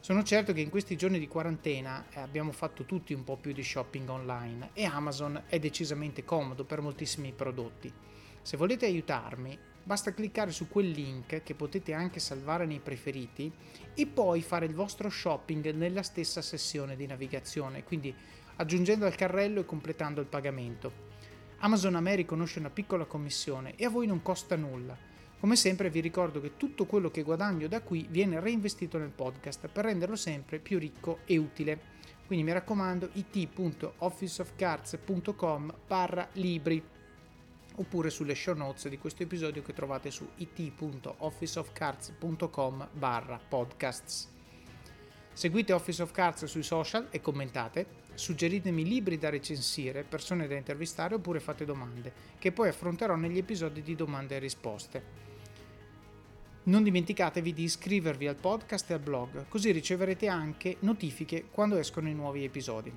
Sono 0.00 0.22
certo 0.22 0.52
che 0.52 0.60
in 0.60 0.70
questi 0.70 0.96
giorni 0.96 1.18
di 1.18 1.28
quarantena 1.28 2.06
eh, 2.10 2.20
abbiamo 2.20 2.52
fatto 2.52 2.84
tutti 2.84 3.12
un 3.12 3.24
po' 3.24 3.36
più 3.36 3.52
di 3.52 3.62
shopping 3.62 4.08
online 4.08 4.70
e 4.72 4.84
Amazon 4.84 5.42
è 5.48 5.58
decisamente 5.58 6.24
comodo 6.24 6.64
per 6.64 6.80
moltissimi 6.80 7.32
prodotti. 7.32 7.92
Se 8.40 8.56
volete 8.56 8.86
aiutarmi, 8.86 9.58
basta 9.82 10.14
cliccare 10.14 10.50
su 10.50 10.68
quel 10.68 10.90
link 10.90 11.42
che 11.42 11.54
potete 11.54 11.92
anche 11.92 12.20
salvare 12.20 12.64
nei 12.64 12.78
preferiti 12.78 13.52
e 13.94 14.06
poi 14.06 14.40
fare 14.42 14.66
il 14.66 14.74
vostro 14.74 15.10
shopping 15.10 15.72
nella 15.72 16.02
stessa 16.02 16.42
sessione 16.42 16.96
di 16.96 17.06
navigazione, 17.06 17.84
quindi 17.84 18.14
aggiungendo 18.56 19.06
al 19.06 19.14
carrello 19.14 19.60
e 19.60 19.64
completando 19.64 20.20
il 20.20 20.26
pagamento. 20.26 21.07
Amazon 21.60 21.96
a 21.96 22.00
me 22.00 22.14
riconosce 22.14 22.60
una 22.60 22.70
piccola 22.70 23.04
commissione 23.04 23.74
e 23.74 23.84
a 23.84 23.90
voi 23.90 24.06
non 24.06 24.22
costa 24.22 24.54
nulla. 24.54 24.96
Come 25.40 25.56
sempre 25.56 25.90
vi 25.90 25.98
ricordo 26.00 26.40
che 26.40 26.56
tutto 26.56 26.86
quello 26.86 27.10
che 27.10 27.22
guadagno 27.22 27.66
da 27.66 27.80
qui 27.80 28.06
viene 28.08 28.38
reinvestito 28.40 28.96
nel 28.98 29.10
podcast 29.10 29.66
per 29.68 29.86
renderlo 29.86 30.14
sempre 30.16 30.60
più 30.60 30.78
ricco 30.78 31.18
e 31.24 31.36
utile. 31.36 31.96
Quindi 32.26 32.44
mi 32.44 32.52
raccomando 32.52 33.08
it.officeofcards.com 33.12 35.74
barra 35.86 36.28
libri 36.32 36.82
oppure 37.74 38.10
sulle 38.10 38.34
show 38.34 38.56
notes 38.56 38.88
di 38.88 38.98
questo 38.98 39.22
episodio 39.22 39.62
che 39.62 39.72
trovate 39.72 40.10
su 40.10 40.28
it.officeofcards.com 40.36 42.88
barra 42.92 43.40
podcasts. 43.48 44.37
Seguite 45.38 45.72
Office 45.72 46.02
of 46.02 46.10
Cards 46.10 46.46
sui 46.46 46.64
social 46.64 47.06
e 47.12 47.20
commentate, 47.20 47.86
suggeritemi 48.14 48.82
libri 48.82 49.18
da 49.18 49.30
recensire, 49.30 50.02
persone 50.02 50.48
da 50.48 50.56
intervistare 50.56 51.14
oppure 51.14 51.38
fate 51.38 51.64
domande, 51.64 52.12
che 52.40 52.50
poi 52.50 52.70
affronterò 52.70 53.14
negli 53.14 53.38
episodi 53.38 53.80
di 53.82 53.94
domande 53.94 54.34
e 54.34 54.38
risposte. 54.40 55.02
Non 56.64 56.82
dimenticatevi 56.82 57.52
di 57.52 57.62
iscrivervi 57.62 58.26
al 58.26 58.34
podcast 58.34 58.90
e 58.90 58.94
al 58.94 58.98
blog, 58.98 59.46
così 59.46 59.70
riceverete 59.70 60.26
anche 60.26 60.78
notifiche 60.80 61.44
quando 61.52 61.76
escono 61.76 62.08
i 62.08 62.14
nuovi 62.14 62.42
episodi. 62.42 62.92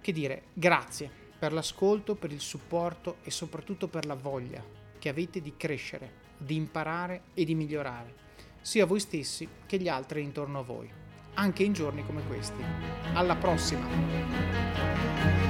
Che 0.00 0.12
dire, 0.12 0.42
grazie 0.52 1.10
per 1.36 1.52
l'ascolto, 1.52 2.14
per 2.14 2.30
il 2.30 2.40
supporto 2.40 3.16
e 3.24 3.32
soprattutto 3.32 3.88
per 3.88 4.06
la 4.06 4.14
voglia 4.14 4.64
che 5.00 5.08
avete 5.08 5.40
di 5.40 5.54
crescere, 5.56 6.12
di 6.36 6.54
imparare 6.54 7.22
e 7.34 7.44
di 7.44 7.56
migliorare 7.56 8.21
sia 8.62 8.86
voi 8.86 9.00
stessi 9.00 9.46
che 9.66 9.76
gli 9.76 9.88
altri 9.88 10.22
intorno 10.22 10.60
a 10.60 10.62
voi, 10.62 10.88
anche 11.34 11.64
in 11.64 11.72
giorni 11.72 12.06
come 12.06 12.22
questi. 12.26 12.62
Alla 13.12 13.36
prossima! 13.36 15.41